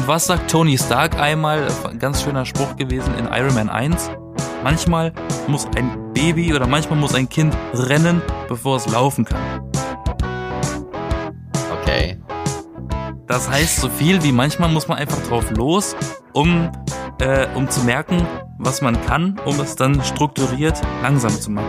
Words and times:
Und 0.00 0.08
was 0.08 0.24
sagt 0.24 0.50
Tony 0.50 0.78
Stark 0.78 1.20
einmal? 1.20 1.68
Ein 1.84 1.98
ganz 1.98 2.22
schöner 2.22 2.46
Spruch 2.46 2.74
gewesen 2.76 3.14
in 3.18 3.26
Iron 3.26 3.52
Man 3.52 3.68
1. 3.68 4.10
Manchmal 4.64 5.12
muss 5.46 5.66
ein 5.76 6.14
Baby 6.14 6.54
oder 6.54 6.66
manchmal 6.66 6.98
muss 6.98 7.14
ein 7.14 7.28
Kind 7.28 7.54
rennen, 7.74 8.22
bevor 8.48 8.78
es 8.78 8.86
laufen 8.86 9.26
kann. 9.26 9.60
Okay. 11.82 12.18
Das 13.26 13.50
heißt 13.50 13.78
so 13.78 13.90
viel 13.90 14.22
wie 14.22 14.32
manchmal 14.32 14.70
muss 14.70 14.88
man 14.88 14.96
einfach 14.96 15.20
drauf 15.28 15.50
los, 15.50 15.94
um, 16.32 16.72
äh, 17.18 17.46
um 17.54 17.68
zu 17.68 17.80
merken, 17.84 18.26
was 18.58 18.80
man 18.80 18.98
kann, 19.04 19.38
um 19.44 19.60
es 19.60 19.76
dann 19.76 20.02
strukturiert 20.02 20.80
langsam 21.02 21.38
zu 21.38 21.50
machen. 21.50 21.68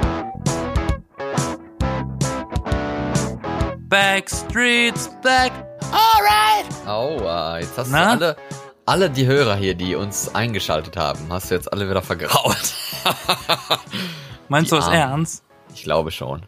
Backstreets 3.90 5.10
back, 5.22 5.52
alright! 5.92 6.88
Aua, 6.88 7.60
jetzt 7.60 7.78
hast 7.78 7.92
Na? 7.92 8.16
du 8.16 8.26
alle, 8.26 8.38
alle 8.86 9.10
die 9.10 9.26
Hörer 9.26 9.56
hier, 9.56 9.76
die 9.76 9.96
uns 9.96 10.34
eingeschaltet 10.34 10.98
haben, 10.98 11.20
hast 11.30 11.52
du 11.52 11.56
jetzt 11.56 11.72
alle 11.72 11.90
wieder 11.90 12.02
vergraut. 12.02 12.74
Meinst 14.50 14.72
du 14.72 14.76
das 14.76 14.88
ernst? 14.88 15.44
Ich 15.74 15.84
glaube 15.84 16.12
schon. 16.12 16.44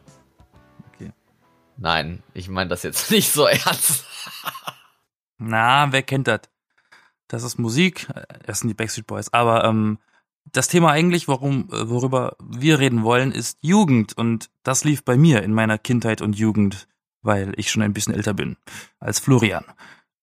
Okay. 0.93 1.11
Nein, 1.77 2.23
ich 2.33 2.49
meine 2.49 2.69
das 2.69 2.83
jetzt 2.83 3.11
nicht 3.11 3.31
so 3.31 3.45
ernst. 3.45 4.05
Na, 5.37 5.91
wer 5.91 6.03
kennt 6.03 6.27
das? 6.27 6.41
Das 7.27 7.43
ist 7.43 7.57
Musik, 7.57 8.07
äh, 8.13 8.23
das 8.45 8.59
sind 8.59 8.69
die 8.69 8.73
Backstreet 8.73 9.07
Boys. 9.07 9.31
Aber 9.33 9.63
ähm, 9.63 9.97
das 10.51 10.67
Thema 10.67 10.91
eigentlich, 10.91 11.27
worum, 11.27 11.69
äh, 11.71 11.89
worüber 11.89 12.35
wir 12.43 12.79
reden 12.79 13.03
wollen, 13.03 13.31
ist 13.31 13.57
Jugend. 13.61 14.17
Und 14.17 14.49
das 14.63 14.83
lief 14.83 15.03
bei 15.03 15.17
mir 15.17 15.43
in 15.43 15.53
meiner 15.53 15.77
Kindheit 15.77 16.21
und 16.21 16.37
Jugend, 16.37 16.87
weil 17.23 17.53
ich 17.57 17.71
schon 17.71 17.81
ein 17.81 17.93
bisschen 17.93 18.13
älter 18.13 18.33
bin 18.33 18.57
als 18.99 19.19
Florian. 19.19 19.65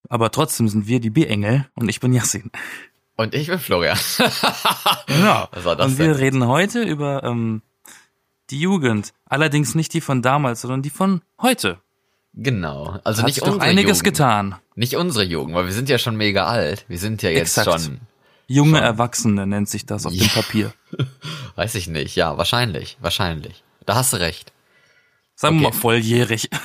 Aber 0.09 0.31
trotzdem 0.31 0.69
sind 0.69 0.87
wir 0.87 1.01
die 1.01 1.11
B-Engel 1.11 1.67
und 1.75 1.89
ich 1.89 2.01
bin 2.01 2.13
Yassin. 2.13 2.51
Und 3.17 3.35
ich 3.35 3.49
bin 3.49 3.59
Florian. 3.59 3.99
Genau. 5.07 5.49
Was 5.53 5.65
war 5.65 5.77
das 5.77 5.87
und 5.93 5.99
wir 5.99 6.07
denn? 6.09 6.17
reden 6.17 6.47
heute 6.47 6.83
über 6.83 7.25
ähm, 7.25 7.63
die 8.51 8.61
Jugend. 8.61 9.13
Allerdings 9.27 9.75
nicht 9.75 9.93
die 9.93 10.01
von 10.01 10.23
damals, 10.23 10.61
sondern 10.63 10.83
die 10.83 10.91
von 10.91 11.23
heute. 11.41 11.79
Genau. 12.35 12.99
Also 13.05 13.23
Hat 13.23 13.27
nicht 13.27 13.35
sich 13.37 13.45
doch 13.45 13.59
einiges 13.59 13.99
Jugend. 13.99 14.05
getan. 14.05 14.55
Nicht 14.77 14.97
unsere 14.97 15.25
Jugend, 15.25 15.55
weil 15.55 15.67
wir 15.67 15.73
sind 15.73 15.89
ja 15.89 15.99
schon 15.99 16.17
mega 16.17 16.47
alt. 16.47 16.85
Wir 16.89 16.99
sind 16.99 17.23
ja 17.23 17.31
jetzt 17.31 17.59
Exakt. 17.59 17.83
schon, 17.83 17.99
Junge 18.47 18.77
Schon. 18.79 18.85
Erwachsene 18.85 19.47
nennt 19.47 19.69
sich 19.69 19.85
das 19.87 20.07
auf 20.07 20.13
Ja. 20.13 20.25
dem 20.27 20.31
Papier. 20.31 20.73
weiß 21.57 21.75
ich 21.77 21.89
nicht. 21.89 22.17
Ja, 22.17 22.37
wahrscheinlich, 22.39 22.97
wahrscheinlich. 23.01 23.63
Da 23.87 23.95
hast 23.97 24.13
du 24.13 24.17
recht. 24.19 24.53
Sagen 25.41 25.61
wir 25.61 25.69
Okay. 25.69 25.75
mal 25.77 25.81
volljährig. 25.81 26.51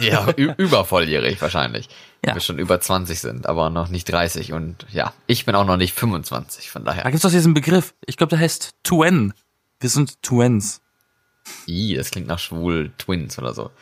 Ja, 0.00 0.30
übervolljährig 0.32 1.42
wahrscheinlich. 1.42 1.90
Ja. 2.24 2.32
Wir 2.32 2.40
schon 2.40 2.58
über 2.58 2.80
20 2.80 3.20
sind, 3.20 3.46
aber 3.46 3.68
noch 3.68 3.88
nicht 3.88 4.04
30 4.10 4.54
und 4.54 4.86
ja, 4.90 5.12
ich 5.26 5.44
bin 5.44 5.54
auch 5.54 5.66
noch 5.66 5.76
nicht 5.76 5.92
25, 5.92 6.70
von 6.70 6.86
Da 6.86 6.92
daher. 6.94 7.10
gibt's 7.10 7.20
doch 7.20 7.30
diesen 7.30 7.52
Begriff. 7.52 7.92
Ich 8.06 8.16
glaube, 8.16 8.30
der 8.30 8.38
heißt 8.38 8.76
Twen. 8.82 9.34
Wir 9.78 9.90
sind 9.90 10.22
Twins. 10.22 10.80
I, 11.68 11.96
das 11.96 12.10
klingt 12.10 12.28
nach 12.28 12.38
schwul 12.38 12.92
Twins 12.96 13.38
oder 13.38 13.52
so. 13.52 13.72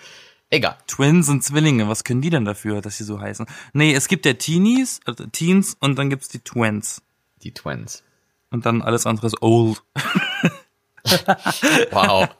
Egal. 0.50 0.76
Twins 0.88 1.26
sind 1.26 1.44
Zwillinge. 1.44 1.88
Was 1.88 2.02
können 2.02 2.20
die 2.22 2.30
denn 2.30 2.44
dafür, 2.44 2.80
dass 2.80 2.96
sie 2.96 3.04
so 3.04 3.20
heißen? 3.20 3.46
Nee, 3.72 3.94
es 3.94 4.08
gibt 4.08 4.26
ja 4.26 4.32
Teenies, 4.32 4.98
also 5.04 5.24
Teens 5.26 5.76
und 5.78 5.96
dann 6.00 6.10
gibt's 6.10 6.26
die 6.28 6.40
Twins. 6.40 7.00
Die 7.44 7.54
Twins. 7.54 8.02
Und 8.50 8.66
dann 8.66 8.82
alles 8.82 9.06
andere 9.06 9.28
ist 9.28 9.40
old. 9.40 9.80
Wow. 11.92 12.28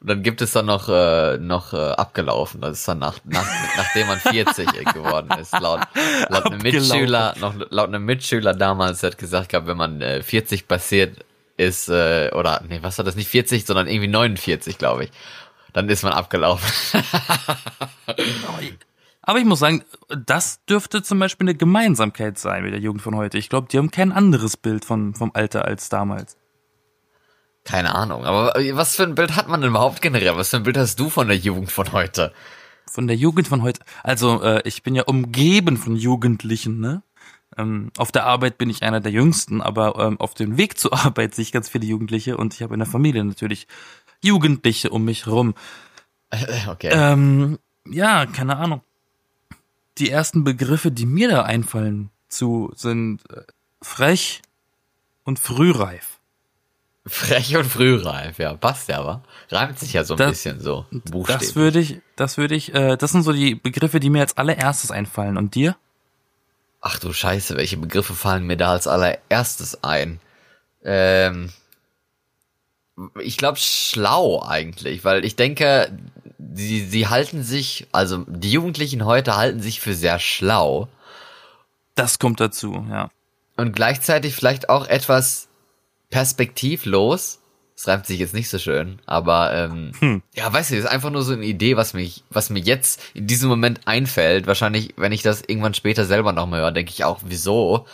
Und 0.00 0.10
dann 0.10 0.22
gibt 0.22 0.42
es 0.42 0.52
dann 0.52 0.66
noch, 0.66 0.88
äh, 0.88 1.38
noch 1.38 1.72
äh, 1.72 1.76
abgelaufen. 1.76 2.60
Das 2.60 2.78
ist 2.78 2.88
dann 2.88 2.98
nach, 2.98 3.18
nach, 3.24 3.46
nachdem 3.76 4.08
man 4.08 4.18
40 4.18 4.66
geworden 4.94 5.30
ist. 5.40 5.52
Laut, 5.58 5.80
laut 6.28 6.46
einem. 6.46 6.60
Mitschüler, 6.60 7.34
noch 7.40 7.54
laut 7.70 7.88
einem 7.88 8.04
Mitschüler 8.04 8.52
damals 8.52 9.02
hat 9.02 9.16
gesagt 9.18 9.48
gehabt, 9.50 9.66
wenn 9.66 9.76
man 9.76 10.02
äh, 10.02 10.22
40 10.22 10.68
passiert 10.68 11.24
ist, 11.56 11.88
äh, 11.88 12.30
oder 12.34 12.62
nee, 12.68 12.80
was 12.82 12.98
war 12.98 13.04
das 13.04 13.16
nicht 13.16 13.28
40, 13.30 13.64
sondern 13.64 13.86
irgendwie 13.86 14.08
49, 14.08 14.76
glaube 14.76 15.04
ich. 15.04 15.10
Dann 15.72 15.88
ist 15.88 16.02
man 16.02 16.12
abgelaufen. 16.12 16.70
Aber 19.22 19.38
ich 19.38 19.44
muss 19.44 19.58
sagen, 19.58 19.84
das 20.08 20.64
dürfte 20.66 21.02
zum 21.02 21.18
Beispiel 21.18 21.48
eine 21.48 21.56
Gemeinsamkeit 21.56 22.38
sein 22.38 22.62
mit 22.62 22.72
der 22.72 22.80
Jugend 22.80 23.02
von 23.02 23.16
heute. 23.16 23.38
Ich 23.38 23.48
glaube, 23.48 23.66
die 23.70 23.76
haben 23.78 23.90
kein 23.90 24.12
anderes 24.12 24.56
Bild 24.56 24.84
von, 24.84 25.14
vom 25.14 25.32
Alter 25.34 25.64
als 25.64 25.88
damals. 25.88 26.36
Keine 27.66 27.96
Ahnung. 27.96 28.24
Aber 28.24 28.54
was 28.72 28.94
für 28.94 29.02
ein 29.02 29.16
Bild 29.16 29.34
hat 29.34 29.48
man 29.48 29.60
denn 29.60 29.70
überhaupt 29.70 30.00
generell? 30.00 30.36
Was 30.36 30.50
für 30.50 30.58
ein 30.58 30.62
Bild 30.62 30.78
hast 30.78 31.00
du 31.00 31.10
von 31.10 31.26
der 31.26 31.36
Jugend 31.36 31.72
von 31.72 31.90
heute? 31.92 32.32
Von 32.88 33.08
der 33.08 33.16
Jugend 33.16 33.48
von 33.48 33.62
heute. 33.62 33.80
Also, 34.04 34.40
äh, 34.40 34.62
ich 34.64 34.84
bin 34.84 34.94
ja 34.94 35.02
umgeben 35.02 35.76
von 35.76 35.96
Jugendlichen, 35.96 36.78
ne? 36.78 37.02
Ähm, 37.58 37.90
auf 37.96 38.12
der 38.12 38.24
Arbeit 38.24 38.56
bin 38.56 38.70
ich 38.70 38.84
einer 38.84 39.00
der 39.00 39.10
Jüngsten, 39.10 39.60
aber 39.60 39.98
ähm, 39.98 40.20
auf 40.20 40.34
dem 40.34 40.56
Weg 40.56 40.78
zur 40.78 40.92
Arbeit 41.04 41.34
sehe 41.34 41.42
ich 41.42 41.52
ganz 41.52 41.68
viele 41.68 41.86
Jugendliche 41.86 42.36
und 42.36 42.54
ich 42.54 42.62
habe 42.62 42.74
in 42.74 42.80
der 42.80 42.88
Familie 42.88 43.24
natürlich 43.24 43.66
Jugendliche 44.22 44.90
um 44.90 45.04
mich 45.04 45.26
herum. 45.26 45.54
Okay. 46.68 46.90
Ähm, 46.92 47.58
ja, 47.84 48.26
keine 48.26 48.58
Ahnung. 48.58 48.82
Die 49.98 50.10
ersten 50.10 50.44
Begriffe, 50.44 50.92
die 50.92 51.06
mir 51.06 51.28
da 51.28 51.42
einfallen 51.42 52.10
zu, 52.28 52.72
sind 52.76 53.28
äh, 53.30 53.42
frech 53.82 54.42
und 55.24 55.40
frühreif. 55.40 56.15
Frech 57.06 57.56
und 57.56 57.64
frühreif, 57.66 58.38
ja, 58.38 58.54
passt 58.54 58.88
ja, 58.88 58.98
aber 58.98 59.22
reimt 59.50 59.78
sich 59.78 59.92
ja 59.92 60.02
so 60.04 60.14
ein 60.14 60.18
Das- 60.18 60.30
bisschen 60.30 60.60
so. 60.60 60.86
Buchstäblich. 60.90 61.48
Das 61.48 61.54
würde 61.56 61.78
ich, 61.80 62.00
das 62.16 62.36
würde 62.36 62.54
ich, 62.56 62.74
äh, 62.74 62.96
das 62.96 63.12
sind 63.12 63.22
so 63.22 63.32
die 63.32 63.54
Begriffe, 63.54 64.00
die 64.00 64.10
mir 64.10 64.22
als 64.22 64.36
allererstes 64.36 64.90
einfallen. 64.90 65.36
Und 65.36 65.54
dir? 65.54 65.76
Ach 66.80 66.98
du 66.98 67.12
Scheiße, 67.12 67.56
welche 67.56 67.76
Begriffe 67.76 68.14
fallen 68.14 68.44
mir 68.44 68.56
da 68.56 68.72
als 68.72 68.86
allererstes 68.88 69.82
ein? 69.84 70.20
Ähm, 70.84 71.50
ich 73.20 73.36
glaube 73.36 73.58
schlau 73.58 74.42
eigentlich, 74.42 75.04
weil 75.04 75.24
ich 75.24 75.36
denke, 75.36 75.96
sie, 76.54 76.84
sie 76.86 77.08
halten 77.08 77.42
sich, 77.42 77.86
also 77.92 78.24
die 78.26 78.50
Jugendlichen 78.50 79.04
heute 79.04 79.36
halten 79.36 79.60
sich 79.60 79.80
für 79.80 79.94
sehr 79.94 80.18
schlau 80.18 80.88
Das 81.94 82.18
kommt 82.18 82.40
dazu, 82.40 82.86
ja. 82.90 83.10
und 83.56 83.74
gleichzeitig 83.76 84.34
vielleicht 84.34 84.68
auch 84.70 84.86
etwas 84.86 85.48
perspektivlos. 86.10 87.40
Das 87.74 87.88
reimt 87.88 88.06
sich 88.06 88.18
jetzt 88.18 88.32
nicht 88.32 88.48
so 88.48 88.58
schön, 88.58 89.00
aber 89.04 89.52
ähm, 89.52 89.92
Hm. 89.98 90.22
ja, 90.34 90.50
weißt 90.50 90.70
du, 90.70 90.76
das 90.76 90.84
ist 90.84 90.90
einfach 90.90 91.10
nur 91.10 91.22
so 91.22 91.34
eine 91.34 91.44
Idee, 91.44 91.76
was 91.76 91.92
mich, 91.92 92.24
was 92.30 92.48
mir 92.48 92.60
jetzt 92.60 93.02
in 93.12 93.26
diesem 93.26 93.50
Moment 93.50 93.80
einfällt. 93.86 94.46
Wahrscheinlich, 94.46 94.94
wenn 94.96 95.12
ich 95.12 95.20
das 95.20 95.42
irgendwann 95.46 95.74
später 95.74 96.06
selber 96.06 96.32
nochmal 96.32 96.60
höre, 96.60 96.72
denke 96.72 96.92
ich 96.92 97.04
auch, 97.04 97.20
wieso? 97.26 97.86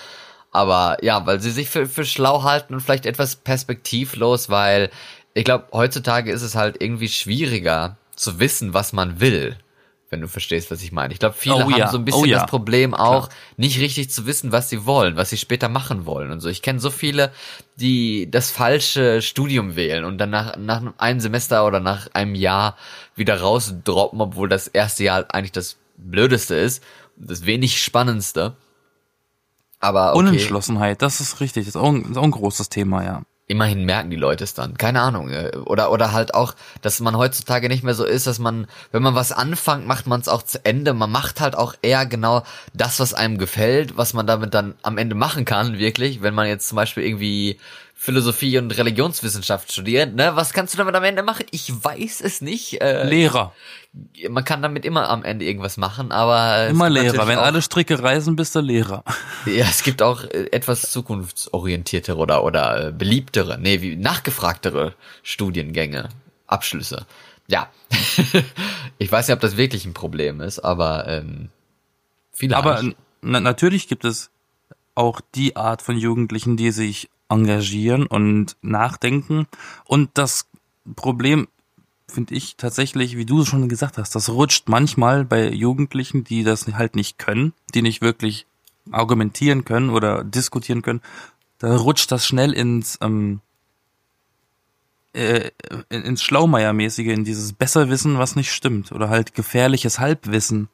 Aber 0.52 0.98
ja, 1.02 1.26
weil 1.26 1.40
sie 1.40 1.50
sich 1.50 1.68
für, 1.68 1.86
für 1.88 2.04
schlau 2.04 2.44
halten 2.44 2.74
und 2.74 2.80
vielleicht 2.80 3.06
etwas 3.06 3.34
perspektivlos, 3.34 4.50
weil 4.50 4.90
ich 5.34 5.44
glaube, 5.44 5.66
heutzutage 5.72 6.30
ist 6.30 6.42
es 6.42 6.54
halt 6.54 6.80
irgendwie 6.80 7.08
schwieriger 7.08 7.96
zu 8.14 8.38
wissen, 8.38 8.74
was 8.74 8.92
man 8.92 9.18
will. 9.18 9.56
Wenn 10.12 10.20
du 10.20 10.28
verstehst, 10.28 10.70
was 10.70 10.82
ich 10.82 10.92
meine. 10.92 11.14
Ich 11.14 11.20
glaube, 11.20 11.34
viele 11.38 11.54
Oh 11.54 11.60
haben 11.60 11.74
ja, 11.74 11.88
so 11.88 11.96
ein 11.96 12.04
bisschen 12.04 12.20
oh 12.20 12.26
ja. 12.26 12.40
das 12.40 12.46
Problem 12.46 12.92
auch, 12.92 13.30
nicht 13.56 13.80
richtig 13.80 14.10
zu 14.10 14.26
wissen, 14.26 14.52
was 14.52 14.68
sie 14.68 14.84
wollen, 14.84 15.16
was 15.16 15.30
sie 15.30 15.38
später 15.38 15.70
machen 15.70 16.04
wollen 16.04 16.30
und 16.30 16.40
so. 16.40 16.50
Ich 16.50 16.60
kenne 16.60 16.80
so 16.80 16.90
viele, 16.90 17.32
die 17.76 18.30
das 18.30 18.50
falsche 18.50 19.22
Studium 19.22 19.74
wählen 19.74 20.04
und 20.04 20.18
dann 20.18 20.28
nach, 20.28 20.58
nach 20.58 20.82
einem 20.98 21.18
Semester 21.18 21.66
oder 21.66 21.80
nach 21.80 22.08
einem 22.12 22.34
Jahr 22.34 22.76
wieder 23.16 23.40
rausdroppen, 23.40 24.20
obwohl 24.20 24.50
das 24.50 24.68
erste 24.68 25.02
Jahr 25.02 25.24
eigentlich 25.30 25.52
das 25.52 25.78
Blödeste 25.96 26.56
ist, 26.56 26.84
das 27.16 27.46
wenig 27.46 27.82
Spannendste. 27.82 28.54
Aber 29.80 30.10
okay, 30.10 30.18
Unentschlossenheit, 30.18 31.00
das 31.00 31.20
ist 31.20 31.40
richtig, 31.40 31.64
das 31.64 31.74
ist 31.74 31.80
auch 31.80 31.88
ein, 31.88 32.10
ist 32.10 32.18
auch 32.18 32.22
ein 32.22 32.32
großes 32.32 32.68
Thema, 32.68 33.02
ja. 33.02 33.22
Immerhin 33.47 33.84
merken 33.84 34.10
die 34.10 34.16
Leute 34.16 34.44
es 34.44 34.54
dann. 34.54 34.76
Keine 34.78 35.00
Ahnung. 35.00 35.30
äh, 35.30 35.56
Oder, 35.66 35.91
oder 35.91 36.12
halt 36.12 36.34
auch, 36.34 36.54
dass 36.80 37.00
man 37.00 37.16
heutzutage 37.16 37.69
nicht 37.69 37.82
mehr 37.82 37.94
so 37.94 38.04
ist, 38.04 38.26
dass 38.26 38.38
man, 38.38 38.66
wenn 38.92 39.03
man 39.03 39.14
was 39.14 39.32
anfängt, 39.32 39.86
macht 39.86 40.06
man 40.06 40.21
es 40.21 40.28
auch 40.28 40.42
zu 40.42 40.65
Ende. 40.65 40.94
Man 40.94 41.10
macht 41.10 41.41
halt 41.41 41.56
auch 41.56 41.74
eher 41.83 42.06
genau 42.06 42.44
das, 42.72 43.00
was 43.00 43.15
einem 43.15 43.39
gefällt, 43.39 43.97
was 43.97 44.15
man 44.15 44.27
damit 44.27 44.54
dann 44.54 44.74
am 44.83 44.98
Ende 44.98 45.15
machen 45.15 45.44
kann, 45.44 45.78
wirklich. 45.78 46.22
Wenn 46.22 46.34
man 46.34 46.47
jetzt 46.47 46.68
zum 46.68 46.77
Beispiel 46.77 47.04
irgendwie 47.04 47.59
Philosophie 47.94 48.59
und 48.59 48.77
Religionswissenschaft 48.77 49.71
studiert, 49.71 50.15
ne? 50.15 50.34
Was 50.34 50.53
kannst 50.53 50.74
du 50.74 50.78
damit 50.78 50.94
am 50.97 51.04
Ende 51.04 51.22
machen? 51.22 51.47
Ich 51.53 51.72
weiß 51.84 52.21
es 52.21 52.41
nicht. 52.41 52.80
Äh, 52.80 53.04
Lehrer, 53.04 53.54
man 54.30 54.44
kann 54.44 54.62
damit 54.62 54.84
immer 54.84 55.09
am 55.10 55.22
Ende 55.22 55.44
irgendwas 55.44 55.77
machen, 55.77 56.12
aber 56.12 56.68
immer 56.68 56.89
Lehrer. 56.89 57.27
Wenn 57.27 57.39
auch, 57.39 57.42
alle 57.42 57.60
Stricke 57.60 58.03
reißen, 58.03 58.36
bist 58.36 58.54
du 58.54 58.60
Lehrer. 58.60 59.04
ja, 59.47 59.66
es 59.68 59.83
gibt 59.83 60.00
auch 60.00 60.24
äh, 60.24 60.48
etwas 60.50 60.91
zukunftsorientiertere 60.91 62.16
oder 62.16 62.44
oder 62.44 62.89
äh, 62.89 62.92
beliebtere, 62.92 63.59
nee, 63.59 63.83
wie 63.83 63.97
nachgefragtere 63.97 64.94
Studiengänge, 65.22 66.09
Abschlüsse. 66.47 67.06
Ja, 67.48 67.68
ich 68.98 69.12
weiß 69.12 69.28
nicht, 69.28 69.34
ob 69.34 69.41
das 69.41 69.56
wirklich 69.56 69.84
ein 69.84 69.94
Problem 69.94 70.41
ist, 70.41 70.60
aber 70.60 71.06
ähm, 71.09 71.50
viele. 72.33 72.56
Aber 72.56 72.83
na, 73.21 73.41
natürlich 73.41 73.89
gibt 73.89 74.06
es 74.06 74.30
auch 74.94 75.21
die 75.34 75.56
Art 75.56 75.83
von 75.83 75.98
Jugendlichen, 75.98 76.56
die 76.56 76.71
sich 76.71 77.10
engagieren 77.28 78.06
und 78.06 78.56
nachdenken. 78.62 79.47
Und 79.84 80.10
das 80.15 80.48
Problem 80.97 81.48
finde 82.09 82.34
ich 82.34 82.57
tatsächlich, 82.57 83.16
wie 83.16 83.27
du 83.27 83.45
schon 83.45 83.69
gesagt 83.69 83.99
hast, 83.99 84.15
das 84.15 84.28
rutscht 84.28 84.69
manchmal 84.69 85.25
bei 85.25 85.51
Jugendlichen, 85.51 86.25
die 86.25 86.45
das 86.45 86.66
halt 86.66 86.97
nicht 86.97 87.19
können, 87.19 87.53
die 87.75 87.83
nicht 87.83 88.03
wirklich 88.03 88.47
argumentieren 88.91 89.65
können 89.65 89.91
oder 89.91 90.25
diskutieren 90.25 90.83
können, 90.83 91.01
da 91.59 91.77
rutscht 91.77 92.10
das 92.10 92.27
schnell 92.27 92.53
ins 92.53 92.99
ähm, 93.01 93.41
äh, 95.13 95.51
ins 95.91 96.22
Schlaumeiermäßige, 96.22 97.09
in 97.09 97.25
dieses 97.25 97.53
Besserwissen, 97.53 98.19
was 98.19 98.34
nicht 98.34 98.53
stimmt, 98.53 98.93
oder 98.93 99.09
halt 99.09 99.34
gefährliches 99.34 99.99
Halbwissen. 99.99 100.69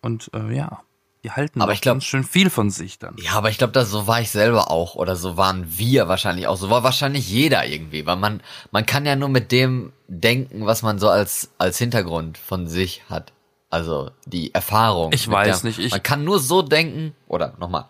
Und 0.00 0.30
äh, 0.34 0.54
ja, 0.54 0.82
die 1.26 1.32
halten 1.32 1.60
Aber 1.60 1.72
ich 1.72 1.80
glaub- 1.80 1.94
ganz 1.96 2.04
schön 2.04 2.22
viel 2.24 2.50
von 2.50 2.70
sich 2.70 2.98
dann. 2.98 3.16
Ja, 3.18 3.32
aber 3.32 3.50
ich 3.50 3.58
glaube, 3.58 3.84
so 3.84 4.06
war 4.06 4.20
ich 4.20 4.30
selber 4.30 4.70
auch 4.70 4.94
oder 4.94 5.16
so 5.16 5.36
waren 5.36 5.66
wir 5.76 6.06
wahrscheinlich 6.06 6.46
auch. 6.46 6.56
So 6.56 6.70
war 6.70 6.84
wahrscheinlich 6.84 7.28
jeder 7.28 7.66
irgendwie, 7.66 8.06
weil 8.06 8.16
man 8.16 8.42
man 8.70 8.86
kann 8.86 9.04
ja 9.06 9.16
nur 9.16 9.28
mit 9.28 9.50
dem 9.50 9.92
denken, 10.08 10.66
was 10.66 10.82
man 10.82 10.98
so 11.00 11.08
als 11.08 11.50
als 11.58 11.78
Hintergrund 11.78 12.38
von 12.38 12.68
sich 12.68 13.02
hat. 13.10 13.32
Also 13.70 14.10
die 14.24 14.54
Erfahrung. 14.54 15.12
Ich 15.12 15.28
weiß 15.28 15.62
der, 15.62 15.68
nicht, 15.68 15.78
ich- 15.80 15.90
man 15.90 16.02
kann 16.02 16.22
nur 16.24 16.38
so 16.38 16.62
denken 16.62 17.14
oder 17.26 17.54
nochmal. 17.58 17.86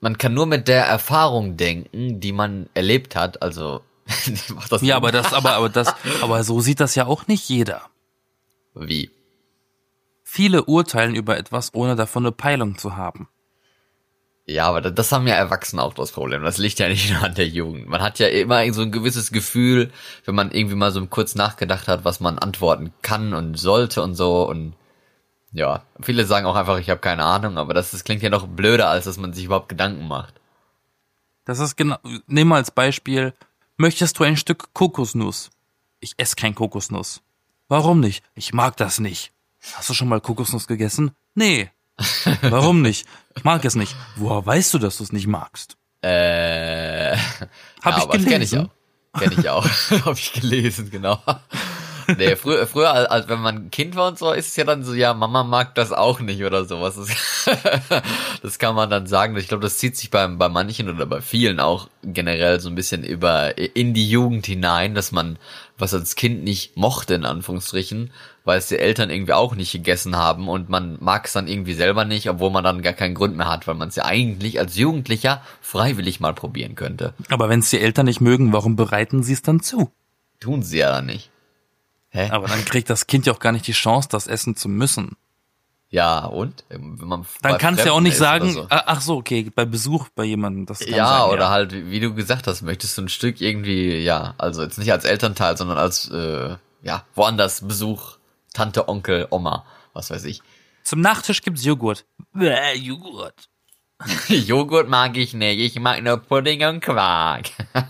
Man 0.00 0.16
kann 0.18 0.34
nur 0.34 0.46
mit 0.46 0.68
der 0.68 0.84
Erfahrung 0.86 1.56
denken, 1.56 2.20
die 2.20 2.32
man 2.32 2.68
erlebt 2.74 3.16
hat. 3.16 3.42
Also 3.42 3.80
Ja, 4.82 4.96
aber 4.96 5.10
das, 5.12 5.32
aber, 5.32 5.54
aber 5.54 5.70
das, 5.70 5.92
aber 6.22 6.44
so 6.44 6.60
sieht 6.60 6.78
das 6.78 6.94
ja 6.94 7.06
auch 7.06 7.26
nicht 7.26 7.48
jeder. 7.48 7.82
wie? 8.74 9.10
Viele 10.24 10.64
urteilen 10.64 11.14
über 11.14 11.36
etwas, 11.36 11.72
ohne 11.74 11.94
davon 11.94 12.24
eine 12.24 12.32
Peilung 12.32 12.76
zu 12.78 12.96
haben. 12.96 13.28
Ja, 14.46 14.66
aber 14.66 14.80
das 14.82 15.12
haben 15.12 15.26
ja 15.26 15.34
Erwachsene 15.34 15.82
auch 15.82 15.94
das 15.94 16.12
Problem. 16.12 16.42
Das 16.42 16.58
liegt 16.58 16.78
ja 16.78 16.88
nicht 16.88 17.10
nur 17.10 17.22
an 17.22 17.34
der 17.34 17.48
Jugend. 17.48 17.88
Man 17.88 18.02
hat 18.02 18.18
ja 18.18 18.26
immer 18.28 18.70
so 18.72 18.82
ein 18.82 18.92
gewisses 18.92 19.32
Gefühl, 19.32 19.90
wenn 20.24 20.34
man 20.34 20.50
irgendwie 20.50 20.74
mal 20.74 20.92
so 20.92 21.04
kurz 21.06 21.34
nachgedacht 21.34 21.88
hat, 21.88 22.04
was 22.04 22.20
man 22.20 22.38
antworten 22.38 22.92
kann 23.00 23.32
und 23.32 23.58
sollte 23.58 24.02
und 24.02 24.14
so. 24.14 24.46
Und 24.48 24.74
ja, 25.52 25.84
viele 26.02 26.26
sagen 26.26 26.46
auch 26.46 26.56
einfach, 26.56 26.78
ich 26.78 26.90
habe 26.90 27.00
keine 27.00 27.24
Ahnung, 27.24 27.56
aber 27.56 27.72
das, 27.72 27.92
das 27.92 28.04
klingt 28.04 28.22
ja 28.22 28.28
noch 28.28 28.46
blöder, 28.46 28.88
als 28.88 29.04
dass 29.04 29.18
man 29.18 29.32
sich 29.32 29.44
überhaupt 29.44 29.68
Gedanken 29.68 30.08
macht. 30.08 30.34
Das 31.44 31.58
ist 31.58 31.76
genau, 31.76 31.96
nehmen 32.26 32.50
wir 32.50 32.56
als 32.56 32.70
Beispiel, 32.70 33.34
möchtest 33.76 34.18
du 34.18 34.24
ein 34.24 34.36
Stück 34.36 34.72
Kokosnuss? 34.74 35.50
Ich 36.00 36.14
esse 36.16 36.36
kein 36.36 36.54
Kokosnuss. 36.54 37.22
Warum 37.68 38.00
nicht? 38.00 38.24
Ich 38.34 38.52
mag 38.52 38.76
das 38.76 38.98
nicht. 38.98 39.33
Hast 39.72 39.88
du 39.88 39.94
schon 39.94 40.08
mal 40.08 40.20
Kokosnuss 40.20 40.66
gegessen? 40.66 41.12
Nee. 41.34 41.70
Warum 42.42 42.82
nicht? 42.82 43.06
Ich 43.36 43.44
mag 43.44 43.64
es 43.64 43.74
nicht. 43.74 43.94
Woher 44.16 44.44
weißt 44.44 44.74
du, 44.74 44.78
dass 44.78 44.98
du 44.98 45.04
es 45.04 45.12
nicht 45.12 45.26
magst? 45.26 45.76
Äh, 46.02 47.16
Hab 47.16 47.96
ich 47.96 48.02
aber 48.02 48.18
das 48.18 48.24
kenn 48.26 48.42
ich 48.42 48.50
gelesen. 48.50 48.70
auch. 49.12 49.20
Kenn 49.20 49.32
ich 49.38 49.48
auch. 49.48 49.64
Hab 50.04 50.18
ich 50.18 50.32
gelesen, 50.32 50.90
genau. 50.90 51.18
Nee, 52.18 52.36
früher, 52.36 52.66
früher, 52.66 52.92
als, 52.92 53.08
als 53.08 53.28
wenn 53.28 53.40
man 53.40 53.56
ein 53.56 53.70
Kind 53.70 53.96
war 53.96 54.08
und 54.08 54.18
so, 54.18 54.32
ist 54.32 54.48
es 54.48 54.56
ja 54.56 54.64
dann 54.64 54.84
so, 54.84 54.94
ja, 54.94 55.14
Mama 55.14 55.44
mag 55.44 55.74
das 55.74 55.92
auch 55.92 56.20
nicht 56.20 56.44
oder 56.44 56.64
sowas. 56.64 56.96
Das, 56.96 58.02
das 58.42 58.58
kann 58.58 58.74
man 58.74 58.90
dann 58.90 59.06
sagen. 59.06 59.36
Ich 59.36 59.48
glaube, 59.48 59.62
das 59.62 59.78
zieht 59.78 59.96
sich 59.96 60.10
bei, 60.10 60.26
bei 60.26 60.48
manchen 60.48 60.88
oder 60.88 61.06
bei 61.06 61.20
vielen 61.20 61.60
auch 61.60 61.88
generell 62.02 62.60
so 62.60 62.68
ein 62.68 62.74
bisschen 62.74 63.04
über 63.04 63.56
in 63.58 63.94
die 63.94 64.08
Jugend 64.08 64.46
hinein, 64.46 64.94
dass 64.94 65.12
man 65.12 65.38
was 65.78 65.94
als 65.94 66.14
Kind 66.14 66.44
nicht 66.44 66.76
mochte, 66.76 67.14
in 67.14 67.24
Anführungsstrichen, 67.24 68.12
weil 68.44 68.58
es 68.58 68.68
die 68.68 68.78
Eltern 68.78 69.10
irgendwie 69.10 69.32
auch 69.32 69.54
nicht 69.54 69.72
gegessen 69.72 70.16
haben 70.16 70.48
und 70.48 70.68
man 70.68 70.98
mag 71.00 71.26
es 71.26 71.32
dann 71.32 71.48
irgendwie 71.48 71.74
selber 71.74 72.04
nicht, 72.04 72.28
obwohl 72.28 72.50
man 72.50 72.62
dann 72.62 72.82
gar 72.82 72.92
keinen 72.92 73.14
Grund 73.14 73.36
mehr 73.36 73.48
hat, 73.48 73.66
weil 73.66 73.74
man 73.74 73.88
es 73.88 73.96
ja 73.96 74.04
eigentlich 74.04 74.60
als 74.60 74.76
Jugendlicher 74.76 75.42
freiwillig 75.60 76.20
mal 76.20 76.34
probieren 76.34 76.74
könnte. 76.74 77.14
Aber 77.28 77.48
wenn 77.48 77.60
es 77.60 77.70
die 77.70 77.80
Eltern 77.80 78.06
nicht 78.06 78.20
mögen, 78.20 78.52
warum 78.52 78.76
bereiten 78.76 79.22
sie 79.22 79.32
es 79.32 79.42
dann 79.42 79.60
zu? 79.60 79.90
Tun 80.40 80.62
sie 80.62 80.78
ja 80.78 80.90
dann 80.90 81.06
nicht. 81.06 81.30
Hä? 82.14 82.30
Aber 82.30 82.46
dann 82.46 82.64
kriegt 82.64 82.88
das 82.90 83.08
Kind 83.08 83.26
ja 83.26 83.32
auch 83.32 83.40
gar 83.40 83.50
nicht 83.50 83.66
die 83.66 83.72
Chance, 83.72 84.08
das 84.08 84.28
essen 84.28 84.54
zu 84.54 84.68
müssen. 84.68 85.16
Ja, 85.90 86.24
und? 86.26 86.64
Wenn 86.68 86.96
man 86.96 87.26
Dann 87.42 87.58
kannst 87.58 87.82
du 87.82 87.88
ja 87.88 87.92
auch 87.92 88.00
nicht 88.00 88.16
sagen, 88.16 88.52
so. 88.52 88.66
ah, 88.68 88.82
ach 88.86 89.00
so, 89.00 89.16
okay, 89.16 89.50
bei 89.54 89.64
Besuch 89.64 90.08
bei 90.14 90.24
jemandem, 90.24 90.64
das 90.66 90.84
Ja, 90.86 91.22
sein, 91.22 91.30
oder 91.30 91.50
halt, 91.50 91.72
wie 91.72 91.90
wie 91.90 92.00
du 92.00 92.14
gesagt 92.14 92.46
hast, 92.46 92.62
möchtest 92.62 92.96
du 92.98 93.02
ein 93.02 93.08
Stück 93.08 93.40
irgendwie, 93.40 93.98
ja, 93.98 94.34
also 94.38 94.62
jetzt 94.62 94.78
nicht 94.78 94.92
als 94.92 95.04
Elternteil, 95.04 95.56
sondern 95.56 95.78
als, 95.78 96.08
äh, 96.10 96.56
ja, 96.82 97.04
woanders 97.14 97.66
Besuch, 97.66 98.16
Tante, 98.52 98.88
Onkel, 98.88 99.26
Oma, 99.30 99.64
was 99.92 100.10
weiß 100.10 100.24
ich. 100.24 100.40
Zum 100.84 101.00
Nachtisch 101.00 101.42
gibt's 101.42 101.64
Joghurt. 101.64 102.04
Bäh, 102.32 102.76
Joghurt. 102.76 103.48
Joghurt 104.28 104.88
mag 104.88 105.16
ich 105.16 105.34
nicht, 105.34 105.58
ich 105.60 105.80
mag 105.80 106.02
nur 106.02 106.18
Pudding 106.18 106.64
und 106.64 106.80
Quark. 106.80 107.50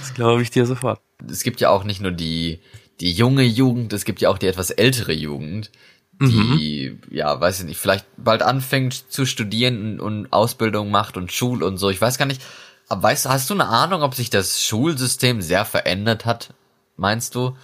Das 0.00 0.14
glaube 0.14 0.40
ich 0.40 0.50
dir 0.50 0.64
sofort. 0.64 1.00
es 1.28 1.42
gibt 1.42 1.60
ja 1.60 1.68
auch 1.68 1.84
nicht 1.84 2.00
nur 2.00 2.12
die, 2.12 2.60
die 3.00 3.12
junge 3.12 3.44
Jugend, 3.44 3.92
es 3.92 4.04
gibt 4.04 4.20
ja 4.20 4.30
auch 4.30 4.38
die 4.38 4.46
etwas 4.46 4.70
ältere 4.70 5.12
Jugend, 5.12 5.70
die, 6.18 6.98
ja, 7.10 7.38
weiß 7.40 7.60
ich 7.60 7.66
nicht, 7.66 7.78
vielleicht 7.78 8.06
bald 8.16 8.42
anfängt 8.42 9.12
zu 9.12 9.26
studieren 9.26 10.00
und, 10.00 10.00
und 10.00 10.32
Ausbildung 10.32 10.90
macht 10.90 11.16
und 11.16 11.30
Schul 11.30 11.62
und 11.62 11.76
so. 11.76 11.90
Ich 11.90 12.00
weiß 12.00 12.16
gar 12.16 12.26
nicht, 12.26 12.40
aber 12.88 13.02
weißt 13.02 13.26
du, 13.26 13.28
hast 13.28 13.50
du 13.50 13.54
eine 13.54 13.66
Ahnung, 13.66 14.02
ob 14.02 14.14
sich 14.14 14.30
das 14.30 14.62
Schulsystem 14.62 15.42
sehr 15.42 15.64
verändert 15.64 16.24
hat? 16.24 16.54
Meinst 16.96 17.34
du? 17.34 17.56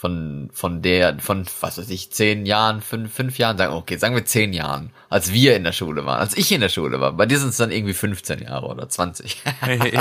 Von, 0.00 0.48
von 0.54 0.80
der, 0.80 1.18
von, 1.18 1.44
was 1.60 1.76
weiß 1.76 1.90
ich, 1.90 2.10
zehn 2.10 2.46
Jahren, 2.46 2.80
fünf, 2.80 3.12
fünf 3.12 3.36
Jahren, 3.36 3.58
sagen, 3.58 3.74
okay, 3.74 3.98
sagen 3.98 4.14
wir 4.14 4.24
zehn 4.24 4.54
Jahren, 4.54 4.92
als 5.10 5.30
wir 5.30 5.54
in 5.54 5.62
der 5.64 5.72
Schule 5.72 6.06
waren, 6.06 6.18
als 6.18 6.34
ich 6.38 6.50
in 6.52 6.62
der 6.62 6.70
Schule 6.70 7.00
war. 7.02 7.12
Bei 7.12 7.26
dir 7.26 7.38
sind 7.38 7.50
es 7.50 7.58
dann 7.58 7.70
irgendwie 7.70 7.92
15 7.92 8.40
Jahre 8.40 8.66
oder 8.66 8.88
20. 8.88 9.42
Hey, 9.60 9.78
hey, 9.78 10.00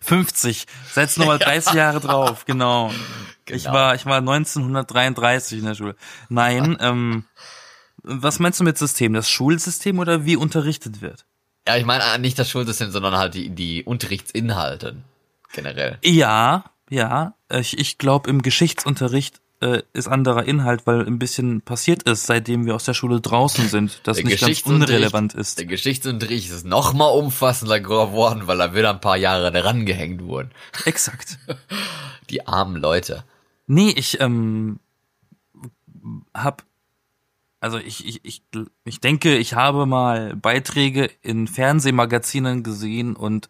50. 0.00 0.66
Setz 0.90 1.18
nochmal 1.18 1.38
30 1.38 1.72
Jahre 1.74 2.00
drauf, 2.00 2.46
genau. 2.46 2.90
Ich 3.48 3.62
Genau. 3.62 3.74
war, 3.74 3.94
ich 3.94 4.06
war 4.06 4.18
1933 4.18 5.60
in 5.60 5.66
der 5.66 5.74
Schule. 5.76 5.94
Nein, 6.28 6.76
ähm, 6.80 7.24
was 8.02 8.40
meinst 8.40 8.58
du 8.58 8.64
mit 8.64 8.76
System? 8.76 9.12
Das 9.12 9.30
Schulsystem 9.30 10.00
oder 10.00 10.24
wie 10.24 10.34
unterrichtet 10.34 11.00
wird? 11.00 11.26
Ja, 11.68 11.76
ich 11.76 11.84
meine 11.84 12.18
nicht 12.18 12.40
das 12.40 12.50
Schulsystem, 12.50 12.90
sondern 12.90 13.16
halt 13.16 13.34
die, 13.34 13.50
die 13.50 13.84
Unterrichtsinhalte 13.84 14.96
generell. 15.52 15.98
Ja, 16.02 16.64
ja. 16.92 17.34
Ich, 17.50 17.78
ich 17.78 17.98
glaube, 17.98 18.28
im 18.28 18.42
Geschichtsunterricht 18.42 19.40
äh, 19.60 19.82
ist 19.92 20.08
anderer 20.08 20.44
Inhalt, 20.44 20.86
weil 20.86 21.06
ein 21.06 21.18
bisschen 21.18 21.62
passiert 21.62 22.02
ist, 22.02 22.26
seitdem 22.26 22.66
wir 22.66 22.74
aus 22.74 22.84
der 22.84 22.94
Schule 22.94 23.20
draußen 23.20 23.68
sind, 23.68 24.00
das 24.04 24.16
Der 24.18 24.26
nicht 24.26 24.40
ganz 24.40 24.62
unrelevant 24.62 25.34
ist. 25.34 25.58
Der 25.58 25.66
Geschichtsunterricht 25.66 26.50
ist 26.50 26.66
noch 26.66 26.92
mal 26.92 27.08
umfassender 27.08 27.80
geworden, 27.80 28.42
weil 28.46 28.58
da 28.58 28.74
wieder 28.74 28.90
ein 28.90 29.00
paar 29.00 29.16
Jahre 29.16 29.52
dran 29.52 29.86
gehängt 29.86 30.22
wurden. 30.22 30.50
Exakt. 30.84 31.38
Die 32.28 32.46
armen 32.46 32.76
Leute. 32.76 33.24
Nee, 33.66 33.94
ich 33.96 34.20
ähm, 34.20 34.78
hab 36.34 36.64
also 37.60 37.78
ich, 37.78 38.04
ich, 38.04 38.24
ich, 38.24 38.42
ich 38.84 38.98
denke, 38.98 39.36
ich 39.36 39.54
habe 39.54 39.86
mal 39.86 40.34
Beiträge 40.34 41.08
in 41.22 41.46
Fernsehmagazinen 41.46 42.64
gesehen 42.64 43.14
und 43.14 43.48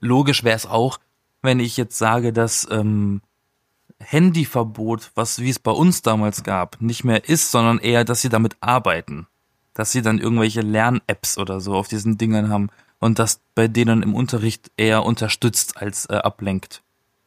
logisch 0.00 0.42
wäre 0.42 0.56
es 0.56 0.66
auch, 0.66 0.98
wenn 1.42 1.60
ich 1.60 1.76
jetzt 1.76 1.98
sage, 1.98 2.32
dass 2.32 2.66
ähm, 2.70 3.20
Handyverbot, 3.98 5.10
was 5.14 5.40
wie 5.40 5.50
es 5.50 5.58
bei 5.58 5.70
uns 5.70 6.02
damals 6.02 6.42
gab, 6.42 6.80
nicht 6.80 7.04
mehr 7.04 7.28
ist, 7.28 7.50
sondern 7.50 7.78
eher, 7.78 8.04
dass 8.04 8.22
sie 8.22 8.28
damit 8.28 8.56
arbeiten. 8.60 9.26
Dass 9.74 9.92
sie 9.92 10.02
dann 10.02 10.18
irgendwelche 10.18 10.60
Lern-Apps 10.60 11.38
oder 11.38 11.60
so 11.60 11.74
auf 11.74 11.88
diesen 11.88 12.18
Dingern 12.18 12.48
haben 12.48 12.68
und 12.98 13.18
das 13.18 13.40
bei 13.54 13.68
denen 13.68 14.02
im 14.02 14.14
Unterricht 14.14 14.70
eher 14.76 15.04
unterstützt 15.04 15.76
als 15.76 16.06
äh, 16.06 16.14
ablenkt. 16.14 16.82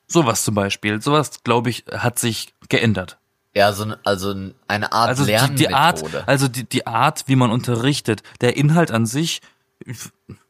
Sowas 0.07 0.43
zum 0.43 0.55
Beispiel. 0.55 1.01
Sowas, 1.01 1.43
glaube 1.43 1.69
ich, 1.69 1.85
hat 1.91 2.19
sich 2.19 2.53
geändert. 2.69 3.17
Ja, 3.55 3.71
so 3.73 3.85
ein, 3.85 3.95
also 4.03 4.35
eine 4.67 4.91
Art 4.91 5.09
Also 5.09 5.25
die, 5.25 5.31
Lernmethode. 5.31 5.67
die 5.67 5.73
Art, 5.73 6.27
also 6.27 6.47
die, 6.47 6.67
die 6.67 6.85
Art, 6.87 7.23
wie 7.27 7.35
man 7.35 7.51
unterrichtet, 7.51 8.21
der 8.41 8.57
Inhalt 8.57 8.91
an 8.91 9.05
sich, 9.05 9.41
ich 9.85 9.97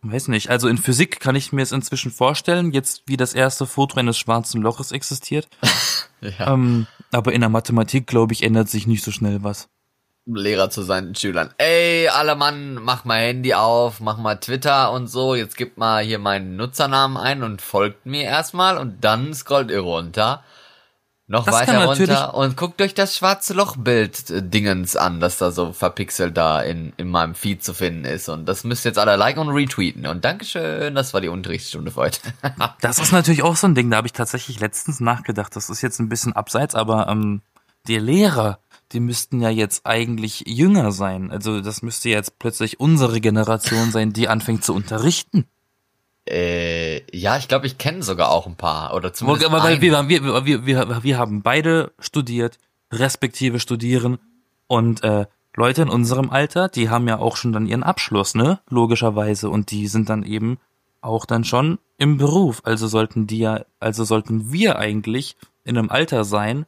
weiß 0.02 0.30
nicht, 0.30 0.50
also 0.50 0.68
in 0.68 0.78
Physik 0.78 1.20
kann 1.20 1.36
ich 1.36 1.52
mir 1.52 1.62
es 1.62 1.72
inzwischen 1.72 2.12
vorstellen, 2.12 2.72
jetzt 2.72 3.04
wie 3.06 3.18
das 3.18 3.34
erste 3.34 3.66
Foto 3.66 3.98
eines 3.98 4.18
schwarzen 4.18 4.62
Loches 4.62 4.92
existiert. 4.92 5.48
ja, 6.22 6.54
Ähm, 6.54 6.88
aber 7.12 7.34
in 7.34 7.42
der 7.42 7.50
Mathematik, 7.50 8.08
glaube 8.08 8.34
ich, 8.34 8.44
ändert 8.44 8.70
sich 8.70 8.88
nicht 8.88 9.04
so 9.04 9.12
schnell 9.12 9.44
was. 9.44 9.68
Lehrer 10.28 10.72
zu 10.72 10.82
seinen 10.82 11.14
Schülern. 11.14 11.54
Ey, 11.58 12.08
alle 12.08 12.36
Mann, 12.36 12.76
mach 12.76 13.06
mal 13.06 13.20
Handy 13.20 13.54
auf, 13.54 14.00
mach 14.00 14.18
mal 14.18 14.36
Twitter 14.38 14.92
und 14.92 15.08
so. 15.08 15.36
Jetzt 15.36 15.56
gebt 15.56 15.78
mal 15.78 16.04
hier 16.04 16.18
meinen 16.18 16.56
Nutzernamen 16.56 17.18
ein 17.18 17.44
und 17.44 17.62
folgt 17.62 18.08
mir 18.08 18.24
erstmal 18.24 18.78
und 18.78 19.04
dann 19.04 19.34
scrollt 19.36 19.70
ihr 19.70 19.82
runter. 19.82 20.44
Noch 21.28 21.46
Das 21.46 21.56
weiter 21.56 21.86
runter 21.86 22.36
und 22.36 22.56
guckt 22.56 22.80
euch 22.84 22.94
das 22.94 23.16
schwarze 23.16 23.56
Lochbild 23.56 24.30
äh, 24.30 24.44
Dingens 24.44 24.96
an, 24.96 25.20
das 25.20 25.40
da 25.40 25.50
so 25.50 25.74
verpixelt 25.74 26.38
da 26.38 26.62
in, 26.62 26.94
in 26.98 27.10
meinem 27.10 27.34
Feed 27.34 27.64
zu 27.64 27.74
finden 27.74 28.06
ist. 28.06 28.30
Und 28.30 28.46
das 28.46 28.64
müsst 28.64 28.86
ihr 28.86 28.90
jetzt 28.90 29.00
alle 29.00 29.16
liken 29.16 29.40
und 29.40 29.50
retweeten. 29.50 30.06
Und 30.06 30.24
Dankeschön, 30.24 30.94
das 30.94 31.16
war 31.16 31.22
die 31.22 31.28
Unterrichtsstunde 31.28 31.92
für 31.92 32.02
heute. 32.02 32.20
Das 32.82 33.00
ist 33.00 33.12
natürlich 33.12 33.42
auch 33.42 33.56
so 33.56 33.68
ein 33.68 33.74
Ding, 33.74 33.90
da 33.90 33.98
habe 33.98 34.08
ich 34.08 34.14
tatsächlich 34.14 34.60
letztens 34.60 35.00
nachgedacht. 35.00 35.56
Das 35.56 35.70
ist 35.70 35.82
jetzt 35.82 36.00
ein 36.00 36.10
bisschen 36.10 36.34
abseits, 36.34 36.76
aber 36.76 37.08
ähm, 37.08 37.42
die 37.88 37.98
Lehrer, 37.98 38.60
die 38.92 39.00
müssten 39.00 39.42
ja 39.42 39.50
jetzt 39.50 39.86
eigentlich 39.86 40.44
jünger 40.46 40.92
sein. 40.92 41.32
Also 41.32 41.62
das 41.62 41.82
müsste 41.82 42.10
jetzt 42.10 42.38
plötzlich 42.38 42.80
unsere 42.80 43.20
Generation 43.20 43.92
sein, 43.92 44.14
die 44.14 44.28
anfängt 44.28 44.64
zu 44.64 44.76
unterrichten. 44.76 45.46
Äh, 46.28 47.02
ja, 47.16 47.38
ich 47.38 47.48
glaube, 47.48 47.68
ich 47.68 47.78
kenne 47.78 48.04
sogar 48.04 48.32
auch 48.32 48.48
ein 48.48 48.56
paar. 48.56 48.94
Oder 48.94 49.14
zumindest 49.14 49.46
Aber 49.46 49.64
einen. 49.64 49.82
wir, 49.82 50.10
wir, 50.10 50.46
wir, 50.46 50.66
wir, 50.66 51.04
wir 51.04 51.18
haben 51.18 51.42
beide 51.42 51.92
studiert, 52.00 52.58
respektive 52.92 53.60
studieren 53.60 54.20
und 54.68 55.04
äh, 55.04 55.26
Leute 55.56 55.84
in 55.84 55.90
unserem 55.90 56.32
Alter, 56.32 56.68
die 56.68 56.90
haben 56.90 57.08
ja 57.08 57.20
auch 57.20 57.38
schon 57.38 57.54
dann 57.54 57.66
ihren 57.66 57.84
Abschluss, 57.84 58.36
ne? 58.36 58.60
Logischerweise. 58.70 59.50
Und 59.50 59.72
die 59.72 59.88
sind 59.88 60.10
dann 60.10 60.24
eben 60.24 60.58
auch 61.02 61.26
dann 61.26 61.44
schon 61.44 61.80
im 61.98 62.18
Beruf. 62.18 62.62
Also 62.66 62.88
sollten 62.88 63.28
die 63.28 63.40
ja, 63.40 63.64
also 63.80 64.04
sollten 64.04 64.52
wir 64.52 64.78
eigentlich 64.80 65.38
in 65.64 65.78
einem 65.78 65.90
Alter 65.90 66.26
sein, 66.26 66.66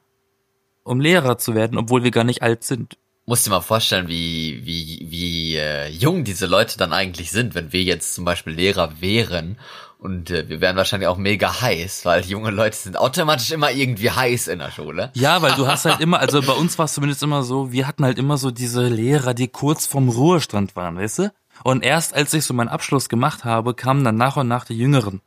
um 0.84 1.02
Lehrer 1.02 1.38
zu 1.38 1.54
werden, 1.54 1.78
obwohl 1.78 2.04
wir 2.04 2.12
gar 2.12 2.24
nicht 2.24 2.42
alt 2.42 2.64
sind. 2.64 2.98
Musst 3.30 3.46
dir 3.46 3.50
mal 3.50 3.60
vorstellen, 3.60 4.08
wie, 4.08 4.66
wie, 4.66 5.06
wie 5.10 5.58
äh, 5.58 5.90
jung 5.90 6.24
diese 6.24 6.46
Leute 6.46 6.78
dann 6.78 6.94
eigentlich 6.94 7.30
sind, 7.30 7.56
wenn 7.56 7.74
wir 7.74 7.84
jetzt 7.84 8.16
zum 8.16 8.24
Beispiel 8.24 8.54
Lehrer 8.54 9.02
wären 9.02 9.58
und 10.00 10.32
äh, 10.32 10.48
wir 10.48 10.62
wären 10.62 10.78
wahrscheinlich 10.78 11.10
auch 11.10 11.18
mega 11.18 11.60
heiß, 11.60 12.06
weil 12.06 12.24
junge 12.24 12.52
Leute 12.52 12.78
sind 12.78 12.98
automatisch 12.98 13.52
immer 13.52 13.70
irgendwie 13.70 14.12
heiß 14.12 14.48
in 14.48 14.60
der 14.60 14.72
Schule. 14.72 15.12
Ja, 15.14 15.42
weil 15.42 15.56
du 15.56 15.68
hast 15.68 15.84
halt 15.84 16.00
immer, 16.00 16.20
also 16.20 16.42
bei 16.42 16.54
uns 16.54 16.78
war 16.78 16.86
es 16.86 16.94
zumindest 16.94 17.22
immer 17.22 17.44
so, 17.44 17.72
wir 17.74 17.86
hatten 17.86 18.06
halt 18.06 18.18
immer 18.18 18.38
so 18.38 18.50
diese 18.50 18.88
Lehrer, 18.88 19.34
die 19.34 19.50
kurz 19.50 19.88
vorm 19.88 20.08
Ruhestand 20.08 20.78
waren, 20.78 20.98
weißt 20.98 21.20
du? 21.20 21.34
Und 21.64 21.84
erst 21.84 22.14
als 22.14 22.34
ich 22.34 22.46
so 22.46 22.54
meinen 22.54 22.70
Abschluss 22.70 23.10
gemacht 23.10 23.44
habe, 23.44 23.74
kamen 23.74 24.06
dann 24.06 24.16
nach 24.16 24.38
und 24.38 24.48
nach 24.48 24.64
die 24.64 24.78
Jüngeren. 24.78 25.20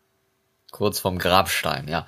Kurz 0.71 1.01
vorm 1.01 1.19
Grabstein, 1.19 1.87
ja. 1.87 2.07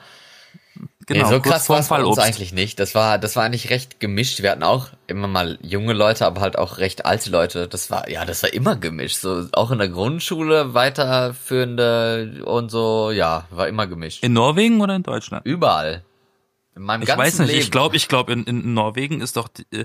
Genau, 1.06 1.24
nee, 1.28 1.34
so 1.34 1.40
krass 1.40 1.68
war 1.68 1.80
es 1.80 1.88
bei 1.88 2.02
uns 2.02 2.18
eigentlich 2.18 2.52
nicht. 2.52 2.78
Das 2.78 2.94
war, 2.94 3.18
das 3.18 3.34
war 3.36 3.42
eigentlich 3.44 3.70
recht 3.70 3.98
gemischt. 4.00 4.40
Wir 4.42 4.52
hatten 4.52 4.62
auch 4.62 4.88
immer 5.08 5.26
mal 5.28 5.58
junge 5.60 5.92
Leute, 5.92 6.24
aber 6.24 6.40
halt 6.40 6.56
auch 6.56 6.78
recht 6.78 7.04
alte 7.04 7.28
Leute. 7.30 7.66
Das 7.68 7.90
war, 7.90 8.08
ja, 8.08 8.24
das 8.24 8.42
war 8.42 8.52
immer 8.52 8.76
gemischt. 8.76 9.16
So, 9.16 9.46
auch 9.52 9.70
in 9.72 9.78
der 9.78 9.88
Grundschule, 9.88 10.74
weiterführende 10.74 12.42
und 12.44 12.70
so, 12.70 13.10
ja, 13.10 13.46
war 13.50 13.68
immer 13.68 13.86
gemischt. 13.86 14.22
In 14.22 14.32
Norwegen 14.32 14.80
oder 14.80 14.94
in 14.96 15.02
Deutschland? 15.02 15.44
Überall. 15.46 16.04
In 16.74 16.82
meinem 16.82 17.02
Ich 17.02 17.08
ganzen 17.08 17.20
weiß 17.20 17.38
nicht, 17.40 17.48
Leben. 17.48 17.60
ich 17.60 17.70
glaube, 17.70 17.96
ich 17.96 18.08
glaube, 18.08 18.32
in, 18.32 18.44
in 18.44 18.72
Norwegen 18.74 19.20
ist 19.20 19.36
doch, 19.36 19.48
äh, 19.72 19.84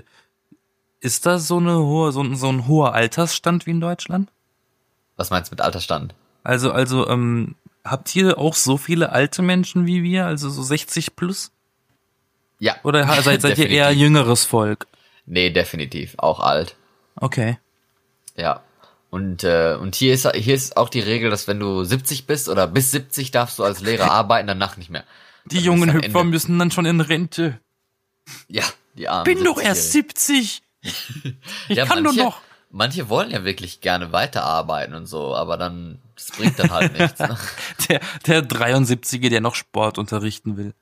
ist 1.00 1.26
da 1.26 1.38
so 1.38 1.58
eine 1.58 1.78
hohe, 1.78 2.12
so, 2.12 2.22
ein- 2.22 2.36
so 2.36 2.48
ein 2.48 2.66
hoher 2.66 2.94
Altersstand 2.94 3.66
wie 3.66 3.70
in 3.72 3.80
Deutschland? 3.80 4.30
Was 5.16 5.30
meinst 5.30 5.50
du 5.50 5.54
mit 5.54 5.60
Altersstand? 5.60 6.14
Also, 6.44 6.70
also, 6.72 7.06
ähm, 7.08 7.56
habt 7.90 8.14
ihr 8.16 8.38
auch 8.38 8.54
so 8.54 8.76
viele 8.76 9.12
alte 9.12 9.42
Menschen 9.42 9.86
wie 9.86 10.02
wir, 10.02 10.26
also 10.26 10.50
so 10.50 10.62
60 10.62 11.16
plus? 11.16 11.50
Ja. 12.58 12.76
Oder 12.82 13.06
seid, 13.22 13.40
seid 13.42 13.58
ihr 13.58 13.68
eher 13.70 13.92
jüngeres 13.92 14.44
Volk? 14.44 14.86
Nee, 15.26 15.50
definitiv. 15.50 16.14
Auch 16.18 16.40
alt. 16.40 16.74
Okay. 17.16 17.58
Ja. 18.36 18.62
Und, 19.10 19.44
äh, 19.44 19.76
und 19.80 19.94
hier 19.94 20.12
ist, 20.12 20.30
hier 20.34 20.54
ist 20.54 20.76
auch 20.76 20.88
die 20.88 21.00
Regel, 21.00 21.30
dass 21.30 21.48
wenn 21.48 21.60
du 21.60 21.84
70 21.84 22.26
bist 22.26 22.48
oder 22.48 22.66
bis 22.66 22.90
70 22.90 23.30
darfst 23.30 23.58
du 23.58 23.64
als 23.64 23.80
Lehrer 23.80 24.10
arbeiten, 24.10 24.46
danach 24.48 24.76
nicht 24.76 24.90
mehr. 24.90 25.04
Die 25.46 25.56
Dann 25.56 25.64
jungen 25.64 25.92
Hüpfer 25.92 26.04
Ende- 26.20 26.24
müssen 26.24 26.58
dann 26.58 26.70
schon 26.70 26.84
in 26.86 27.00
Rente. 27.00 27.58
Ja, 28.48 28.64
die 28.94 29.08
armen 29.08 29.24
Bin 29.24 29.44
doch 29.44 29.60
erst 29.60 29.94
70-Jährigen. 29.94 30.12
70. 30.22 30.62
Ich 31.68 31.76
ja, 31.76 31.86
kann 31.86 32.02
manche, 32.02 32.18
doch 32.20 32.24
noch. 32.26 32.40
Manche 32.70 33.08
wollen 33.08 33.30
ja 33.30 33.44
wirklich 33.44 33.80
gerne 33.80 34.12
weiterarbeiten 34.12 34.94
und 34.94 35.06
so, 35.06 35.34
aber 35.34 35.56
dann, 35.56 35.98
das 36.14 36.30
bringt 36.32 36.58
dann 36.58 36.70
halt 36.70 36.98
nichts. 36.98 37.18
Ne? 37.18 37.36
Der, 37.88 38.00
der 38.26 38.42
73er, 38.42 39.30
der 39.30 39.40
noch 39.40 39.54
Sport 39.54 39.96
unterrichten 39.96 40.58
will. 40.58 40.74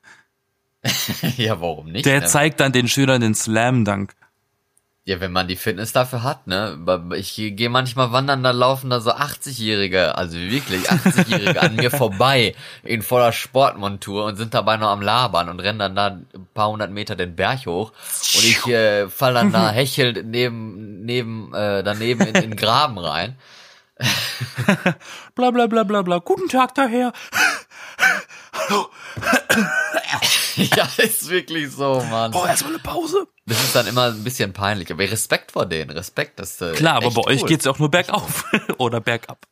ja, 1.36 1.60
warum 1.60 1.92
nicht? 1.92 2.06
Der 2.06 2.20
ne? 2.20 2.26
zeigt 2.26 2.60
dann 2.60 2.72
den 2.72 2.88
Schülern 2.88 3.20
den 3.20 3.34
Slam 3.34 3.84
Dunk. 3.84 4.14
Ja, 5.08 5.20
wenn 5.20 5.30
man 5.30 5.46
die 5.46 5.54
Fitness 5.54 5.92
dafür 5.92 6.24
hat, 6.24 6.48
ne? 6.48 6.76
Ich 7.14 7.36
gehe 7.36 7.70
manchmal 7.70 8.10
wandern, 8.10 8.42
da 8.42 8.50
laufen 8.50 8.90
da 8.90 8.98
so 8.98 9.12
80-Jährige, 9.12 10.18
also 10.18 10.36
wirklich 10.36 10.90
80-Jährige 10.90 11.62
an 11.62 11.76
mir 11.76 11.92
vorbei 11.92 12.56
in 12.82 13.02
voller 13.02 13.30
Sportmontur 13.30 14.24
und 14.24 14.34
sind 14.34 14.52
dabei 14.52 14.76
noch 14.78 14.88
am 14.88 15.02
Labern 15.02 15.48
und 15.48 15.60
rennen 15.60 15.78
dann 15.78 15.94
da 15.94 16.06
ein 16.08 16.48
paar 16.54 16.70
hundert 16.70 16.90
Meter 16.90 17.14
den 17.14 17.36
Berg 17.36 17.66
hoch 17.66 17.92
und 18.34 18.44
ich 18.44 18.66
äh, 18.66 19.08
fall 19.08 19.34
dann 19.34 19.52
da 19.52 19.70
hechelnd 19.70 20.26
neben, 20.26 21.04
neben, 21.04 21.54
äh, 21.54 21.84
daneben 21.84 22.26
in 22.26 22.34
den 22.34 22.56
Graben 22.56 22.98
rein. 22.98 23.36
Bla 25.36 25.52
bla 25.52 25.68
bla 25.68 25.84
bla 25.84 26.02
bla. 26.02 26.18
Guten 26.18 26.48
Tag 26.48 26.74
daher. 26.74 27.12
Hallo. 28.52 28.88
ja, 30.56 30.88
ist 30.96 31.28
wirklich 31.28 31.70
so, 31.70 32.02
Mann. 32.10 32.30
Brauch 32.30 32.46
erstmal 32.46 32.74
eine 32.74 32.82
Pause. 32.82 33.26
Das 33.46 33.62
ist 33.62 33.76
dann 33.76 33.86
immer 33.86 34.06
ein 34.06 34.24
bisschen 34.24 34.52
peinlich, 34.52 34.90
aber 34.90 35.04
Respekt 35.04 35.52
vor 35.52 35.66
denen, 35.66 35.90
Respekt, 35.90 36.40
das 36.40 36.60
äh, 36.60 36.72
Klar, 36.72 36.96
aber 36.96 37.10
bei 37.10 37.22
euch 37.22 37.42
cool. 37.42 37.48
geht's 37.48 37.64
ja 37.64 37.70
auch 37.70 37.78
nur 37.78 37.90
bergauf 37.90 38.44
oder 38.78 39.00
bergab. 39.00 39.46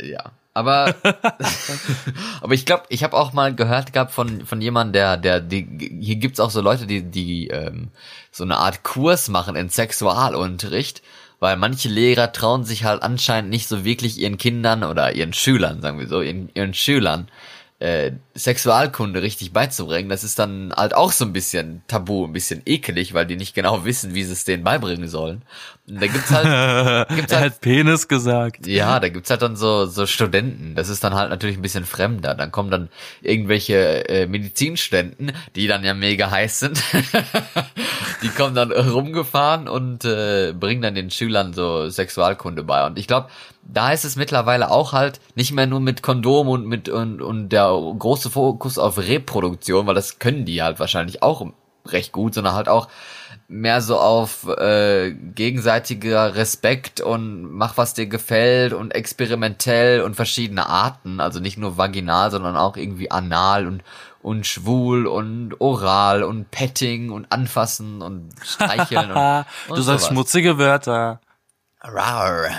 Ja, 0.00 0.32
aber 0.54 0.94
aber 2.40 2.54
ich 2.54 2.66
glaube, 2.66 2.84
ich 2.88 3.02
habe 3.04 3.16
auch 3.16 3.32
mal 3.32 3.54
gehört 3.54 3.92
gehabt 3.92 4.12
von 4.12 4.44
von 4.44 4.60
jemandem, 4.60 4.92
der 4.92 5.16
der 5.16 5.40
die 5.40 5.98
hier 6.00 6.16
gibt's 6.16 6.40
auch 6.40 6.50
so 6.50 6.60
Leute, 6.60 6.86
die 6.86 7.02
die 7.02 7.48
ähm, 7.48 7.88
so 8.30 8.44
eine 8.44 8.58
Art 8.58 8.82
Kurs 8.82 9.28
machen 9.28 9.56
in 9.56 9.70
Sexualunterricht, 9.70 11.02
weil 11.40 11.56
manche 11.56 11.88
Lehrer 11.88 12.32
trauen 12.32 12.64
sich 12.64 12.84
halt 12.84 13.02
anscheinend 13.02 13.50
nicht 13.50 13.68
so 13.68 13.84
wirklich 13.84 14.18
ihren 14.18 14.38
Kindern 14.38 14.84
oder 14.84 15.12
ihren 15.12 15.32
Schülern, 15.32 15.80
sagen 15.80 15.98
wir 15.98 16.08
so, 16.08 16.20
ihren, 16.20 16.50
ihren 16.54 16.74
Schülern 16.74 17.28
äh, 17.80 18.12
Sexualkunde 18.34 19.22
richtig 19.22 19.52
beizubringen, 19.52 20.08
das 20.08 20.24
ist 20.24 20.38
dann 20.38 20.72
halt 20.76 20.94
auch 20.94 21.12
so 21.12 21.24
ein 21.24 21.32
bisschen 21.32 21.82
tabu, 21.86 22.24
ein 22.24 22.32
bisschen 22.32 22.62
ekelig, 22.66 23.14
weil 23.14 23.26
die 23.26 23.36
nicht 23.36 23.54
genau 23.54 23.84
wissen, 23.84 24.14
wie 24.14 24.24
sie 24.24 24.32
es 24.32 24.44
denen 24.44 24.64
beibringen 24.64 25.06
sollen. 25.06 25.42
Und 25.88 26.02
da 26.02 26.06
gibt's 26.08 26.30
halt, 26.30 27.08
gibt's 27.16 27.32
halt 27.32 27.52
hat 27.52 27.60
Penis 27.60 28.08
gesagt. 28.08 28.66
ja, 28.66 28.98
da 28.98 29.08
gibt's 29.08 29.30
halt 29.30 29.42
dann 29.42 29.54
so, 29.54 29.86
so 29.86 30.06
Studenten. 30.06 30.74
Das 30.74 30.88
ist 30.88 31.04
dann 31.04 31.14
halt 31.14 31.30
natürlich 31.30 31.56
ein 31.56 31.62
bisschen 31.62 31.84
fremder. 31.84 32.34
Dann 32.34 32.50
kommen 32.50 32.70
dann 32.70 32.88
irgendwelche 33.22 34.08
äh, 34.08 34.26
Medizinstudenten, 34.26 35.32
die 35.54 35.68
dann 35.68 35.84
ja 35.84 35.94
mega 35.94 36.30
heiß 36.30 36.58
sind. 36.58 36.82
die 38.22 38.28
kommen 38.28 38.56
dann 38.56 38.72
rumgefahren 38.72 39.68
und 39.68 40.04
äh, 40.04 40.52
bringen 40.52 40.82
dann 40.82 40.96
den 40.96 41.10
Schülern 41.10 41.54
so 41.54 41.88
Sexualkunde 41.88 42.64
bei. 42.64 42.84
Und 42.84 42.98
ich 42.98 43.06
glaube, 43.06 43.28
da 43.68 43.92
ist 43.92 44.04
es 44.04 44.16
mittlerweile 44.16 44.70
auch 44.70 44.92
halt 44.92 45.20
nicht 45.34 45.52
mehr 45.52 45.66
nur 45.66 45.80
mit 45.80 46.02
Kondom 46.02 46.48
und 46.48 46.66
mit 46.66 46.88
und, 46.88 47.20
und 47.20 47.50
der 47.50 47.68
große 47.68 48.30
Fokus 48.30 48.78
auf 48.78 48.98
Reproduktion, 48.98 49.86
weil 49.86 49.94
das 49.94 50.18
können 50.18 50.46
die 50.46 50.62
halt 50.62 50.80
wahrscheinlich 50.80 51.22
auch 51.22 51.46
recht 51.86 52.12
gut, 52.12 52.34
sondern 52.34 52.54
halt 52.54 52.68
auch 52.68 52.88
mehr 53.46 53.80
so 53.80 53.98
auf 53.98 54.46
äh, 54.48 55.12
gegenseitiger 55.12 56.34
Respekt 56.34 57.00
und 57.00 57.50
mach 57.52 57.76
was 57.76 57.94
dir 57.94 58.06
gefällt 58.06 58.72
und 58.72 58.94
experimentell 58.94 60.02
und 60.02 60.16
verschiedene 60.16 60.66
Arten, 60.66 61.20
also 61.20 61.40
nicht 61.40 61.58
nur 61.58 61.78
vaginal, 61.78 62.30
sondern 62.30 62.56
auch 62.56 62.76
irgendwie 62.76 63.10
anal 63.10 63.66
und 63.66 63.82
und 64.20 64.46
schwul 64.46 65.06
und 65.06 65.60
oral 65.60 66.24
und 66.24 66.50
petting 66.50 67.10
und 67.10 67.30
anfassen 67.30 68.02
und 68.02 68.30
streicheln 68.42 69.12
und, 69.12 69.44
und 69.68 69.78
du 69.78 69.82
sagst 69.82 70.04
sowas. 70.04 70.06
schmutzige 70.06 70.58
Wörter. 70.58 71.20
Rar. 71.80 72.50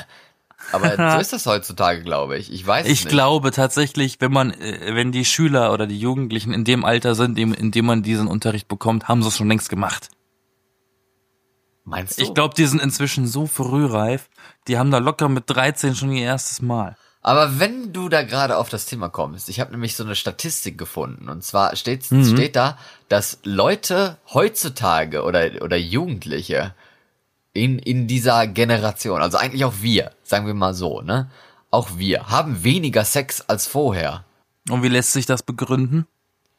Aber 0.72 0.96
so 1.16 1.20
ist 1.20 1.34
das 1.34 1.46
heutzutage, 1.46 2.01
glaube 2.04 2.38
ich. 2.38 2.51
Ich 2.51 2.66
weiß 2.66 2.86
es 2.86 2.92
Ich 2.92 3.04
nicht. 3.06 3.12
glaube 3.12 3.51
tatsächlich, 3.51 4.22
wenn 4.22 4.32
man, 4.32 4.51
äh, 4.51 4.96
wenn 4.96 5.12
die 5.12 5.25
Schüler 5.25 5.74
oder 5.74 5.88
die 5.88 6.00
Jugendlichen 6.00 6.54
in 6.54 6.63
dem 6.63 6.86
Alter 6.86 7.16
sind, 7.16 7.32
in 7.39 7.51
dem- 7.51 7.54
in 7.54 7.72
dem 7.72 7.86
man 7.86 8.04
diesen 8.04 8.28
Unterricht 8.28 8.68
bekommt, 8.68 9.08
haben 9.08 9.22
sie 9.24 9.30
es 9.30 9.38
schon 9.38 9.48
längst 9.50 9.70
gemacht. 9.70 10.10
Meinst 11.86 12.20
du? 12.20 12.24
Ich 12.24 12.34
glaube, 12.34 12.54
die 12.56 12.66
sind 12.66 12.82
inzwischen 12.82 13.25
so 13.25 13.48
frühreif, 13.48 14.30
die 14.68 14.78
haben 14.78 14.92
da 14.92 15.00
locker 15.00 15.28
mit 15.30 15.46
13 15.48 15.96
schon 15.96 16.12
ihr 16.12 16.25
erstes 16.25 16.62
Mal. 16.62 16.96
Aber 17.22 17.60
wenn 17.60 17.92
du 17.92 18.08
da 18.08 18.22
gerade 18.24 18.58
auf 18.58 18.70
das 18.70 18.86
Thema 18.86 19.10
kommst, 19.10 19.50
ich 19.50 19.60
habe 19.60 19.72
nämlich 19.72 19.96
so 19.96 20.04
eine 20.04 20.16
Statistik 20.16 20.78
gefunden 20.78 21.28
und 21.30 21.44
zwar 21.44 21.75
steht, 21.75 22.10
Mhm. 22.12 22.24
steht 22.24 22.56
da, 22.56 22.78
dass 23.10 23.39
Leute 23.44 24.18
heutzutage 24.34 25.24
oder 25.24 25.62
oder 25.62 25.75
Jugendliche 25.78 26.74
in 27.53 27.79
in 27.79 28.08
dieser 28.08 28.48
Generation, 28.48 29.22
also 29.22 29.38
eigentlich 29.38 29.65
auch 29.65 29.75
wir, 29.82 30.12
sagen 30.24 30.48
wir 30.48 30.53
mal 30.53 30.74
so, 30.74 31.01
ne, 31.01 31.29
auch 31.72 31.89
wir 31.98 32.29
haben 32.29 32.63
weniger 32.63 33.06
Sex 33.06 33.41
als 33.41 33.68
vorher. 33.68 34.24
Und 34.70 34.84
wie 34.84 34.88
lässt 34.88 35.13
sich 35.13 35.25
das 35.25 35.44
begründen? 35.44 36.08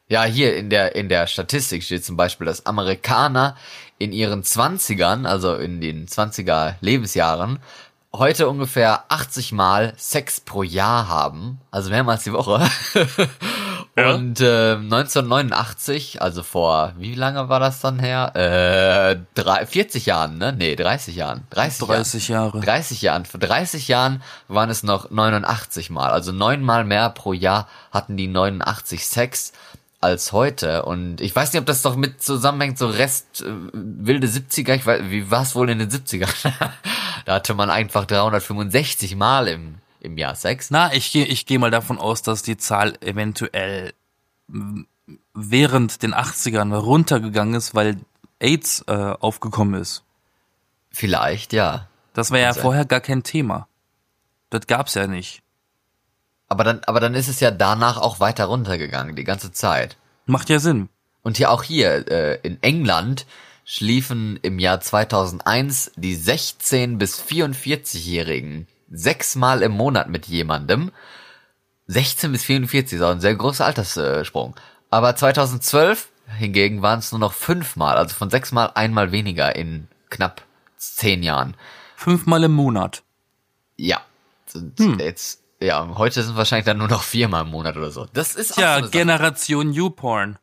Ja, 0.07 0.23
hier 0.23 0.57
in 0.57 0.69
der, 0.69 0.95
in 0.95 1.07
der 1.07 1.27
Statistik 1.27 1.83
steht 1.83 2.03
zum 2.03 2.17
Beispiel, 2.17 2.45
dass 2.45 2.65
Amerikaner 2.65 3.55
in 3.97 4.11
ihren 4.11 4.43
Zwanzigern, 4.43 5.25
also 5.25 5.55
in 5.55 5.79
den 5.79 6.07
20er 6.07 6.75
Lebensjahren, 6.81 7.59
heute 8.13 8.49
ungefähr 8.49 9.05
80 9.07 9.53
Mal 9.53 9.93
Sex 9.95 10.41
pro 10.41 10.63
Jahr 10.63 11.07
haben, 11.07 11.61
also 11.71 11.89
mehrmals 11.89 12.25
die 12.25 12.33
Woche. 12.33 12.69
Ja. 13.97 14.13
Und 14.13 14.39
äh, 14.39 14.75
1989, 14.75 16.21
also 16.21 16.43
vor, 16.43 16.93
wie 16.97 17.13
lange 17.13 17.49
war 17.49 17.59
das 17.59 17.81
dann 17.81 17.99
her? 17.99 18.31
Äh, 18.35 19.19
drei, 19.35 19.65
40 19.65 20.05
Jahren, 20.05 20.37
ne? 20.37 20.53
Nee, 20.53 20.75
30 20.75 21.15
Jahren. 21.15 21.45
30, 21.49 21.87
30 21.87 22.27
Jahre. 22.29 22.61
30 22.61 23.01
Jahren. 23.01 23.25
Vor 23.25 23.39
30 23.41 23.89
Jahren 23.89 24.23
waren 24.47 24.69
es 24.69 24.83
noch 24.83 25.11
89 25.11 25.89
Mal. 25.89 26.11
Also 26.11 26.31
neunmal 26.31 26.85
mehr 26.85 27.09
pro 27.09 27.33
Jahr 27.33 27.67
hatten 27.91 28.15
die 28.15 28.27
89 28.27 29.05
Sex 29.05 29.51
als 30.01 30.31
heute. 30.31 30.83
Und 30.83 31.21
ich 31.21 31.35
weiß 31.35 31.51
nicht, 31.51 31.59
ob 31.59 31.65
das 31.67 31.83
doch 31.83 31.95
mit 31.95 32.23
zusammenhängt, 32.23 32.77
so 32.77 32.87
Rest 32.87 33.41
äh, 33.41 33.51
wilde 33.73 34.27
70er. 34.27 34.73
Ich 34.73 34.85
weiß, 34.85 35.03
wie 35.05 35.29
war 35.29 35.43
es 35.43 35.53
wohl 35.55 35.69
in 35.69 35.79
den 35.79 35.89
70ern? 35.89 36.29
da 37.25 37.33
hatte 37.35 37.53
man 37.53 37.69
einfach 37.69 38.05
365 38.05 39.15
Mal 39.15 39.47
im, 39.47 39.75
im 40.01 40.17
Jahr 40.17 40.35
Sex. 40.35 40.71
Na, 40.71 40.93
ich 40.93 41.11
gehe 41.11 41.25
ich 41.25 41.45
geh 41.45 41.57
mal 41.57 41.71
davon 41.71 41.97
aus, 41.97 42.21
dass 42.21 42.41
die 42.41 42.57
Zahl 42.57 42.95
eventuell 43.01 43.93
während 45.33 46.03
den 46.03 46.13
80ern 46.13 46.73
runtergegangen 46.73 47.55
ist, 47.55 47.73
weil 47.73 47.97
AIDS 48.39 48.83
äh, 48.87 48.93
aufgekommen 49.19 49.79
ist. 49.79 50.03
Vielleicht, 50.89 51.53
ja. 51.53 51.87
Das 52.13 52.31
war 52.31 52.39
ja 52.39 52.53
sein. 52.53 52.61
vorher 52.61 52.85
gar 52.85 52.99
kein 52.99 53.23
Thema. 53.23 53.67
Das 54.49 54.67
gab's 54.67 54.95
ja 54.95 55.07
nicht. 55.07 55.41
Aber 56.49 56.65
dann, 56.65 56.81
aber 56.85 56.99
dann 56.99 57.13
ist 57.13 57.29
es 57.29 57.39
ja 57.39 57.51
danach 57.51 57.97
auch 57.97 58.19
weiter 58.19 58.45
runtergegangen, 58.45 59.15
die 59.15 59.23
ganze 59.23 59.53
Zeit. 59.53 59.95
Macht 60.25 60.49
ja 60.49 60.59
Sinn. 60.59 60.89
Und 61.23 61.37
hier 61.37 61.51
auch 61.51 61.63
hier, 61.63 62.11
äh, 62.11 62.39
in 62.41 62.61
England 62.61 63.25
schliefen 63.63 64.37
im 64.41 64.59
Jahr 64.59 64.81
2001 64.81 65.93
die 65.95 66.15
16 66.15 66.97
bis 66.97 67.21
44-Jährigen 67.21 68.67
sechsmal 68.91 69.61
im 69.61 69.71
Monat 69.71 70.09
mit 70.09 70.27
jemandem. 70.27 70.91
16 71.87 72.31
bis 72.31 72.43
44 72.43 72.97
ist 72.97 73.03
auch 73.03 73.11
ein 73.11 73.21
sehr 73.21 73.35
großer 73.35 73.65
Alterssprung. 73.65 74.55
Aber 74.89 75.15
2012 75.15 76.09
hingegen 76.37 76.81
waren 76.81 76.99
es 76.99 77.11
nur 77.11 77.19
noch 77.19 77.33
fünfmal, 77.33 77.97
also 77.97 78.15
von 78.15 78.29
sechsmal 78.29 78.71
einmal 78.75 79.11
weniger 79.11 79.55
in 79.55 79.87
knapp 80.09 80.43
zehn 80.77 81.23
Jahren. 81.23 81.55
Fünfmal 81.95 82.43
im 82.43 82.53
Monat. 82.53 83.03
Ja. 83.77 84.01
Hm. 84.53 84.99
Jetzt, 84.99 85.41
ja, 85.61 85.87
heute 85.95 86.23
sind 86.23 86.35
wahrscheinlich 86.35 86.65
dann 86.65 86.77
nur 86.77 86.87
noch 86.87 87.03
viermal 87.03 87.43
im 87.43 87.51
Monat 87.51 87.77
oder 87.77 87.91
so. 87.91 88.07
Das 88.13 88.35
ist 88.35 88.53
auch 88.53 88.57
Tja, 88.57 88.83
so. 88.83 88.89
Generation 88.89 89.71
YouPorn. 89.71 90.37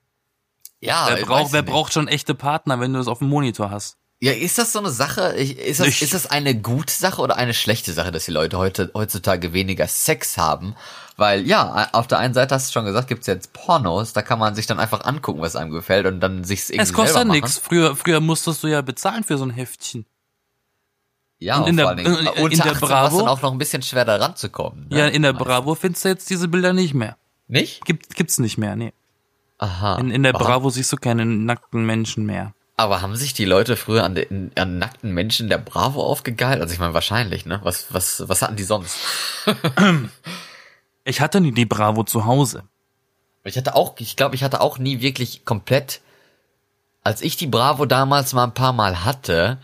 Ja, 0.80 1.08
Wer, 1.10 1.26
braucht, 1.26 1.52
wer 1.52 1.62
braucht 1.62 1.92
schon 1.92 2.06
echte 2.06 2.34
Partner, 2.34 2.78
wenn 2.78 2.92
du 2.92 3.00
es 3.00 3.08
auf 3.08 3.18
dem 3.18 3.28
Monitor 3.28 3.70
hast? 3.70 3.98
Ja, 4.20 4.32
ist 4.32 4.58
das 4.58 4.72
so 4.72 4.80
eine 4.80 4.90
Sache? 4.90 5.22
Ist 5.36 5.78
das, 5.78 5.86
Nicht. 5.86 6.02
ist 6.02 6.12
das 6.12 6.26
eine 6.26 6.56
gute 6.60 6.92
Sache 6.92 7.22
oder 7.22 7.36
eine 7.36 7.54
schlechte 7.54 7.92
Sache, 7.92 8.10
dass 8.10 8.24
die 8.24 8.32
Leute 8.32 8.58
heute, 8.58 8.90
heutzutage 8.94 9.52
weniger 9.52 9.86
Sex 9.86 10.36
haben? 10.36 10.74
Weil, 11.16 11.46
ja, 11.46 11.88
auf 11.92 12.08
der 12.08 12.18
einen 12.18 12.34
Seite 12.34 12.54
hast 12.54 12.68
du 12.68 12.72
schon 12.72 12.84
gesagt, 12.84 13.06
gibt's 13.08 13.28
jetzt 13.28 13.52
Pornos, 13.52 14.12
da 14.14 14.22
kann 14.22 14.38
man 14.40 14.56
sich 14.56 14.66
dann 14.66 14.80
einfach 14.80 15.04
angucken, 15.04 15.40
was 15.40 15.54
einem 15.54 15.70
gefällt 15.70 16.06
und 16.06 16.18
dann 16.20 16.42
sich's 16.42 16.68
irgendwie 16.68 16.82
Es 16.82 16.92
kostet 16.92 17.16
machen. 17.26 17.30
nichts. 17.30 17.58
Früher, 17.58 17.94
früher 17.94 18.18
musstest 18.20 18.62
du 18.64 18.66
ja 18.68 18.82
bezahlen 18.82 19.22
für 19.22 19.38
so 19.38 19.44
ein 19.44 19.50
Heftchen. 19.50 20.04
Ja, 21.40 21.58
Und 21.58 21.68
in 21.68 21.76
der- 21.76 21.84
vor 21.86 21.90
allen 21.90 21.98
Dingen, 21.98 22.16
in- 22.16 22.50
in 22.52 22.58
der 22.58 22.72
18 22.72 22.88
war's 22.88 23.12
Bravo- 23.12 23.18
dann 23.20 23.28
auch 23.28 23.42
noch 23.42 23.52
ein 23.52 23.58
bisschen 23.58 23.82
schwer 23.82 24.04
da 24.04 24.16
ranzukommen. 24.16 24.88
Ne? 24.88 24.98
Ja, 24.98 25.06
in 25.06 25.22
der. 25.22 25.32
Bravo 25.32 25.76
findest 25.76 26.04
du 26.04 26.08
jetzt 26.08 26.28
diese 26.30 26.48
Bilder 26.48 26.72
nicht 26.72 26.94
mehr. 26.94 27.16
Nicht? 27.46 27.84
Gibt, 27.84 28.16
gibt's 28.16 28.38
nicht 28.40 28.58
mehr, 28.58 28.74
nee. 28.74 28.92
Aha. 29.58 29.96
In, 29.98 30.10
in 30.10 30.24
der 30.24 30.34
Aha. 30.34 30.42
Bravo 30.42 30.70
siehst 30.70 30.92
du 30.92 30.96
keine 30.96 31.24
nackten 31.24 31.86
Menschen 31.86 32.26
mehr. 32.26 32.52
Aber 32.78 33.02
haben 33.02 33.16
sich 33.16 33.34
die 33.34 33.44
Leute 33.44 33.76
früher 33.76 34.04
an, 34.04 34.14
den, 34.14 34.52
an 34.54 34.78
nackten 34.78 35.12
Menschen 35.12 35.48
der 35.48 35.58
Bravo 35.58 36.00
aufgegeilt? 36.00 36.60
Also 36.62 36.72
ich 36.72 36.78
meine 36.78 36.94
wahrscheinlich, 36.94 37.44
ne? 37.44 37.58
Was, 37.64 37.92
was, 37.92 38.28
was 38.28 38.40
hatten 38.40 38.54
die 38.56 38.64
sonst? 38.64 38.96
Ich 41.04 41.22
hatte 41.22 41.40
nie 41.40 41.52
die 41.52 41.64
Bravo 41.64 42.04
zu 42.04 42.26
Hause. 42.26 42.64
Ich 43.42 43.56
hatte 43.56 43.74
auch, 43.74 43.94
ich 43.98 44.14
glaube, 44.14 44.34
ich 44.34 44.44
hatte 44.44 44.60
auch 44.60 44.76
nie 44.76 45.00
wirklich 45.00 45.46
komplett, 45.46 46.02
als 47.02 47.22
ich 47.22 47.38
die 47.38 47.46
Bravo 47.46 47.86
damals 47.86 48.34
mal 48.34 48.44
ein 48.44 48.52
paar 48.52 48.74
Mal 48.74 49.06
hatte, 49.06 49.56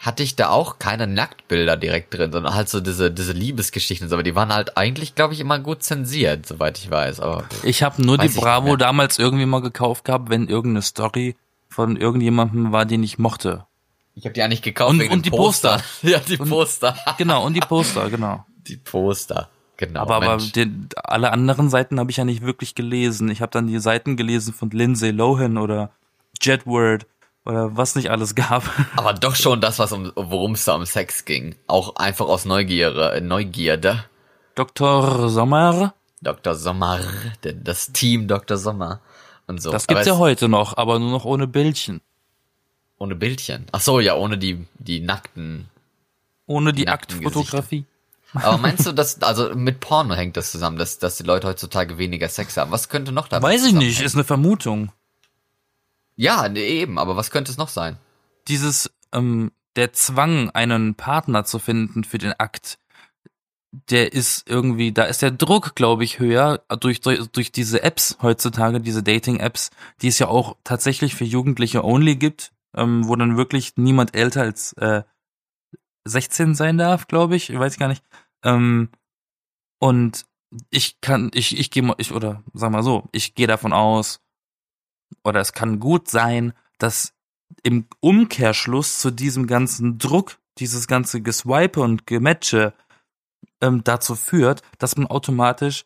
hatte 0.00 0.24
ich 0.24 0.34
da 0.34 0.48
auch 0.48 0.80
keine 0.80 1.06
Nacktbilder 1.06 1.76
direkt 1.76 2.12
drin, 2.12 2.32
sondern 2.32 2.56
halt 2.56 2.68
so 2.68 2.80
diese, 2.80 3.12
diese 3.12 3.30
Liebesgeschichten, 3.30 4.12
aber 4.12 4.24
die 4.24 4.34
waren 4.34 4.52
halt 4.52 4.76
eigentlich, 4.76 5.14
glaube 5.14 5.34
ich, 5.34 5.40
immer 5.40 5.60
gut 5.60 5.84
zensiert, 5.84 6.46
soweit 6.46 6.78
ich 6.78 6.90
weiß, 6.90 7.20
aber 7.20 7.44
Ich 7.62 7.84
habe 7.84 8.02
nur 8.02 8.18
die 8.18 8.28
Bravo 8.28 8.74
damals 8.74 9.20
irgendwie 9.20 9.46
mal 9.46 9.62
gekauft 9.62 10.04
gehabt, 10.04 10.30
wenn 10.30 10.48
irgendeine 10.48 10.82
Story 10.82 11.36
von 11.72 11.96
irgendjemandem 11.96 12.72
war, 12.72 12.84
den 12.84 13.02
ich 13.02 13.18
mochte. 13.18 13.66
ich 14.14 14.24
habe 14.24 14.34
die 14.34 14.42
eigentlich 14.42 14.62
gekauft 14.62 14.90
Und- 14.92 15.00
wegen 15.00 15.12
und 15.12 15.24
die 15.26 15.30
Poster. 15.30 15.80
ja, 16.02 16.18
die 16.20 16.36
Und- 16.38 16.48
Poster. 16.48 16.96
Genau, 17.18 17.44
und 17.46 17.54
die 17.54 17.60
Poster, 17.60 18.10
genau. 18.10 18.44
die 18.68 18.76
Poster. 18.76 19.48
Genau. 19.78 20.00
aber 20.02 20.16
aber 20.16 20.36
den, 20.36 20.88
alle 21.02 21.32
anderen 21.32 21.68
Seiten 21.70 21.98
habe 21.98 22.10
ich 22.10 22.18
ja 22.18 22.24
nicht 22.24 22.42
wirklich 22.42 22.74
gelesen. 22.76 23.28
Ich 23.30 23.40
habe 23.42 23.50
dann 23.50 23.66
die 23.66 23.80
Seiten 23.80 24.16
gelesen 24.16 24.54
von 24.54 24.70
Lindsay 24.70 25.10
Lohan 25.10 25.56
oder 25.58 25.90
Jedward 26.40 27.06
oder 27.44 27.76
was 27.76 27.96
nicht 27.96 28.10
alles 28.10 28.34
gab. 28.36 28.62
aber 28.96 29.12
doch 29.14 29.34
schon 29.34 29.60
das, 29.60 29.80
was 29.80 29.90
um, 29.90 30.12
worum 30.14 30.52
es 30.52 30.64
da 30.66 30.74
um 30.76 30.84
Sex 30.86 31.24
ging. 31.24 31.56
Auch 31.66 31.96
einfach 31.96 32.26
aus 32.26 32.44
Neugierde, 32.44 33.20
Neugierde. 33.22 34.04
Dr. 34.54 35.28
Sommer, 35.30 35.94
Dr. 36.20 36.54
Sommer, 36.54 37.00
das 37.42 37.90
Team 37.92 38.28
Dr. 38.28 38.58
Sommer 38.58 39.00
und 39.52 39.62
so. 39.62 39.70
das 39.70 39.84
Aber 39.88 39.94
gibt's 39.94 40.06
ja 40.06 40.14
es- 40.14 40.18
heute 40.18 40.48
noch, 40.48 40.76
aber 40.76 40.98
nur 40.98 41.10
noch 41.10 41.24
ohne 41.24 41.46
Bildchen. 41.46 42.00
Ohne 42.98 43.14
Bildchen. 43.16 43.66
Ach 43.72 43.80
so, 43.80 44.00
ja, 44.00 44.14
ohne 44.14 44.38
die, 44.38 44.66
die 44.78 45.00
nackten. 45.00 45.68
Ohne 46.46 46.72
die 46.72 46.84
Nackten 46.84 47.18
Aktfotografie. 47.24 47.84
Aber 48.34 48.58
meinst 48.58 48.86
du, 48.86 48.92
dass, 48.92 49.20
also 49.22 49.54
mit 49.54 49.80
Porno 49.80 50.14
hängt 50.14 50.36
das 50.36 50.52
zusammen, 50.52 50.78
dass, 50.78 50.98
dass 50.98 51.16
die 51.16 51.22
Leute 51.22 51.46
heutzutage 51.48 51.98
weniger 51.98 52.28
Sex 52.28 52.56
haben? 52.56 52.70
Was 52.70 52.88
könnte 52.88 53.12
noch 53.12 53.28
damit 53.28 53.42
Weiß 53.48 53.64
ich 53.66 53.72
nicht, 53.74 54.00
ist 54.00 54.14
eine 54.14 54.24
Vermutung. 54.24 54.90
Ja, 56.16 56.48
nee, 56.48 56.66
eben, 56.80 56.98
aber 56.98 57.16
was 57.16 57.30
könnte 57.30 57.50
es 57.50 57.58
noch 57.58 57.68
sein? 57.68 57.98
Dieses, 58.48 58.90
ähm, 59.12 59.52
der 59.76 59.92
Zwang, 59.92 60.50
einen 60.50 60.94
Partner 60.94 61.44
zu 61.44 61.58
finden 61.58 62.04
für 62.04 62.18
den 62.18 62.32
Akt, 62.38 62.78
der 63.72 64.12
ist 64.12 64.48
irgendwie, 64.48 64.92
da 64.92 65.04
ist 65.04 65.22
der 65.22 65.30
Druck, 65.30 65.74
glaube 65.74 66.04
ich, 66.04 66.18
höher 66.18 66.62
durch, 66.80 67.00
durch, 67.00 67.26
durch 67.30 67.52
diese 67.52 67.82
Apps 67.82 68.18
heutzutage, 68.20 68.80
diese 68.80 69.02
Dating-Apps, 69.02 69.70
die 70.02 70.08
es 70.08 70.18
ja 70.18 70.28
auch 70.28 70.56
tatsächlich 70.62 71.14
für 71.14 71.24
Jugendliche 71.24 71.82
only 71.82 72.16
gibt, 72.16 72.52
ähm, 72.76 73.08
wo 73.08 73.16
dann 73.16 73.36
wirklich 73.36 73.72
niemand 73.76 74.14
älter 74.14 74.42
als 74.42 74.74
äh, 74.74 75.02
16 76.04 76.54
sein 76.54 76.76
darf, 76.76 77.06
glaube 77.06 77.36
ich, 77.36 77.56
weiß 77.56 77.74
ich 77.74 77.78
gar 77.78 77.88
nicht. 77.88 78.04
Ähm, 78.44 78.90
und 79.78 80.26
ich 80.70 81.00
kann, 81.00 81.30
ich, 81.32 81.58
ich 81.58 81.70
gehe 81.70 81.82
mal, 81.82 81.94
ich, 81.96 82.12
oder 82.12 82.42
sag 82.52 82.70
mal 82.72 82.82
so, 82.82 83.08
ich 83.12 83.34
gehe 83.34 83.46
davon 83.46 83.72
aus, 83.72 84.20
oder 85.24 85.40
es 85.40 85.54
kann 85.54 85.80
gut 85.80 86.08
sein, 86.08 86.52
dass 86.78 87.14
im 87.62 87.86
Umkehrschluss 88.00 88.98
zu 88.98 89.10
diesem 89.10 89.46
ganzen 89.46 89.98
Druck, 89.98 90.38
dieses 90.58 90.86
ganze 90.86 91.22
Geswipe 91.22 91.80
und 91.80 92.06
Gematche 92.06 92.74
ähm, 93.62 93.82
dazu 93.84 94.14
führt, 94.16 94.60
dass 94.78 94.96
man 94.96 95.06
automatisch 95.06 95.84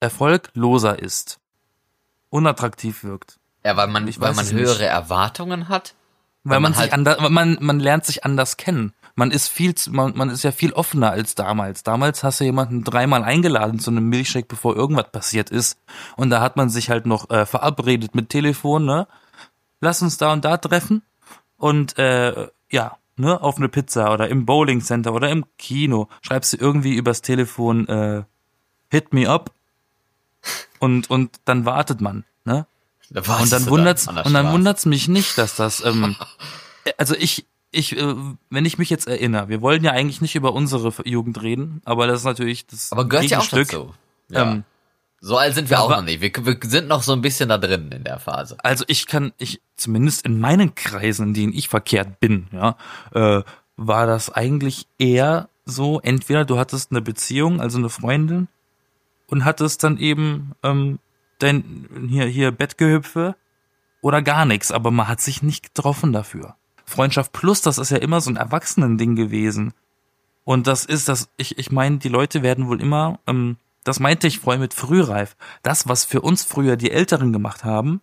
erfolgloser 0.00 0.98
ist, 0.98 1.40
unattraktiv 2.30 3.02
wirkt, 3.04 3.38
Ja, 3.64 3.76
weil 3.76 3.88
man, 3.88 4.06
Ich 4.06 4.20
weil 4.20 4.34
man 4.34 4.44
es 4.44 4.52
nicht. 4.52 4.62
höhere 4.62 4.84
Erwartungen 4.86 5.68
hat. 5.68 5.94
weil 6.44 6.52
Weil 6.56 6.60
man, 6.60 6.62
man 6.62 6.72
sich 6.74 6.80
halt- 6.82 6.92
anders, 6.92 7.30
man 7.30 7.58
man 7.60 7.80
lernt 7.80 8.04
sich 8.04 8.24
anders 8.24 8.56
kennen. 8.56 8.92
Man 9.18 9.30
ist 9.32 9.48
viel, 9.48 9.74
zu- 9.74 9.90
man, 9.92 10.14
man 10.16 10.28
ist 10.30 10.44
ja 10.44 10.52
viel 10.52 10.72
offener 10.74 11.10
als 11.10 11.34
damals. 11.34 11.82
Damals 11.82 12.22
hast 12.22 12.38
du 12.40 12.44
jemanden 12.44 12.84
dreimal 12.84 13.24
eingeladen 13.24 13.80
zu 13.80 13.90
einem 13.90 14.08
Milchshake, 14.10 14.46
bevor 14.46 14.76
irgendwas 14.76 15.10
passiert 15.10 15.50
ist, 15.50 15.78
und 16.16 16.30
da 16.30 16.40
hat 16.40 16.56
man 16.56 16.68
sich 16.68 16.90
halt 16.90 17.06
noch 17.06 17.30
äh, 17.30 17.46
verabredet 17.46 18.14
mit 18.14 18.28
Telefon, 18.28 18.84
ne? 18.84 19.08
Lass 19.80 20.02
uns 20.02 20.18
da 20.18 20.32
und 20.32 20.44
da 20.44 20.56
treffen 20.58 21.02
und 21.56 21.98
äh, 21.98 22.48
ja, 22.70 22.96
ne, 23.16 23.40
auf 23.40 23.56
eine 23.56 23.68
Pizza 23.68 24.12
oder 24.12 24.28
im 24.28 24.46
Bowling 24.46 24.80
Center 24.80 25.12
oder 25.12 25.30
im 25.30 25.44
Kino 25.58 26.08
schreibst 26.22 26.52
du 26.52 26.56
irgendwie 26.58 26.94
übers 26.94 27.22
Telefon 27.22 27.88
äh, 27.88 28.22
Hit 28.90 29.12
me 29.12 29.28
up 29.28 29.52
und 30.78 31.10
und 31.10 31.40
dann 31.44 31.64
wartet 31.64 32.00
man, 32.00 32.24
ne? 32.44 32.66
Da 33.10 33.20
Und 33.40 33.52
dann 33.52 33.66
wundert's 33.66 34.08
und 34.08 34.32
dann 34.34 34.52
wundert's 34.52 34.84
mich 34.86 35.08
nicht, 35.08 35.38
dass 35.38 35.56
das 35.56 35.84
ähm, 35.84 36.16
also 36.98 37.14
ich 37.14 37.46
ich 37.70 37.96
äh, 37.96 38.14
wenn 38.50 38.64
ich 38.64 38.78
mich 38.78 38.90
jetzt 38.90 39.06
erinnere, 39.06 39.48
wir 39.48 39.60
wollen 39.60 39.84
ja 39.84 39.92
eigentlich 39.92 40.20
nicht 40.20 40.34
über 40.34 40.52
unsere 40.52 40.92
Jugend 41.04 41.40
reden, 41.42 41.80
aber 41.84 42.06
das 42.06 42.20
ist 42.20 42.24
natürlich 42.24 42.66
das 42.66 42.92
Aber 42.92 43.08
gehört 43.08 43.26
ja 43.26 43.38
auch 43.38 43.48
Gegenstück. 43.48 43.70
dazu. 43.70 43.94
Ja. 44.28 44.52
Ähm, 44.52 44.64
so 45.20 45.36
alt 45.38 45.54
sind 45.54 45.70
wir 45.70 45.76
ja, 45.78 45.82
auch 45.82 45.86
aber- 45.90 45.96
noch 45.96 46.04
nicht. 46.04 46.20
Wir, 46.20 46.30
wir 46.44 46.58
sind 46.62 46.88
noch 46.88 47.02
so 47.02 47.12
ein 47.12 47.22
bisschen 47.22 47.48
da 47.48 47.58
drin 47.58 47.90
in 47.90 48.04
der 48.04 48.18
Phase. 48.18 48.56
Also 48.62 48.84
ich 48.88 49.06
kann, 49.06 49.32
ich 49.38 49.60
zumindest 49.76 50.24
in 50.26 50.38
meinen 50.40 50.74
Kreisen, 50.74 51.28
in 51.28 51.34
denen 51.34 51.52
ich 51.52 51.68
verkehrt 51.68 52.20
bin, 52.20 52.48
ja, 52.52 52.76
äh, 53.12 53.42
war 53.76 54.06
das 54.06 54.30
eigentlich 54.30 54.86
eher 54.98 55.48
so, 55.64 56.00
entweder 56.00 56.44
du 56.44 56.58
hattest 56.58 56.90
eine 56.92 57.02
Beziehung, 57.02 57.60
also 57.60 57.78
eine 57.78 57.88
Freundin, 57.88 58.48
und 59.28 59.44
hattest 59.44 59.82
dann 59.82 59.98
eben 59.98 60.52
ähm, 60.62 60.98
dein 61.40 62.06
hier 62.08 62.26
hier 62.26 62.52
Bettgehüpfe 62.52 63.34
oder 64.00 64.22
gar 64.22 64.44
nichts, 64.44 64.70
aber 64.70 64.90
man 64.90 65.08
hat 65.08 65.20
sich 65.20 65.42
nicht 65.42 65.74
getroffen 65.74 66.12
dafür. 66.12 66.54
Freundschaft 66.84 67.32
plus, 67.32 67.60
das 67.60 67.78
ist 67.78 67.90
ja 67.90 67.96
immer 67.96 68.20
so 68.20 68.30
ein 68.30 68.36
Erwachsenending 68.36 69.16
gewesen. 69.16 69.72
Und 70.44 70.68
das 70.68 70.84
ist 70.84 71.08
das, 71.08 71.28
ich, 71.36 71.58
ich 71.58 71.72
meine, 71.72 71.98
die 71.98 72.08
Leute 72.08 72.44
werden 72.44 72.68
wohl 72.68 72.80
immer, 72.80 73.18
ähm, 73.26 73.56
das 73.86 74.00
meinte 74.00 74.26
ich 74.26 74.40
vorhin 74.40 74.60
mit 74.60 74.74
frühreif, 74.74 75.36
das, 75.62 75.86
was 75.88 76.04
für 76.04 76.20
uns 76.20 76.44
früher 76.44 76.76
die 76.76 76.90
Älteren 76.90 77.32
gemacht 77.32 77.64
haben, 77.64 78.00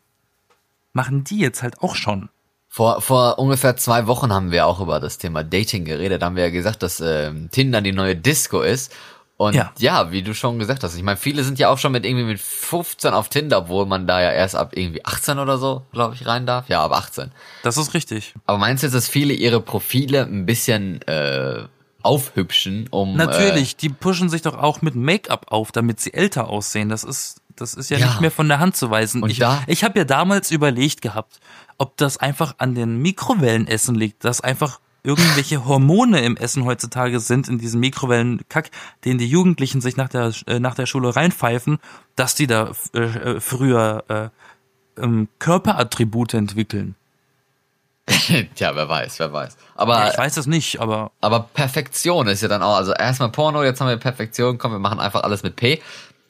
machen 0.93 1.25
die 1.25 1.39
jetzt 1.39 1.61
halt 1.61 1.81
auch 1.81 1.95
schon. 1.95 2.29
Vor, 2.69 3.01
vor 3.01 3.37
ungefähr 3.37 3.75
zwei 3.75 4.07
Wochen 4.07 4.31
haben 4.31 4.51
wir 4.51 4.65
auch 4.65 4.79
über 4.79 4.99
das 5.01 5.17
Thema 5.17 5.43
Dating 5.43 5.83
geredet. 5.83 6.21
Da 6.21 6.27
haben 6.27 6.37
wir 6.37 6.45
ja 6.45 6.49
gesagt, 6.51 6.83
dass 6.83 7.01
ähm, 7.01 7.49
Tinder 7.51 7.81
die 7.81 7.91
neue 7.91 8.15
Disco 8.15 8.61
ist. 8.61 8.95
Und 9.35 9.55
Ja. 9.55 9.73
ja. 9.77 10.11
wie 10.11 10.23
du 10.23 10.33
schon 10.33 10.57
gesagt 10.57 10.83
hast, 10.83 10.95
ich 10.95 11.03
meine, 11.03 11.17
viele 11.17 11.43
sind 11.43 11.59
ja 11.59 11.67
auch 11.69 11.77
schon 11.77 11.91
mit 11.91 12.05
irgendwie 12.05 12.25
mit 12.25 12.39
15 12.39 13.13
auf 13.13 13.27
Tinder, 13.27 13.57
obwohl 13.57 13.85
man 13.85 14.07
da 14.07 14.21
ja 14.21 14.31
erst 14.31 14.55
ab 14.55 14.71
irgendwie 14.75 15.03
18 15.03 15.37
oder 15.37 15.57
so, 15.57 15.83
glaube 15.91 16.15
ich, 16.15 16.25
rein 16.25 16.45
darf. 16.45 16.69
Ja, 16.69 16.83
ab 16.83 16.93
18. 16.93 17.31
Das 17.61 17.75
ist 17.75 17.93
richtig. 17.93 18.33
Aber 18.45 18.57
meinst 18.57 18.83
du 18.83 18.87
jetzt, 18.87 18.93
dass 18.95 19.09
viele 19.09 19.33
ihre 19.33 19.59
Profile 19.59 20.23
ein 20.23 20.45
bisschen 20.45 21.01
äh, 21.03 21.65
aufhübschen, 22.03 22.87
um 22.91 23.15
Natürlich, 23.15 23.75
die 23.75 23.89
pushen 23.89 24.29
sich 24.29 24.41
doch 24.41 24.57
auch 24.57 24.81
mit 24.81 24.95
Make-up 24.95 25.47
auf, 25.49 25.71
damit 25.71 25.99
sie 25.99 26.13
älter 26.13 26.49
aussehen. 26.49 26.89
Das 26.89 27.03
ist, 27.03 27.41
das 27.55 27.73
ist 27.73 27.89
ja, 27.89 27.97
Ja. 27.97 28.07
nicht 28.07 28.21
mehr 28.21 28.31
von 28.31 28.47
der 28.47 28.59
Hand 28.59 28.75
zu 28.75 28.89
weisen. 28.91 29.23
Und 29.23 29.29
ich 29.29 29.39
da- 29.39 29.63
ich 29.67 29.83
habe 29.83 29.97
ja 29.97 30.05
damals 30.05 30.51
überlegt 30.51 31.01
gehabt, 31.01 31.39
ob 31.77 31.97
das 31.97 32.17
einfach 32.17 32.55
an 32.59 32.75
den 32.75 33.01
Mikrowellenessen 33.01 33.95
liegt, 33.95 34.23
dass 34.25 34.41
einfach 34.41 34.79
irgendwelche 35.03 35.65
Hormone 35.65 36.21
im 36.21 36.37
Essen 36.37 36.65
heutzutage 36.65 37.19
sind, 37.19 37.47
in 37.49 37.57
diesem 37.57 37.79
Mikrowellenkack, 37.79 38.69
den 39.05 39.17
die 39.17 39.27
Jugendlichen 39.27 39.81
sich 39.81 39.97
nach 39.97 40.09
der, 40.09 40.31
äh, 40.47 40.59
nach 40.59 40.75
der 40.75 40.85
Schule 40.85 41.15
reinpfeifen, 41.15 41.79
dass 42.15 42.35
die 42.35 42.47
da 42.47 42.71
äh, 42.93 42.99
äh 42.99 43.39
früher 43.39 44.03
äh, 44.07 45.01
ähm, 45.01 45.27
Körperattribute 45.39 46.33
entwickeln. 46.35 46.95
Tja, 48.55 48.75
wer 48.75 48.89
weiß, 48.89 49.19
wer 49.19 49.31
weiß. 49.31 49.55
Aber 49.75 50.11
ich 50.11 50.17
weiß 50.17 50.37
es 50.37 50.45
nicht, 50.45 50.81
aber 50.81 51.11
aber 51.21 51.47
Perfektion 51.53 52.27
ist 52.27 52.41
ja 52.41 52.49
dann 52.49 52.61
auch, 52.61 52.75
also 52.75 52.93
erstmal 52.93 53.29
Porno, 53.29 53.63
jetzt 53.63 53.79
haben 53.79 53.87
wir 53.87 53.97
Perfektion, 53.97 54.57
komm, 54.57 54.73
wir 54.73 54.79
machen 54.79 54.99
einfach 54.99 55.23
alles 55.23 55.43
mit 55.43 55.55
P. 55.55 55.81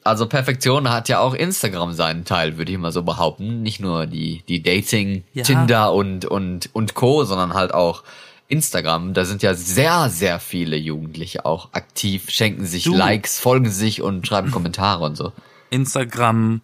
Also 0.04 0.26
Perfektion 0.28 0.90
hat 0.90 1.08
ja 1.08 1.18
auch 1.18 1.34
Instagram 1.34 1.92
seinen 1.94 2.24
Teil, 2.24 2.58
würde 2.58 2.70
ich 2.70 2.78
mal 2.78 2.92
so 2.92 3.02
behaupten. 3.02 3.62
Nicht 3.62 3.80
nur 3.80 4.06
die 4.06 4.42
die 4.48 4.62
Dating, 4.62 5.24
ja. 5.32 5.42
Tinder 5.42 5.92
und 5.92 6.26
und 6.26 6.70
und 6.74 6.94
Co, 6.94 7.24
sondern 7.24 7.54
halt 7.54 7.74
auch 7.74 8.04
Instagram. 8.46 9.14
Da 9.14 9.24
sind 9.24 9.42
ja 9.42 9.54
sehr 9.54 10.10
sehr 10.10 10.38
viele 10.38 10.76
Jugendliche 10.76 11.44
auch 11.44 11.70
aktiv, 11.72 12.30
schenken 12.30 12.66
sich 12.66 12.84
du. 12.84 12.94
Likes, 12.94 13.40
folgen 13.40 13.70
sich 13.70 14.02
und 14.02 14.26
schreiben 14.26 14.50
Kommentare 14.50 15.04
und 15.04 15.16
so. 15.16 15.32
Instagram, 15.70 16.60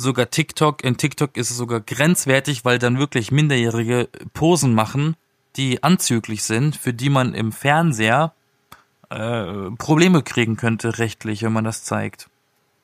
sogar 0.00 0.30
TikTok. 0.30 0.82
In 0.82 0.96
TikTok 0.96 1.36
ist 1.36 1.50
es 1.50 1.56
sogar 1.56 1.80
grenzwertig, 1.80 2.64
weil 2.64 2.78
dann 2.78 2.98
wirklich 2.98 3.30
Minderjährige 3.30 4.08
Posen 4.32 4.74
machen, 4.74 5.16
die 5.56 5.82
anzüglich 5.82 6.44
sind, 6.44 6.76
für 6.76 6.94
die 6.94 7.10
man 7.10 7.34
im 7.34 7.52
Fernseher 7.52 8.32
äh, 9.10 9.70
Probleme 9.78 10.22
kriegen 10.22 10.56
könnte, 10.56 10.98
rechtlich, 10.98 11.42
wenn 11.42 11.52
man 11.52 11.64
das 11.64 11.84
zeigt. 11.84 12.28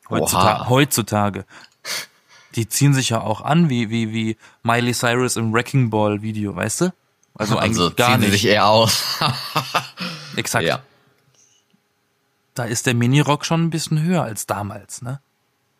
Heutzutage. 0.08 0.68
heutzutage. 0.68 1.44
Die 2.54 2.68
ziehen 2.68 2.94
sich 2.94 3.10
ja 3.10 3.20
auch 3.20 3.40
an, 3.40 3.68
wie, 3.68 3.90
wie, 3.90 4.12
wie 4.12 4.36
Miley 4.62 4.94
Cyrus 4.94 5.36
im 5.36 5.52
Wrecking 5.52 5.90
Ball 5.90 6.22
Video, 6.22 6.54
weißt 6.54 6.82
du? 6.82 6.84
Also, 7.34 7.56
also 7.56 7.58
eigentlich 7.58 7.96
gar 7.96 8.10
ziehen 8.10 8.20
nicht. 8.20 8.30
sie 8.30 8.32
sich 8.32 8.46
eher 8.46 8.66
aus. 8.66 9.04
Exakt. 10.36 10.64
Ja. 10.64 10.80
Da 12.54 12.64
ist 12.64 12.86
der 12.86 12.94
Minirock 12.94 13.44
schon 13.44 13.64
ein 13.64 13.70
bisschen 13.70 14.02
höher 14.02 14.22
als 14.22 14.46
damals, 14.46 15.02
ne? 15.02 15.20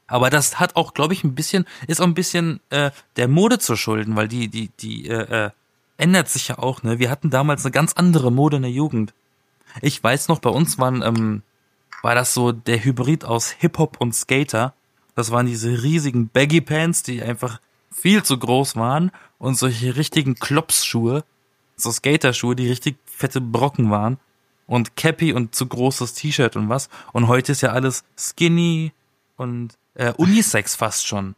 Aber 0.07 0.31
das 0.31 0.61
hat 0.61 0.77
auch, 0.77 0.95
glaube 0.95 1.15
ich, 1.15 1.25
ein 1.25 1.35
bisschen, 1.35 1.67
ist 1.87 2.01
auch 2.01 2.07
ein 2.07 2.15
bisschen 2.15 2.61
äh, 2.71 2.91
der 3.17 3.29
Mode 3.29 3.59
zu 3.59 3.77
schulden, 3.77 4.17
weil 4.17 4.29
die, 4.29 4.49
die, 4.49 4.71
die 4.81 5.09
äh, 5.09 5.47
äh, 5.47 5.51
ändert 5.97 6.29
sich 6.29 6.49
ja 6.49 6.59
auch, 6.59 6.83
ne? 6.83 6.99
Wir 6.99 7.11
hatten 7.11 7.31
damals 7.31 7.65
eine 7.65 7.73
ganz 7.73 7.95
andere 7.95 8.31
Mode 8.31 8.57
in 8.57 8.63
der 8.63 8.71
Jugend. 8.71 9.15
Ich 9.83 10.03
weiß 10.03 10.29
noch, 10.29 10.39
bei 10.39 10.51
uns 10.51 10.79
waren, 10.79 11.03
ähm, 11.03 11.43
war 12.03 12.15
das 12.15 12.35
so 12.35 12.53
der 12.53 12.85
Hybrid 12.85 13.25
aus 13.25 13.51
Hip-Hop 13.51 14.01
und 14.01 14.15
Skater. 14.15 14.75
Das 15.15 15.31
waren 15.31 15.47
diese 15.47 15.83
riesigen 15.83 16.29
Baggy 16.29 16.61
Pants, 16.61 17.03
die 17.03 17.23
einfach 17.23 17.61
viel 17.91 18.23
zu 18.23 18.39
groß 18.39 18.77
waren 18.77 19.11
und 19.39 19.59
solche 19.59 19.97
richtigen 19.97 20.35
Klopsschuhe, 20.35 21.25
so 21.77 21.91
Skaterschuhe, 21.91 22.55
die 22.55 22.69
richtig 22.69 22.97
fette 23.07 23.41
Brocken 23.41 23.91
waren 23.91 24.19
und 24.67 24.97
Cappy 24.97 25.33
und 25.33 25.55
zu 25.55 25.67
großes 25.67 26.15
T-Shirt 26.15 26.57
und 26.57 26.69
was. 26.69 26.89
Und 27.13 27.29
heute 27.29 27.53
ist 27.53 27.63
ja 27.63 27.71
alles 27.71 28.05
skinny 28.17 28.93
und 29.37 29.77
äh, 29.97 30.13
Unisex 30.13 30.77
fast 30.77 31.07
schon. 31.07 31.35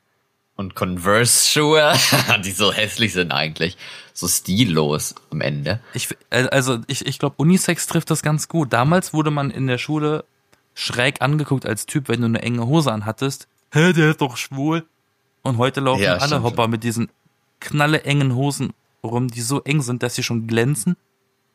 Und 0.57 0.75
Converse-Schuhe, 0.75 1.95
die 2.45 2.51
so 2.51 2.73
hässlich 2.73 3.13
sind 3.13 3.31
eigentlich. 3.31 3.77
So 4.13 4.27
stillos 4.27 5.15
am 5.31 5.41
Ende. 5.41 5.81
Ich, 5.95 6.09
äh, 6.31 6.49
also 6.49 6.81
ich, 6.89 7.07
ich 7.07 7.19
glaube, 7.19 7.37
Unisex 7.39 7.87
trifft 7.87 8.11
das 8.11 8.23
ganz 8.23 8.49
gut. 8.49 8.73
Damals 8.73 9.15
wurde 9.15 9.31
man 9.31 9.51
in 9.51 9.69
der 9.69 9.79
Schule 9.79 10.25
schräg 10.75 11.23
angeguckt 11.23 11.65
als 11.65 11.87
Typ, 11.87 12.09
wenn 12.09 12.21
du 12.21 12.27
eine 12.27 12.43
enge 12.43 12.67
Hose 12.67 12.93
anhattest. 12.93 13.47
Hä, 13.73 13.93
der 13.93 14.11
ist 14.11 14.21
doch 14.21 14.37
schwul. 14.37 14.87
Und 15.43 15.59
heute 15.59 15.81
laufen 15.81 16.03
ja, 16.03 16.17
alle 16.17 16.43
Hopper 16.43 16.65
schon. 16.65 16.71
mit 16.73 16.85
diesen 16.85 17.09
knalle 17.61 18.03
engen 18.03 18.35
Hosen 18.35 18.73
rum, 19.05 19.29
die 19.29 19.41
so 19.41 19.63
eng 19.63 19.83
sind, 19.83 20.03
dass 20.03 20.17
sie 20.17 20.23
schon 20.23 20.47
glänzen. 20.47 20.97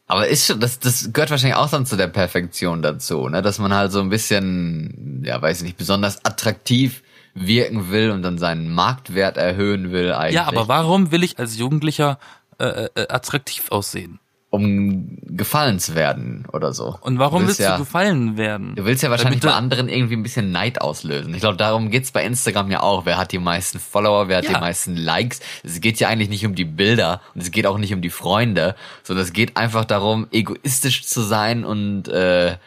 Aber 0.08 0.28
ist 0.28 0.46
schon, 0.46 0.60
das, 0.60 0.80
das 0.80 1.12
gehört 1.14 1.32
wahrscheinlich 1.32 1.58
auch 1.58 1.70
dann 1.70 1.86
zu 1.86 1.96
der 1.96 2.08
Perfektion 2.08 2.82
dazu, 2.82 3.30
ne? 3.30 3.42
Dass 3.42 3.60
man 3.60 3.74
halt 3.74 3.92
so 3.92 4.02
ein 4.02 4.10
bisschen, 4.10 5.24
ja, 5.26 5.42
weiß 5.42 5.58
ich 5.60 5.64
nicht, 5.64 5.78
besonders 5.78 6.24
attraktiv 6.26 7.04
wirken 7.34 7.90
will 7.90 8.12
und 8.12 8.22
dann 8.22 8.38
seinen 8.38 8.74
Marktwert 8.74 9.38
erhöhen 9.38 9.92
will 9.92 10.14
eigentlich. 10.14 10.36
Ja, 10.36 10.46
aber 10.46 10.68
warum 10.68 11.12
will 11.12 11.24
ich 11.24 11.40
als 11.40 11.58
Jugendlicher 11.58 12.20
äh, 12.60 12.88
äh, 12.96 13.08
attraktiv 13.10 13.72
aussehen? 13.72 14.20
Um 14.54 15.18
gefallen 15.24 15.80
zu 15.80 15.96
werden 15.96 16.46
oder 16.54 16.74
so. 16.74 17.00
Und 17.02 17.18
warum 17.18 17.42
du 17.42 17.48
willst, 17.48 17.60
willst 17.60 17.72
ja, 17.72 17.76
du 17.76 17.84
gefallen 17.86 18.38
werden? 18.38 18.76
Du 18.76 18.86
willst 18.86 19.02
ja 19.02 19.10
wahrscheinlich 19.10 19.42
bei 19.42 19.52
anderen 19.52 19.90
irgendwie 19.90 20.16
ein 20.16 20.22
bisschen 20.22 20.52
Neid 20.52 20.80
auslösen. 20.80 21.34
Ich 21.34 21.40
glaube, 21.40 21.58
darum 21.58 21.90
geht's 21.90 22.12
bei 22.12 22.24
Instagram 22.24 22.70
ja 22.70 22.82
auch. 22.82 23.08
Wer 23.08 23.18
hat 23.18 23.32
die 23.32 23.40
meisten 23.40 23.80
Follower, 23.80 24.28
wer 24.28 24.38
hat 24.38 24.46
ja. 24.46 24.54
die 24.54 24.60
meisten 24.60 24.96
Likes? 24.96 25.40
Es 25.64 25.82
geht 25.82 26.00
ja 26.00 26.08
eigentlich 26.08 26.30
nicht 26.30 26.46
um 26.46 26.54
die 26.54 26.66
Bilder 26.66 27.20
und 27.34 27.42
es 27.42 27.50
geht 27.50 27.66
auch 27.66 27.80
nicht 27.80 27.96
um 27.96 28.04
die 28.04 28.12
Freunde, 28.12 28.76
sondern 29.02 29.26
es 29.26 29.34
geht 29.34 29.58
einfach 29.58 29.86
darum, 29.86 30.28
egoistisch 30.32 31.04
zu 31.04 31.22
sein 31.22 31.66
und 31.66 32.10
äh, 32.10 32.58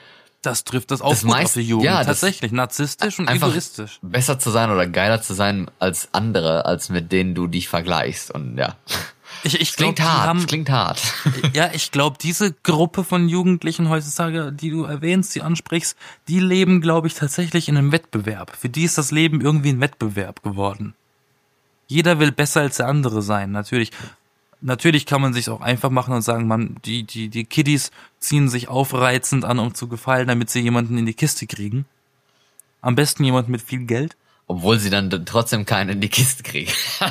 das 0.42 0.64
trifft 0.64 0.90
das 0.90 1.02
auch 1.02 1.10
das 1.10 1.22
meist, 1.22 1.46
auf 1.46 1.52
die 1.54 1.68
Jugend. 1.68 1.86
Ja, 1.86 2.02
tatsächlich, 2.02 2.50
narzisstisch 2.50 3.20
und 3.20 3.30
egoistisch. 3.30 4.00
Besser 4.02 4.40
zu 4.40 4.50
sein 4.50 4.72
oder 4.72 4.88
geiler 4.88 5.22
zu 5.22 5.34
sein 5.34 5.70
als 5.78 6.08
andere, 6.10 6.64
als 6.64 6.88
mit 6.88 7.12
denen 7.12 7.36
du 7.36 7.46
dich 7.46 7.68
vergleichst. 7.68 8.32
Und 8.32 8.58
ja. 8.58 8.74
Ich, 9.44 9.60
ich 9.60 9.76
klingt 9.76 9.96
glaub, 9.96 10.08
hart, 10.08 10.26
haben, 10.26 10.46
klingt 10.46 10.70
hart. 10.70 11.02
Ja, 11.52 11.70
ich 11.72 11.92
glaube, 11.92 12.16
diese 12.20 12.52
Gruppe 12.52 13.04
von 13.04 13.28
Jugendlichen 13.28 13.88
heutzutage, 13.88 14.52
die 14.52 14.70
du 14.70 14.84
erwähnst, 14.84 15.34
die 15.34 15.42
ansprichst, 15.42 15.96
die 16.28 16.40
leben, 16.40 16.80
glaube 16.80 17.06
ich, 17.06 17.14
tatsächlich 17.14 17.68
in 17.68 17.76
einem 17.76 17.92
Wettbewerb. 17.92 18.56
Für 18.56 18.68
die 18.68 18.84
ist 18.84 18.98
das 18.98 19.10
Leben 19.10 19.40
irgendwie 19.40 19.70
ein 19.70 19.80
Wettbewerb 19.80 20.42
geworden. 20.42 20.94
Jeder 21.86 22.18
will 22.18 22.32
besser 22.32 22.62
als 22.62 22.78
der 22.78 22.88
andere 22.88 23.22
sein, 23.22 23.52
natürlich. 23.52 23.92
Natürlich 24.60 25.06
kann 25.06 25.20
man 25.20 25.34
sich 25.34 25.48
auch 25.50 25.60
einfach 25.60 25.90
machen 25.90 26.14
und 26.14 26.22
sagen, 26.22 26.48
man, 26.48 26.76
die, 26.84 27.04
die, 27.04 27.28
die 27.28 27.44
Kiddies 27.44 27.90
ziehen 28.18 28.48
sich 28.48 28.68
aufreizend 28.68 29.44
an, 29.44 29.58
um 29.58 29.74
zu 29.74 29.86
gefallen, 29.86 30.28
damit 30.28 30.50
sie 30.50 30.60
jemanden 30.60 30.98
in 30.98 31.06
die 31.06 31.14
Kiste 31.14 31.46
kriegen. 31.46 31.84
Am 32.80 32.94
besten 32.94 33.22
jemand 33.22 33.48
mit 33.48 33.62
viel 33.62 33.84
Geld. 33.84 34.16
Obwohl 34.48 34.78
sie 34.78 34.90
dann 34.90 35.10
trotzdem 35.26 35.66
keinen 35.66 35.90
in 35.90 36.00
die 36.00 36.08
Kiste 36.08 36.42
kriegen. 36.44 36.70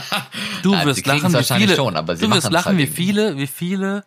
du 0.64 0.74
also 0.74 0.88
wirst 0.88 1.06
lachen, 1.06 1.34
wie 1.34 1.44
viele, 1.44 1.76
schon, 1.76 1.96
aber 1.98 2.16
sie 2.16 2.26
du 2.26 2.34
wirst 2.34 2.50
lachen, 2.50 2.70
halt 2.70 2.78
wie 2.78 2.88
viele, 2.88 3.38
wie 3.38 3.48
viele 3.48 4.06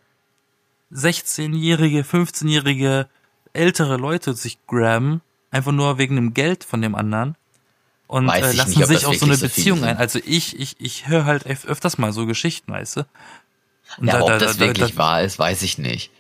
16-jährige, 0.93 2.03
15-jährige 2.03 3.09
ältere 3.53 3.97
Leute 3.99 4.33
sich 4.33 4.59
grabben, 4.67 5.21
einfach 5.51 5.73
nur 5.73 5.99
wegen 5.99 6.17
dem 6.17 6.33
Geld 6.33 6.65
von 6.65 6.81
dem 6.81 6.95
anderen 6.95 7.37
und 8.07 8.29
äh, 8.31 8.53
lassen 8.53 8.79
nicht, 8.79 8.87
sich 8.87 9.05
auf 9.05 9.17
so 9.17 9.27
eine 9.27 9.37
Beziehung 9.37 9.85
ein. 9.85 9.99
Also 9.99 10.19
ich, 10.25 10.59
ich, 10.59 10.77
ich 10.79 11.09
höre 11.09 11.27
halt 11.27 11.47
öfters 11.47 11.99
mal 11.99 12.13
so 12.13 12.25
Geschichten, 12.25 12.73
weißt 12.73 12.97
du? 12.97 13.07
Und 13.99 14.07
ja, 14.07 14.15
da, 14.15 14.21
ob 14.23 14.29
da, 14.29 14.39
das 14.39 14.57
da, 14.57 14.67
wirklich 14.67 14.97
wahr 14.97 15.23
ist, 15.23 15.39
weiß 15.39 15.63
ich 15.63 15.79
nicht. 15.79 16.11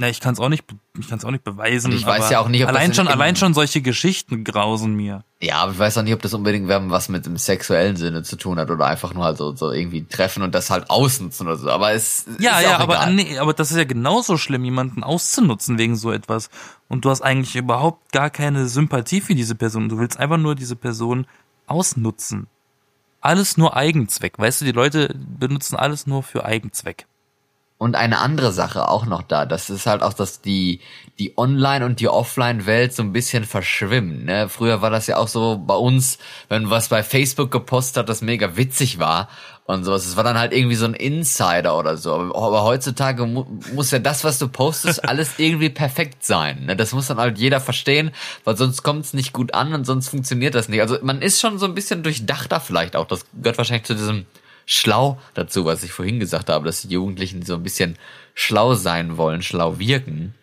Na, 0.00 0.08
ich 0.08 0.20
kann 0.20 0.32
es 0.32 0.38
auch 0.38 0.48
nicht, 0.48 0.64
ich 0.96 1.08
kann 1.08 1.18
es 1.18 1.24
auch 1.24 1.32
nicht 1.32 1.42
beweisen. 1.42 1.90
Und 1.90 1.98
ich 1.98 2.06
weiß 2.06 2.30
ja 2.30 2.38
auch 2.38 2.46
nicht, 2.46 2.62
ob 2.62 2.68
allein 2.68 2.90
das 2.90 2.96
schon, 2.96 3.08
allein 3.08 3.34
schon 3.34 3.52
solche 3.52 3.82
Geschichten 3.82 4.44
grausen 4.44 4.94
mir. 4.94 5.24
Ja, 5.40 5.56
aber 5.56 5.72
ich 5.72 5.78
weiß 5.80 5.98
auch 5.98 6.02
nicht, 6.04 6.14
ob 6.14 6.22
das 6.22 6.32
unbedingt 6.34 6.68
was 6.68 7.08
mit 7.08 7.26
dem 7.26 7.36
sexuellen 7.36 7.96
Sinne 7.96 8.22
zu 8.22 8.36
tun 8.36 8.60
hat 8.60 8.70
oder 8.70 8.86
einfach 8.86 9.12
nur 9.12 9.24
halt 9.24 9.38
so, 9.38 9.56
so 9.56 9.72
irgendwie 9.72 10.04
treffen 10.04 10.44
und 10.44 10.54
das 10.54 10.70
halt 10.70 10.88
ausnutzen 10.88 11.48
oder 11.48 11.56
so. 11.56 11.68
Aber 11.68 11.92
es 11.94 12.26
ja, 12.38 12.58
ist 12.58 12.66
ja, 12.66 12.78
aber 12.78 12.94
egal. 12.94 13.14
nee, 13.14 13.38
aber 13.38 13.54
das 13.54 13.72
ist 13.72 13.76
ja 13.76 13.82
genauso 13.82 14.36
schlimm, 14.36 14.64
jemanden 14.64 15.02
auszunutzen 15.02 15.78
wegen 15.78 15.96
so 15.96 16.12
etwas. 16.12 16.48
Und 16.86 17.04
du 17.04 17.10
hast 17.10 17.22
eigentlich 17.22 17.56
überhaupt 17.56 18.12
gar 18.12 18.30
keine 18.30 18.68
Sympathie 18.68 19.20
für 19.20 19.34
diese 19.34 19.56
Person. 19.56 19.88
Du 19.88 19.98
willst 19.98 20.20
einfach 20.20 20.38
nur 20.38 20.54
diese 20.54 20.76
Person 20.76 21.26
ausnutzen. 21.66 22.46
Alles 23.20 23.56
nur 23.56 23.76
Eigenzweck. 23.76 24.38
Weißt 24.38 24.60
du, 24.60 24.64
die 24.64 24.70
Leute 24.70 25.12
benutzen 25.40 25.74
alles 25.74 26.06
nur 26.06 26.22
für 26.22 26.44
Eigenzweck. 26.44 27.08
Und 27.78 27.94
eine 27.94 28.18
andere 28.18 28.50
Sache 28.52 28.88
auch 28.88 29.06
noch 29.06 29.22
da, 29.22 29.46
das 29.46 29.70
ist 29.70 29.86
halt 29.86 30.02
auch, 30.02 30.12
dass 30.12 30.40
die, 30.40 30.80
die 31.20 31.38
Online- 31.38 31.84
und 31.84 32.00
die 32.00 32.08
Offline-Welt 32.08 32.92
so 32.92 33.04
ein 33.04 33.12
bisschen 33.12 33.44
verschwimmen. 33.44 34.24
Ne? 34.24 34.48
Früher 34.48 34.82
war 34.82 34.90
das 34.90 35.06
ja 35.06 35.16
auch 35.16 35.28
so 35.28 35.58
bei 35.64 35.76
uns, 35.76 36.18
wenn 36.48 36.70
was 36.70 36.88
bei 36.88 37.04
Facebook 37.04 37.52
gepostet 37.52 37.98
hat, 37.98 38.08
das 38.08 38.20
mega 38.20 38.56
witzig 38.56 38.98
war 38.98 39.28
und 39.68 39.84
sowas. 39.84 40.06
Es 40.06 40.16
war 40.16 40.24
dann 40.24 40.36
halt 40.36 40.52
irgendwie 40.52 40.74
so 40.74 40.86
ein 40.86 40.94
Insider 40.94 41.78
oder 41.78 41.96
so. 41.96 42.14
Aber 42.14 42.64
heutzutage 42.64 43.26
mu 43.26 43.44
muss 43.74 43.92
ja 43.92 44.00
das, 44.00 44.24
was 44.24 44.40
du 44.40 44.48
postest, 44.48 45.08
alles 45.08 45.38
irgendwie 45.38 45.68
perfekt 45.68 46.24
sein. 46.24 46.64
Ne? 46.64 46.74
Das 46.74 46.92
muss 46.92 47.06
dann 47.06 47.18
halt 47.18 47.38
jeder 47.38 47.60
verstehen, 47.60 48.10
weil 48.42 48.56
sonst 48.56 48.82
kommt 48.82 49.04
es 49.04 49.14
nicht 49.14 49.32
gut 49.32 49.54
an 49.54 49.72
und 49.72 49.84
sonst 49.84 50.08
funktioniert 50.08 50.56
das 50.56 50.68
nicht. 50.68 50.80
Also 50.80 50.96
man 51.02 51.22
ist 51.22 51.40
schon 51.40 51.58
so 51.60 51.66
ein 51.66 51.74
bisschen 51.74 52.02
durchdachter 52.02 52.58
vielleicht 52.58 52.96
auch. 52.96 53.06
Das 53.06 53.24
gehört 53.40 53.58
wahrscheinlich 53.58 53.86
zu 53.86 53.94
diesem 53.94 54.26
schlau 54.68 55.18
dazu, 55.34 55.64
was 55.64 55.82
ich 55.82 55.92
vorhin 55.92 56.20
gesagt 56.20 56.50
habe, 56.50 56.66
dass 56.66 56.82
die 56.82 56.88
Jugendlichen 56.88 57.42
so 57.42 57.54
ein 57.54 57.62
bisschen 57.62 57.96
schlau 58.34 58.74
sein 58.74 59.16
wollen, 59.16 59.42
schlau 59.42 59.78
wirken. 59.78 60.34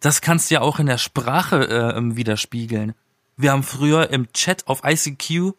Das 0.00 0.20
kannst 0.20 0.50
du 0.50 0.54
ja 0.54 0.60
auch 0.62 0.80
in 0.80 0.86
der 0.86 0.98
Sprache 0.98 1.68
äh, 1.68 2.16
widerspiegeln. 2.16 2.94
Wir 3.36 3.52
haben 3.52 3.62
früher 3.62 4.10
im 4.10 4.32
Chat 4.32 4.66
auf 4.66 4.82
ICQ 4.84 5.52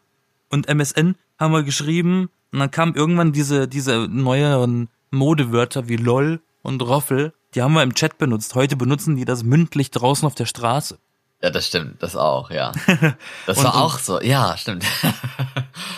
und 0.49 0.67
MSN 0.67 1.15
haben 1.39 1.53
wir 1.53 1.63
geschrieben 1.63 2.29
und 2.51 2.59
dann 2.59 2.71
kamen 2.71 2.95
irgendwann 2.95 3.31
diese, 3.31 3.67
diese 3.67 4.07
neueren 4.09 4.89
Modewörter 5.11 5.87
wie 5.87 5.95
LOL 5.95 6.41
und 6.61 6.81
Roffel. 6.81 7.33
Die 7.53 7.61
haben 7.61 7.73
wir 7.73 7.83
im 7.83 7.93
Chat 7.93 8.17
benutzt. 8.17 8.55
Heute 8.55 8.75
benutzen 8.75 9.15
die 9.15 9.25
das 9.25 9.43
mündlich 9.43 9.91
draußen 9.91 10.25
auf 10.25 10.35
der 10.35 10.45
Straße. 10.47 10.97
Ja, 11.43 11.49
das 11.49 11.67
stimmt, 11.67 12.01
das 12.01 12.15
auch, 12.15 12.51
ja. 12.51 12.71
Das 13.45 13.61
war 13.61 13.75
auch 13.75 13.99
so, 13.99 14.21
ja, 14.21 14.55
stimmt. 14.57 14.85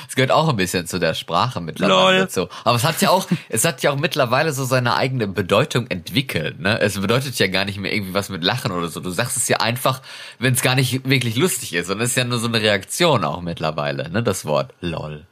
Es 0.07 0.15
gehört 0.15 0.31
auch 0.31 0.47
ein 0.47 0.55
bisschen 0.55 0.87
zu 0.87 0.97
der 0.97 1.13
Sprache 1.13 1.59
mittlerweile 1.59 2.17
Lol. 2.17 2.19
dazu. 2.19 2.47
Aber 2.63 2.77
es 2.77 2.85
hat 2.85 3.01
ja 3.01 3.09
auch, 3.09 3.27
es 3.49 3.65
hat 3.65 3.83
ja 3.83 3.91
auch 3.91 3.97
mittlerweile 3.97 4.53
so 4.53 4.63
seine 4.63 4.95
eigene 4.95 5.27
Bedeutung 5.27 5.87
entwickelt, 5.87 6.61
ne? 6.61 6.79
Es 6.79 6.97
bedeutet 6.97 7.37
ja 7.37 7.47
gar 7.47 7.65
nicht 7.65 7.77
mehr 7.77 7.93
irgendwie 7.93 8.13
was 8.13 8.29
mit 8.29 8.41
Lachen 8.41 8.71
oder 8.71 8.87
so. 8.87 9.01
Du 9.01 9.09
sagst 9.09 9.35
es 9.35 9.49
ja 9.49 9.57
einfach, 9.57 10.01
wenn 10.39 10.53
es 10.53 10.61
gar 10.61 10.75
nicht 10.75 11.07
wirklich 11.07 11.35
lustig 11.35 11.73
ist. 11.73 11.89
Und 11.89 11.99
es 11.99 12.11
ist 12.11 12.15
ja 12.15 12.23
nur 12.23 12.39
so 12.39 12.47
eine 12.47 12.61
Reaktion 12.61 13.25
auch 13.25 13.41
mittlerweile, 13.41 14.09
ne? 14.09 14.23
Das 14.23 14.45
Wort 14.45 14.73
lol. 14.79 15.27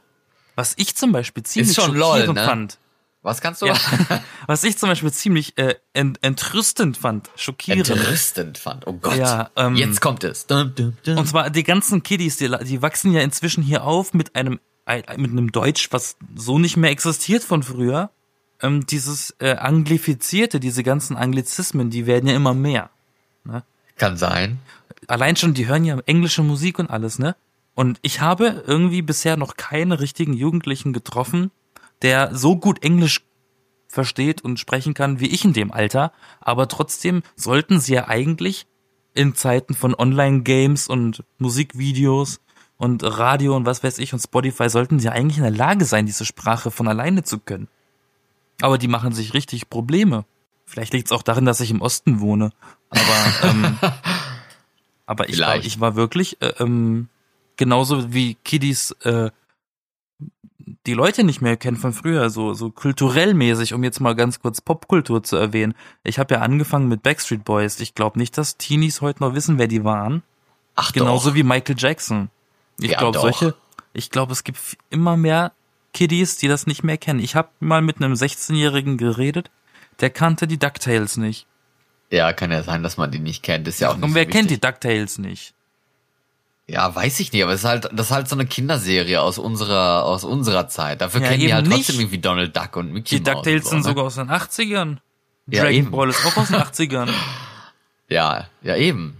Was 0.54 0.74
ich 0.76 0.94
zum 0.94 1.12
Beispiel 1.12 1.42
ziemlich 1.44 1.74
schon 1.74 1.96
lol, 1.96 2.28
ne? 2.28 2.44
fand. 2.44 2.78
Was 3.24 3.40
kannst 3.40 3.62
du 3.62 3.66
Ja. 3.66 3.74
Was 4.46 4.62
ich 4.64 4.78
zum 4.78 4.90
Beispiel 4.90 5.10
ziemlich 5.12 5.58
äh, 5.58 5.74
ent 5.94 6.18
entrüstend 6.22 6.96
fand, 6.96 7.30
schockierend. 7.36 7.88
entrüstend 7.88 8.58
fand? 8.58 8.86
Oh 8.86 8.92
Gott. 8.92 9.16
Ja, 9.16 9.50
ähm, 9.56 9.74
Jetzt 9.74 10.00
kommt 10.00 10.22
es. 10.24 10.46
Dum, 10.46 10.74
dum, 10.74 10.96
dum. 11.04 11.18
Und 11.18 11.26
zwar 11.26 11.50
die 11.50 11.64
ganzen 11.64 12.02
Kiddies, 12.02 12.36
die, 12.36 12.54
die 12.64 12.82
wachsen 12.82 13.12
ja 13.12 13.22
inzwischen 13.22 13.62
hier 13.62 13.84
auf 13.84 14.14
mit 14.14 14.36
einem 14.36 14.60
mit 15.16 15.30
einem 15.30 15.50
Deutsch, 15.50 15.88
was 15.92 16.16
so 16.36 16.58
nicht 16.58 16.76
mehr 16.76 16.90
existiert 16.90 17.42
von 17.42 17.62
früher. 17.62 18.10
Ähm, 18.60 18.84
dieses 18.84 19.34
äh, 19.38 19.54
Anglifizierte, 19.54 20.60
diese 20.60 20.82
ganzen 20.82 21.16
Anglizismen, 21.16 21.88
die 21.88 22.06
werden 22.06 22.28
ja 22.28 22.36
immer 22.36 22.52
mehr. 22.52 22.90
Kann 23.96 24.16
sein. 24.16 24.58
Allein 25.06 25.36
schon, 25.36 25.54
die 25.54 25.66
hören 25.66 25.84
ja 25.84 25.98
englische 26.06 26.42
Musik 26.42 26.78
und 26.78 26.90
alles, 26.90 27.18
ne? 27.18 27.36
Und 27.74 27.98
ich 28.02 28.20
habe 28.20 28.64
irgendwie 28.66 29.02
bisher 29.02 29.36
noch 29.36 29.56
keinen 29.56 29.92
richtigen 29.92 30.32
Jugendlichen 30.32 30.92
getroffen, 30.92 31.50
der 32.02 32.34
so 32.34 32.56
gut 32.56 32.82
Englisch 32.82 33.22
versteht 33.88 34.42
und 34.42 34.58
sprechen 34.58 34.92
kann 34.92 35.20
wie 35.20 35.28
ich 35.28 35.44
in 35.44 35.52
dem 35.52 35.72
Alter. 35.72 36.12
Aber 36.40 36.68
trotzdem 36.68 37.22
sollten 37.36 37.80
sie 37.80 37.94
ja 37.94 38.08
eigentlich 38.08 38.66
in 39.14 39.34
Zeiten 39.34 39.74
von 39.74 39.94
Online-Games 39.94 40.88
und 40.88 41.22
Musikvideos 41.38 42.40
und 42.76 43.04
Radio 43.04 43.54
und 43.56 43.64
was 43.64 43.84
weiß 43.84 43.98
ich 43.98 44.12
und 44.12 44.18
Spotify 44.18 44.68
sollten 44.68 44.98
sie 44.98 45.06
ja 45.06 45.12
eigentlich 45.12 45.38
in 45.38 45.44
der 45.44 45.52
Lage 45.52 45.84
sein, 45.84 46.06
diese 46.06 46.24
Sprache 46.24 46.70
von 46.70 46.88
alleine 46.88 47.22
zu 47.22 47.38
können. 47.38 47.68
Aber 48.60 48.78
die 48.78 48.88
machen 48.88 49.12
sich 49.12 49.34
richtig 49.34 49.70
Probleme. 49.70 50.24
Vielleicht 50.64 50.92
liegt 50.92 51.06
es 51.06 51.12
auch 51.12 51.22
darin, 51.22 51.44
dass 51.44 51.60
ich 51.60 51.70
im 51.70 51.80
Osten 51.80 52.20
wohne. 52.20 52.50
Aber, 52.90 53.48
ähm, 53.48 53.78
aber 55.06 55.28
ich 55.28 55.40
war, 55.40 55.56
ich 55.56 55.80
war 55.80 55.94
wirklich 55.94 56.40
äh, 56.42 56.54
ähm, 56.58 57.08
genauso 57.56 58.12
wie 58.12 58.34
Kiddies 58.34 58.92
äh, 59.02 59.30
die 60.86 60.94
Leute 60.94 61.24
nicht 61.24 61.40
mehr 61.40 61.56
kennen 61.56 61.76
von 61.76 61.92
früher, 61.92 62.30
so, 62.30 62.54
so 62.54 62.70
kulturell 62.70 63.34
mäßig, 63.34 63.74
um 63.74 63.84
jetzt 63.84 64.00
mal 64.00 64.14
ganz 64.14 64.40
kurz 64.40 64.60
Popkultur 64.60 65.22
zu 65.22 65.36
erwähnen. 65.36 65.74
Ich 66.02 66.18
habe 66.18 66.34
ja 66.34 66.40
angefangen 66.40 66.88
mit 66.88 67.02
Backstreet 67.02 67.44
Boys. 67.44 67.80
Ich 67.80 67.94
glaube 67.94 68.18
nicht, 68.18 68.36
dass 68.38 68.56
Teenies 68.56 69.00
heute 69.00 69.22
noch 69.22 69.34
wissen, 69.34 69.58
wer 69.58 69.68
die 69.68 69.84
waren. 69.84 70.22
Ach 70.74 70.92
Genauso 70.92 71.30
doch. 71.30 71.36
wie 71.36 71.42
Michael 71.42 71.76
Jackson. 71.78 72.30
Ich 72.80 72.90
Ja, 72.92 72.98
glaube, 72.98 73.18
solche, 73.18 73.54
ich 73.92 74.10
glaube, 74.10 74.32
es 74.32 74.44
gibt 74.44 74.58
immer 74.90 75.16
mehr 75.16 75.52
Kiddies, 75.92 76.36
die 76.38 76.48
das 76.48 76.66
nicht 76.66 76.82
mehr 76.82 76.98
kennen. 76.98 77.20
Ich 77.20 77.36
habe 77.36 77.48
mal 77.60 77.82
mit 77.82 77.96
einem 77.96 78.14
16-Jährigen 78.14 78.96
geredet, 78.96 79.50
der 80.00 80.10
kannte 80.10 80.46
die 80.48 80.58
DuckTales 80.58 81.16
nicht. 81.18 81.46
Ja, 82.10 82.32
kann 82.32 82.50
ja 82.50 82.62
sein, 82.62 82.82
dass 82.82 82.96
man 82.96 83.10
die 83.10 83.18
nicht 83.20 83.42
kennt. 83.42 83.68
Ist 83.68 83.80
ja 83.80 83.90
auch 83.90 83.94
nicht 83.96 84.04
Und 84.04 84.10
so 84.10 84.14
wer 84.16 84.26
kennt 84.26 84.50
die. 84.50 84.60
DuckTales 84.60 85.18
nicht? 85.18 85.54
Ja, 86.66 86.94
weiß 86.94 87.20
ich 87.20 87.32
nicht, 87.32 87.42
aber 87.42 87.52
es 87.52 87.60
ist 87.60 87.66
halt, 87.68 87.88
das 87.92 88.06
ist 88.06 88.12
halt 88.12 88.26
so 88.28 88.36
eine 88.36 88.46
Kinderserie 88.46 89.20
aus 89.20 89.36
unserer, 89.38 90.04
aus 90.04 90.24
unserer 90.24 90.66
Zeit. 90.68 91.02
Dafür 91.02 91.20
Ja, 91.20 91.28
kennen 91.28 91.40
die 91.40 91.52
halt 91.52 91.66
nicht. 91.66 91.86
trotzdem 91.86 92.00
irgendwie 92.00 92.18
Donald 92.18 92.56
Duck 92.56 92.76
und 92.76 92.90
Mickey 92.92 93.16
Die 93.20 93.22
Mouse. 93.30 93.34
DuckTales 93.44 93.64
und 93.64 93.64
so, 93.64 93.70
sind 93.70 93.78
ne? 93.80 93.84
sogar 93.84 94.04
aus 94.04 94.14
den 94.14 94.30
80ern. 94.30 94.96
Ja, 95.46 95.62
Dragon 95.64 95.76
eben. 95.76 95.90
Ball 95.90 96.08
ist 96.08 96.24
auch 96.24 96.36
aus 96.38 96.48
den 96.48 96.56
80ern. 96.60 97.10
Ja, 98.08 98.48
ja, 98.62 98.76
eben. 98.76 99.18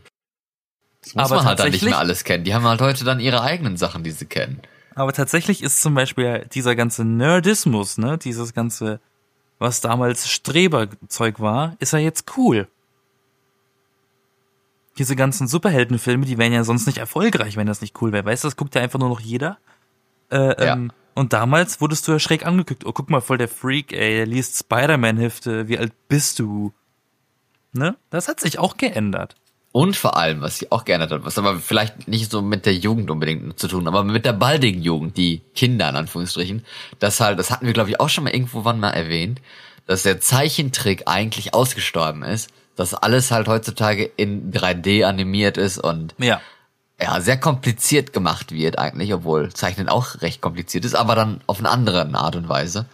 Das 1.03 1.15
muss 1.15 1.25
Aber 1.27 1.37
man 1.37 1.45
halt 1.45 1.59
dann 1.59 1.71
nicht 1.71 1.85
mehr 1.85 1.99
alles 1.99 2.25
kennen. 2.25 2.45
Die 2.45 2.55
haben 2.55 2.65
halt 2.65 2.81
heute 2.81 3.05
dann 3.05 3.21
ihre 3.21 3.43
eigenen 3.43 3.77
Sachen, 3.77 4.05
die 4.05 4.11
sie 4.11 4.25
kennen. 4.25 4.63
Aber 4.95 5.13
tatsächlich 5.13 5.63
ist 5.63 5.83
zum 5.83 5.95
Beispiel 5.95 6.47
dieser 6.55 6.75
ganze 6.77 7.05
Nerdismus, 7.05 7.99
ne, 7.99 8.17
dieses 8.17 8.55
ganze, 8.55 9.01
was 9.59 9.83
damals 9.83 10.31
Streberzeug 10.31 11.41
war, 11.41 11.77
ist 11.79 11.93
ja 11.93 11.99
jetzt 11.99 12.39
cool. 12.39 12.69
Diese 14.99 15.17
ganzen 15.17 15.49
Superheldenfilme, 15.49 16.25
die 16.27 16.39
wären 16.39 16.53
ja 16.53 16.65
sonst 16.65 16.87
nicht 16.87 16.99
erfolgreich, 16.99 17.57
wenn 17.57 17.67
das 17.67 17.81
nicht 17.81 18.01
cool 18.01 18.13
wäre. 18.13 18.25
Weißt 18.25 18.45
du, 18.45 18.49
das 18.49 18.57
guckt 18.57 18.75
ja 18.75 18.81
einfach 18.83 18.99
nur 18.99 19.09
noch 19.09 19.21
jeder. 19.21 19.59
Äh, 20.31 20.65
Ja. 20.65 20.75
ähm, 20.75 20.93
und 21.15 21.33
damals 21.33 21.81
wurdest 21.81 22.09
du 22.09 22.13
ja 22.13 22.19
schräg 22.19 22.45
angeguckt. 22.45 22.85
Oh, 22.85 22.93
guck 22.93 23.09
mal, 23.11 23.21
voll 23.21 23.39
der 23.39 23.49
Freak, 23.49 23.93
ey, 23.93 24.17
der 24.17 24.27
liest 24.27 24.59
Spider-Man-Hefte. 24.59 25.69
Wie 25.69 25.79
alt 25.79 25.93
bist 26.09 26.39
du? 26.41 26.73
Ne? 27.73 27.97
Das 28.11 28.27
hat 28.29 28.41
sich 28.41 28.59
auch 28.59 28.77
geändert. 28.77 29.37
Und 29.71 29.97
vor 29.97 30.17
allem, 30.17 30.41
was 30.41 30.59
sie 30.59 30.71
auch 30.71 30.85
geändert 30.85 31.11
hat, 31.11 31.25
was 31.25 31.37
aber 31.39 31.57
vielleicht 31.59 32.07
nicht 32.07 32.31
so 32.31 32.43
mit 32.43 32.65
der 32.65 32.75
Jugend 32.75 33.11
unbedingt 33.11 33.59
zu 33.59 33.67
tun, 33.67 33.89
aber 33.89 34.05
mit 34.05 34.25
der 34.25 34.33
baldigen 34.33 34.83
Jugend, 34.83 35.17
die 35.17 35.41
Kinder 35.57 35.89
in 35.89 35.97
Anführungsstrichen, 35.97 36.65
das 37.01 37.19
halt, 37.19 37.41
das 37.41 37.51
hatten 37.51 37.67
wir 37.67 37.73
glaube 37.73 37.91
ich 37.91 37.99
auch 37.99 38.09
schon 38.09 38.23
mal 38.23 38.33
irgendwo 38.33 38.65
wann 38.65 38.79
mal 38.79 38.91
erwähnt, 38.91 39.41
dass 39.87 40.05
der 40.05 40.21
Zeichentrick 40.21 41.03
eigentlich 41.07 41.55
ausgestorben 41.55 42.23
ist, 42.23 42.51
dass 42.77 42.95
alles 42.95 43.31
halt 43.31 43.49
heutzutage 43.49 44.05
in 44.17 44.53
3D 44.53 45.05
animiert 45.05 45.57
ist 45.57 45.79
und 45.79 46.15
Ja. 46.19 46.41
ja, 47.01 47.21
sehr 47.21 47.39
kompliziert 47.39 48.13
gemacht 48.13 48.53
wird 48.53 48.79
eigentlich, 48.79 49.13
obwohl 49.13 49.53
Zeichnen 49.53 49.89
auch 49.89 50.23
recht 50.23 50.41
kompliziert 50.41 50.85
ist, 50.85 50.95
aber 50.95 51.15
dann 51.15 51.41
auf 51.47 51.59
eine 51.59 51.71
andere 51.71 52.09
Art 52.15 52.37
und 52.37 52.49
Weise. 52.49 52.87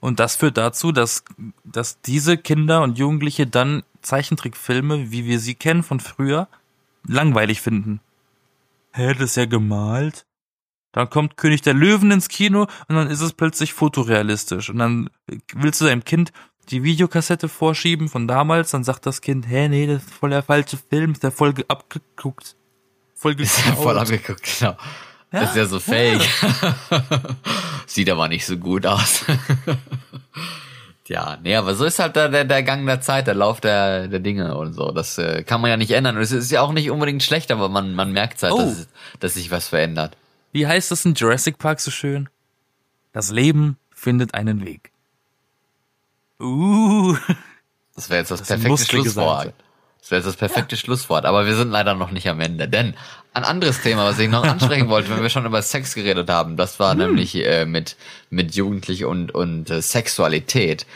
Und 0.00 0.20
das 0.20 0.36
führt 0.36 0.56
dazu, 0.56 0.92
dass, 0.92 1.24
dass 1.64 2.00
diese 2.00 2.36
Kinder 2.36 2.82
und 2.82 2.98
Jugendliche 2.98 3.46
dann 3.46 3.82
Zeichentrickfilme, 4.02 5.10
wie 5.10 5.24
wir 5.24 5.40
sie 5.40 5.54
kennen 5.54 5.82
von 5.82 6.00
früher, 6.00 6.48
langweilig 7.06 7.60
finden. 7.60 8.00
Hä, 8.92 9.12
das 9.14 9.30
ist 9.30 9.36
ja 9.36 9.46
gemalt? 9.46 10.24
Dann 10.92 11.10
kommt 11.10 11.36
König 11.36 11.60
der 11.60 11.74
Löwen 11.74 12.10
ins 12.10 12.28
Kino 12.28 12.68
und 12.88 12.94
dann 12.94 13.10
ist 13.10 13.20
es 13.20 13.32
plötzlich 13.32 13.74
fotorealistisch. 13.74 14.70
Und 14.70 14.78
dann 14.78 15.10
willst 15.52 15.80
du 15.80 15.84
deinem 15.84 16.04
Kind 16.04 16.32
die 16.70 16.82
Videokassette 16.82 17.48
vorschieben 17.48 18.08
von 18.08 18.26
damals, 18.26 18.70
dann 18.72 18.84
sagt 18.84 19.06
das 19.06 19.20
Kind, 19.20 19.48
hä, 19.48 19.68
nee, 19.68 19.86
das 19.86 20.02
ist 20.02 20.12
voll 20.14 20.30
der 20.30 20.42
falsche 20.42 20.76
Film, 20.76 21.12
ist 21.12 21.22
der 21.22 21.30
voll 21.32 21.52
ge- 21.52 21.64
abgegucckt. 21.68 22.56
Voll 23.14 23.32
Ist 23.40 23.58
ja 23.64 23.72
voll 23.72 23.94
geklaut. 23.94 23.96
angeguckt, 23.98 24.58
genau. 24.60 24.76
das 25.30 25.50
ist 25.50 25.56
ja 25.56 25.66
so 25.66 25.80
fake. 25.80 26.20
Sieht 27.86 28.10
aber 28.10 28.28
nicht 28.28 28.44
so 28.44 28.56
gut 28.58 28.84
aus. 28.86 29.24
ja, 31.08 31.38
nee, 31.42 31.54
aber 31.54 31.74
so 31.74 31.84
ist 31.84 31.98
halt 32.00 32.16
der, 32.16 32.28
der, 32.28 32.44
der 32.44 32.62
Gang 32.62 32.84
der 32.84 33.00
Zeit, 33.00 33.26
der 33.28 33.34
Lauf 33.34 33.60
der, 33.60 34.08
der 34.08 34.18
Dinge 34.18 34.56
und 34.56 34.72
so. 34.74 34.90
Das 34.90 35.18
äh, 35.18 35.44
kann 35.44 35.60
man 35.60 35.70
ja 35.70 35.76
nicht 35.76 35.92
ändern. 35.92 36.16
Und 36.16 36.22
es 36.22 36.32
ist 36.32 36.50
ja 36.50 36.62
auch 36.62 36.72
nicht 36.72 36.90
unbedingt 36.90 37.22
schlecht, 37.22 37.50
aber 37.52 37.68
man, 37.68 37.94
man 37.94 38.12
merkt 38.12 38.42
halt, 38.42 38.52
Oh. 38.52 38.58
dass, 38.58 38.88
dass 39.20 39.34
sich 39.34 39.50
was 39.50 39.68
verändert. 39.68 40.16
Wie 40.52 40.66
heißt 40.66 40.90
es 40.92 41.04
in 41.04 41.14
Jurassic 41.14 41.58
Park 41.58 41.80
so 41.80 41.90
schön? 41.90 42.28
Das 43.12 43.30
Leben 43.30 43.78
findet 43.94 44.34
einen 44.34 44.64
Weg. 44.66 44.90
Uh. 46.40 47.16
Das 47.94 48.10
wäre 48.10 48.20
jetzt 48.20 48.30
das, 48.30 48.40
Das 48.40 48.48
perfekte 48.48 48.84
Schlusswort. 48.84 49.54
Das 50.00 50.10
wäre 50.10 50.20
jetzt 50.20 50.26
das 50.28 50.36
perfekte 50.36 50.76
Schlusswort. 50.76 51.24
Aber 51.24 51.46
wir 51.46 51.56
sind 51.56 51.70
leider 51.70 51.94
noch 51.94 52.10
nicht 52.10 52.28
am 52.28 52.40
Ende. 52.40 52.68
Denn 52.68 52.94
ein 53.32 53.44
anderes 53.44 53.82
Thema, 53.82 54.04
was 54.04 54.18
ich 54.18 54.28
noch 54.28 54.44
ansprechen 54.46 54.88
wollte, 54.88 55.10
wenn 55.10 55.22
wir 55.22 55.30
schon 55.30 55.46
über 55.46 55.62
Sex 55.62 55.94
geredet 55.94 56.28
haben, 56.28 56.56
das 56.56 56.74
Hm. 56.74 56.78
war 56.78 56.94
nämlich 56.94 57.34
äh, 57.34 57.64
mit, 57.64 57.96
mit 58.30 58.54
Jugendlich 58.54 59.04
und, 59.04 59.34
und 59.34 59.70
äh, 59.70 59.80
Sexualität. 59.82 60.86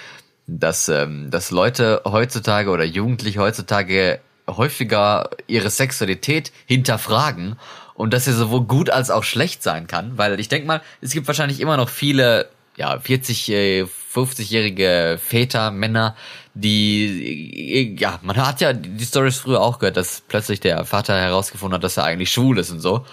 Dass, 0.46 0.88
ähm, 0.88 1.30
dass 1.30 1.52
Leute 1.52 2.02
heutzutage 2.04 2.70
oder 2.70 2.84
Jugendliche 2.84 3.38
heutzutage 3.38 4.20
häufiger 4.48 5.30
ihre 5.46 5.70
Sexualität 5.70 6.50
hinterfragen 6.66 7.56
und 7.94 8.12
dass 8.12 8.24
sie 8.24 8.32
sowohl 8.32 8.62
gut 8.62 8.90
als 8.90 9.10
auch 9.10 9.22
schlecht 9.22 9.62
sein 9.62 9.86
kann, 9.86 10.18
weil 10.18 10.40
ich 10.40 10.48
denke 10.48 10.66
mal, 10.66 10.82
es 11.00 11.12
gibt 11.12 11.28
wahrscheinlich 11.28 11.60
immer 11.60 11.76
noch 11.76 11.88
viele 11.88 12.48
ja, 12.76 12.98
40, 12.98 13.50
äh, 13.50 13.86
50-jährige 14.12 15.18
Väter, 15.22 15.70
Männer, 15.70 16.16
die, 16.54 17.94
äh, 17.94 17.96
ja, 17.98 18.18
man 18.22 18.36
hat 18.36 18.60
ja 18.60 18.72
die 18.72 19.04
Stories 19.04 19.38
früher 19.38 19.60
auch 19.60 19.78
gehört, 19.78 19.96
dass 19.96 20.22
plötzlich 20.26 20.60
der 20.60 20.84
Vater 20.84 21.18
herausgefunden 21.18 21.76
hat, 21.76 21.84
dass 21.84 21.96
er 21.96 22.04
eigentlich 22.04 22.32
schwul 22.32 22.58
ist 22.58 22.70
und 22.70 22.80
so. 22.80 23.04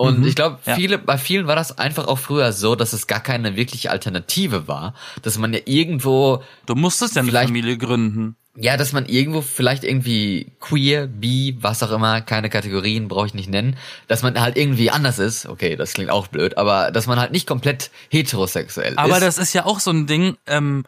Und 0.00 0.26
ich 0.26 0.34
glaube, 0.34 0.58
ja. 0.64 0.76
viele, 0.76 0.96
bei 0.96 1.18
vielen 1.18 1.46
war 1.46 1.56
das 1.56 1.76
einfach 1.76 2.08
auch 2.08 2.18
früher 2.18 2.54
so, 2.54 2.74
dass 2.74 2.94
es 2.94 3.06
gar 3.06 3.20
keine 3.20 3.54
wirkliche 3.54 3.90
Alternative 3.90 4.66
war, 4.66 4.94
dass 5.20 5.36
man 5.36 5.52
ja 5.52 5.60
irgendwo 5.66 6.42
Du 6.64 6.74
musstest 6.74 7.16
ja 7.16 7.22
eine 7.22 7.32
Familie 7.32 7.76
gründen. 7.76 8.34
Ja, 8.56 8.76
dass 8.76 8.92
man 8.92 9.06
irgendwo 9.06 9.42
vielleicht 9.42 9.84
irgendwie 9.84 10.52
queer, 10.58 11.06
bi, 11.06 11.56
was 11.60 11.82
auch 11.82 11.92
immer, 11.92 12.20
keine 12.20 12.50
Kategorien 12.50 13.08
brauche 13.08 13.26
ich 13.26 13.34
nicht 13.34 13.48
nennen, 13.48 13.76
dass 14.08 14.22
man 14.22 14.40
halt 14.40 14.56
irgendwie 14.56 14.90
anders 14.90 15.18
ist. 15.18 15.46
Okay, 15.46 15.76
das 15.76 15.92
klingt 15.94 16.10
auch 16.10 16.26
blöd, 16.26 16.58
aber 16.58 16.90
dass 16.90 17.06
man 17.06 17.20
halt 17.20 17.32
nicht 17.32 17.46
komplett 17.46 17.90
heterosexuell 18.08 18.94
Aber 18.96 19.14
ist. 19.14 19.22
das 19.22 19.38
ist 19.38 19.52
ja 19.52 19.66
auch 19.66 19.78
so 19.78 19.90
ein 19.92 20.06
Ding, 20.06 20.36
ähm, 20.46 20.84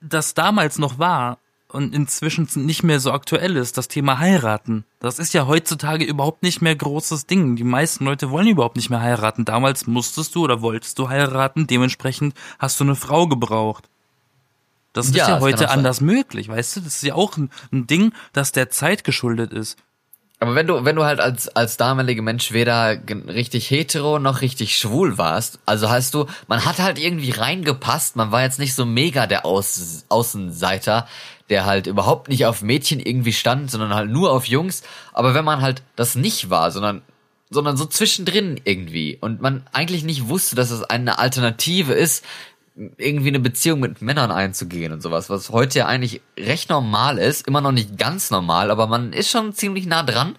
das 0.00 0.34
damals 0.34 0.78
noch 0.78 0.98
war 0.98 1.38
und 1.68 1.92
inzwischen 1.92 2.48
nicht 2.54 2.84
mehr 2.84 3.00
so 3.00 3.10
aktuell 3.10 3.56
ist, 3.56 3.76
das 3.76 3.88
Thema 3.88 4.20
heiraten. 4.20 4.84
Das 5.00 5.18
ist 5.18 5.34
ja 5.34 5.48
heutzutage 5.48 6.04
überhaupt 6.04 6.44
nicht 6.44 6.62
mehr 6.62 6.76
großes 6.76 7.26
Ding. 7.26 7.56
Die 7.56 7.64
meisten 7.64 8.04
Leute 8.04 8.30
wollen 8.30 8.46
überhaupt 8.46 8.76
nicht 8.76 8.90
mehr 8.90 9.00
heiraten. 9.00 9.44
Damals 9.44 9.88
musstest 9.88 10.36
du 10.36 10.44
oder 10.44 10.62
wolltest 10.62 11.00
du 11.00 11.08
heiraten, 11.08 11.66
dementsprechend 11.66 12.34
hast 12.60 12.78
du 12.78 12.84
eine 12.84 12.94
Frau 12.94 13.26
gebraucht. 13.26 13.88
Das 14.94 15.06
ist 15.06 15.14
Ja, 15.16 15.28
ja 15.28 15.40
heute 15.40 15.56
auch 15.66 15.68
sein. 15.68 15.78
anders 15.78 16.00
möglich, 16.00 16.48
weißt 16.48 16.76
du? 16.76 16.80
Das 16.80 16.94
ist 16.94 17.02
ja 17.02 17.14
auch 17.14 17.36
ein, 17.36 17.50
ein 17.72 17.86
Ding, 17.86 18.12
das 18.32 18.52
der 18.52 18.70
Zeit 18.70 19.04
geschuldet 19.04 19.52
ist. 19.52 19.76
Aber 20.40 20.54
wenn 20.56 20.66
du, 20.66 20.84
wenn 20.84 20.96
du 20.96 21.04
halt 21.04 21.20
als, 21.20 21.48
als 21.48 21.76
damaliger 21.76 22.20
Mensch 22.22 22.52
weder 22.52 22.96
richtig 23.28 23.70
hetero 23.70 24.18
noch 24.18 24.40
richtig 24.40 24.76
schwul 24.76 25.16
warst, 25.16 25.58
also 25.64 25.88
hast 25.90 26.12
du, 26.14 26.26
man 26.48 26.64
hat 26.64 26.78
halt 26.80 26.98
irgendwie 26.98 27.30
reingepasst, 27.30 28.16
man 28.16 28.30
war 28.30 28.42
jetzt 28.42 28.58
nicht 28.58 28.74
so 28.74 28.84
mega 28.84 29.26
der 29.26 29.46
Aus, 29.46 30.04
Außenseiter, 30.08 31.08
der 31.50 31.64
halt 31.66 31.86
überhaupt 31.86 32.28
nicht 32.28 32.46
auf 32.46 32.62
Mädchen 32.62 33.00
irgendwie 33.00 33.32
stand, 33.32 33.70
sondern 33.70 33.94
halt 33.94 34.10
nur 34.10 34.32
auf 34.32 34.46
Jungs. 34.46 34.82
Aber 35.12 35.34
wenn 35.34 35.44
man 35.44 35.60
halt 35.62 35.82
das 35.96 36.14
nicht 36.14 36.50
war, 36.50 36.70
sondern, 36.70 37.02
sondern 37.50 37.76
so 37.76 37.86
zwischendrin 37.86 38.60
irgendwie 38.64 39.16
und 39.20 39.40
man 39.40 39.64
eigentlich 39.72 40.04
nicht 40.04 40.28
wusste, 40.28 40.56
dass 40.56 40.70
es 40.70 40.82
eine 40.82 41.18
Alternative 41.18 41.92
ist, 41.94 42.24
irgendwie 42.76 43.28
eine 43.28 43.40
Beziehung 43.40 43.80
mit 43.80 44.02
Männern 44.02 44.30
einzugehen 44.30 44.92
und 44.92 45.00
sowas, 45.00 45.30
was 45.30 45.50
heute 45.50 45.80
ja 45.80 45.86
eigentlich 45.86 46.20
recht 46.38 46.70
normal 46.70 47.18
ist, 47.18 47.46
immer 47.46 47.60
noch 47.60 47.72
nicht 47.72 47.98
ganz 47.98 48.30
normal, 48.30 48.70
aber 48.70 48.86
man 48.86 49.12
ist 49.12 49.30
schon 49.30 49.52
ziemlich 49.52 49.86
nah 49.86 50.02
dran 50.02 50.36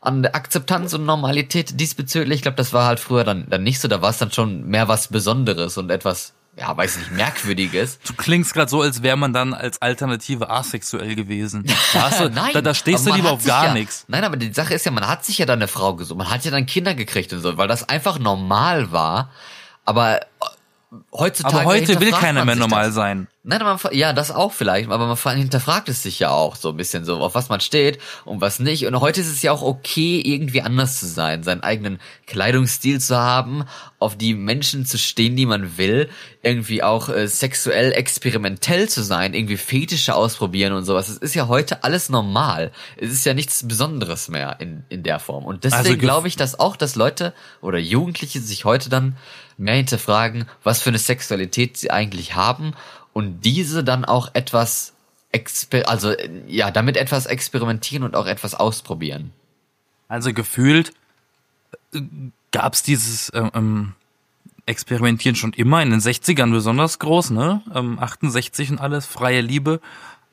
an 0.00 0.22
der 0.22 0.34
Akzeptanz 0.34 0.94
und 0.94 1.04
Normalität 1.04 1.78
diesbezüglich. 1.78 2.36
Ich 2.36 2.42
glaube, 2.42 2.56
das 2.56 2.72
war 2.72 2.86
halt 2.86 3.00
früher 3.00 3.24
dann, 3.24 3.46
dann 3.50 3.62
nicht 3.62 3.80
so, 3.80 3.88
da 3.88 4.00
war 4.00 4.10
es 4.10 4.18
dann 4.18 4.32
schon 4.32 4.66
mehr 4.68 4.88
was 4.88 5.08
Besonderes 5.08 5.76
und 5.76 5.90
etwas, 5.90 6.32
ja, 6.56 6.74
weiß 6.74 6.96
nicht, 6.98 7.12
Merkwürdiges. 7.12 7.98
Du 8.06 8.14
klingst 8.14 8.54
gerade 8.54 8.70
so, 8.70 8.80
als 8.80 9.02
wäre 9.02 9.16
man 9.16 9.32
dann 9.34 9.52
als 9.52 9.82
Alternative 9.82 10.48
asexuell 10.48 11.14
gewesen. 11.14 11.64
Da, 11.92 12.10
du, 12.10 12.30
Nein, 12.30 12.52
da, 12.52 12.60
da 12.60 12.74
stehst 12.74 13.06
du 13.06 13.12
lieber 13.12 13.32
auf 13.32 13.44
gar 13.44 13.66
ja, 13.66 13.72
nichts. 13.74 14.04
Nein, 14.08 14.24
aber 14.24 14.36
die 14.36 14.52
Sache 14.52 14.74
ist 14.74 14.86
ja, 14.86 14.92
man 14.92 15.06
hat 15.08 15.24
sich 15.24 15.38
ja 15.38 15.46
dann 15.46 15.58
eine 15.58 15.68
Frau 15.68 15.94
gesucht, 15.94 16.18
man 16.18 16.30
hat 16.30 16.44
ja 16.44 16.50
dann 16.50 16.66
Kinder 16.66 16.94
gekriegt 16.94 17.32
und 17.32 17.40
so, 17.40 17.56
weil 17.56 17.68
das 17.68 17.88
einfach 17.88 18.18
normal 18.18 18.92
war. 18.92 19.30
Aber 19.84 20.20
heutzutage 21.12 21.56
Aber 21.56 21.64
heute 21.66 22.00
will 22.00 22.12
keiner 22.12 22.44
mehr 22.44 22.56
normal 22.56 22.86
das. 22.86 22.94
sein. 22.94 23.28
Nein, 23.42 23.60
man, 23.62 23.78
ja, 23.92 24.12
das 24.12 24.30
auch 24.30 24.52
vielleicht, 24.52 24.90
aber 24.90 25.06
man 25.06 25.36
hinterfragt 25.36 25.88
es 25.88 26.02
sich 26.02 26.18
ja 26.18 26.30
auch 26.30 26.54
so 26.54 26.68
ein 26.70 26.76
bisschen 26.76 27.06
so, 27.06 27.18
auf 27.20 27.34
was 27.34 27.48
man 27.48 27.60
steht 27.60 27.98
und 28.26 28.42
was 28.42 28.58
nicht. 28.58 28.86
Und 28.86 29.00
heute 29.00 29.22
ist 29.22 29.30
es 29.30 29.40
ja 29.40 29.52
auch 29.52 29.62
okay, 29.62 30.20
irgendwie 30.22 30.60
anders 30.60 31.00
zu 31.00 31.06
sein, 31.06 31.42
seinen 31.42 31.62
eigenen 31.62 31.98
Kleidungsstil 32.26 33.00
zu 33.00 33.16
haben, 33.16 33.64
auf 33.98 34.18
die 34.18 34.34
Menschen 34.34 34.84
zu 34.84 34.98
stehen, 34.98 35.34
die 35.34 35.46
man 35.46 35.78
will, 35.78 36.10
irgendwie 36.42 36.82
auch 36.82 37.08
äh, 37.08 37.26
sexuell 37.26 37.92
experimentell 37.92 38.88
zu 38.88 39.02
sein, 39.02 39.32
irgendwie 39.32 39.56
Fetische 39.56 40.14
ausprobieren 40.14 40.74
und 40.74 40.84
sowas. 40.84 41.08
Es 41.08 41.16
ist 41.16 41.34
ja 41.34 41.48
heute 41.48 41.84
alles 41.84 42.10
normal. 42.10 42.70
Es 42.98 43.10
ist 43.10 43.24
ja 43.24 43.32
nichts 43.32 43.66
Besonderes 43.66 44.28
mehr 44.28 44.56
in, 44.60 44.84
in 44.90 45.02
der 45.02 45.20
Form. 45.20 45.46
Und 45.46 45.64
Also 45.64 45.76
deswegen 45.78 46.00
gef- 46.00 46.04
glaube 46.04 46.28
ich, 46.28 46.36
dass 46.36 46.60
auch, 46.60 46.76
dass 46.76 46.96
Leute 46.96 47.32
oder 47.62 47.78
Jugendliche 47.78 48.40
sich 48.40 48.66
heute 48.66 48.90
dann 48.90 49.16
mehr 49.58 49.74
hinterfragen, 49.74 50.46
was 50.62 50.80
für 50.80 50.90
eine 50.90 50.98
Sexualität 50.98 51.76
sie 51.76 51.90
eigentlich 51.90 52.34
haben 52.34 52.74
und 53.12 53.44
diese 53.44 53.84
dann 53.84 54.04
auch 54.04 54.34
etwas 54.34 54.94
also 55.84 56.14
ja, 56.46 56.70
damit 56.70 56.96
etwas 56.96 57.26
experimentieren 57.26 58.02
und 58.02 58.16
auch 58.16 58.26
etwas 58.26 58.54
ausprobieren. 58.54 59.32
Also 60.08 60.32
gefühlt 60.32 60.92
äh, 61.92 62.00
gab's 62.50 62.82
dieses 62.82 63.30
ähm, 63.34 63.50
ähm, 63.54 63.94
Experimentieren 64.64 65.34
schon 65.34 65.54
immer 65.54 65.82
in 65.82 65.90
den 65.90 66.00
60ern 66.00 66.50
besonders 66.50 66.98
groß, 66.98 67.30
ne? 67.30 67.62
Ähm, 67.74 67.98
68 67.98 68.70
und 68.70 68.80
alles, 68.80 69.06
freie 69.06 69.40
Liebe. 69.40 69.80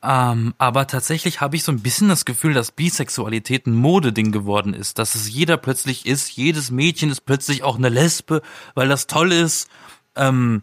Ähm, 0.08 0.54
aber 0.58 0.86
tatsächlich 0.86 1.40
habe 1.40 1.56
ich 1.56 1.64
so 1.64 1.72
ein 1.72 1.80
bisschen 1.80 2.08
das 2.08 2.24
Gefühl, 2.24 2.54
dass 2.54 2.70
Bisexualität 2.70 3.66
ein 3.66 3.74
Modeding 3.74 4.30
geworden 4.30 4.72
ist. 4.72 4.98
Dass 4.98 5.16
es 5.16 5.28
jeder 5.28 5.56
plötzlich 5.56 6.06
ist, 6.06 6.30
jedes 6.30 6.70
Mädchen 6.70 7.10
ist 7.10 7.22
plötzlich 7.22 7.64
auch 7.64 7.76
eine 7.76 7.88
Lesbe, 7.88 8.42
weil 8.74 8.88
das 8.88 9.08
toll 9.08 9.32
ist. 9.32 9.68
Ähm, 10.14 10.62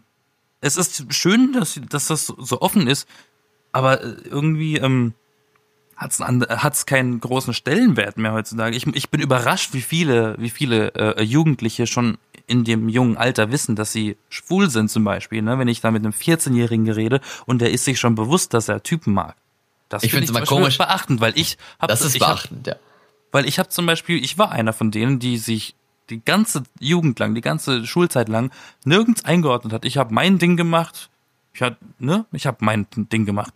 es 0.60 0.78
ist 0.78 1.12
schön, 1.12 1.52
dass, 1.52 1.78
dass 1.90 2.06
das 2.06 2.26
so 2.26 2.62
offen 2.62 2.86
ist, 2.86 3.06
aber 3.72 4.02
äh, 4.02 4.14
irgendwie 4.24 4.78
ähm, 4.78 5.12
an- 5.96 6.46
hat's 6.48 6.86
keinen 6.86 7.20
großen 7.20 7.52
Stellenwert 7.52 8.16
mehr 8.16 8.32
heutzutage. 8.32 8.74
Ich, 8.74 8.86
ich 8.86 9.10
bin 9.10 9.20
überrascht, 9.20 9.74
wie 9.74 9.82
viele, 9.82 10.36
wie 10.38 10.50
viele 10.50 10.94
äh, 10.94 11.22
Jugendliche 11.22 11.86
schon 11.86 12.16
in 12.46 12.64
dem 12.64 12.88
jungen 12.88 13.16
Alter 13.16 13.50
wissen, 13.50 13.74
dass 13.76 13.92
sie 13.92 14.16
schwul 14.28 14.68
sind 14.70 14.90
zum 14.90 15.04
Beispiel. 15.04 15.40
Ne? 15.42 15.58
Wenn 15.58 15.68
ich 15.68 15.80
da 15.80 15.90
mit 15.90 16.04
einem 16.04 16.12
14-Jährigen 16.12 16.90
rede 16.90 17.20
und 17.46 17.60
der 17.60 17.70
ist 17.72 17.84
sich 17.84 17.98
schon 17.98 18.14
bewusst, 18.14 18.52
dass 18.54 18.68
er 18.68 18.82
Typen 18.82 19.14
mag. 19.14 19.34
Das 19.88 20.02
Ich 20.02 20.10
finde 20.10 20.26
zum 20.26 20.34
Beispiel 20.34 20.56
komisch. 20.58 20.78
beachtend, 20.78 21.20
weil 21.20 21.32
ich 21.36 21.56
hab, 21.78 21.88
Das 21.88 22.02
ist 22.02 22.14
ich 22.16 22.22
hab, 22.22 22.28
beachtend, 22.36 22.66
ja. 22.66 22.76
weil 23.32 23.46
ich 23.46 23.58
habe 23.58 23.68
zum 23.68 23.86
Beispiel, 23.86 24.22
ich 24.22 24.36
war 24.38 24.50
einer 24.52 24.72
von 24.72 24.90
denen, 24.90 25.18
die 25.18 25.38
sich 25.38 25.74
die 26.10 26.22
ganze 26.22 26.64
Jugend 26.80 27.18
lang, 27.18 27.34
die 27.34 27.40
ganze 27.40 27.86
Schulzeit 27.86 28.28
lang 28.28 28.50
nirgends 28.84 29.24
eingeordnet 29.24 29.72
hat. 29.72 29.84
Ich 29.86 29.96
habe 29.96 30.12
mein 30.12 30.38
Ding 30.38 30.56
gemacht. 30.56 31.08
Ich 31.54 31.62
hab, 31.62 31.78
ne, 31.98 32.26
ich 32.32 32.46
habe 32.46 32.58
mein 32.60 32.86
Ding 32.96 33.24
gemacht. 33.24 33.54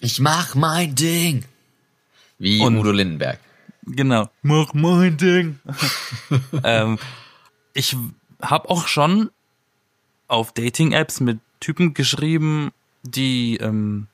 Ich 0.00 0.20
mach 0.20 0.54
mein 0.54 0.94
Ding. 0.94 1.44
Wie 2.38 2.60
Und- 2.60 2.76
Udo 2.76 2.90
Lindenberg. 2.90 3.38
Genau. 3.86 4.28
Mach 4.42 4.74
mein 4.74 5.16
Ding. 5.16 5.58
ähm, 6.64 6.98
ich 7.74 7.96
habe 8.40 8.70
auch 8.70 8.86
schon 8.86 9.30
auf 10.28 10.52
Dating-Apps 10.52 11.20
mit 11.20 11.38
Typen 11.60 11.94
geschrieben, 11.94 12.70
die 13.02 13.56
ähm, 13.58 14.06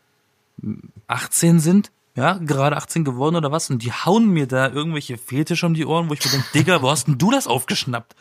18 1.06 1.60
sind, 1.60 1.90
ja, 2.16 2.34
gerade 2.34 2.76
18 2.76 3.04
geworden 3.04 3.36
oder 3.36 3.52
was, 3.52 3.70
und 3.70 3.82
die 3.82 3.92
hauen 3.92 4.28
mir 4.28 4.46
da 4.46 4.68
irgendwelche 4.68 5.16
Fetische 5.16 5.66
um 5.66 5.74
die 5.74 5.86
Ohren, 5.86 6.08
wo 6.08 6.14
ich 6.14 6.24
mir 6.24 6.32
denke, 6.32 6.46
Digga, 6.54 6.82
wo 6.82 6.90
hast 6.90 7.06
denn 7.06 7.18
du 7.18 7.30
das 7.30 7.46
aufgeschnappt? 7.46 8.16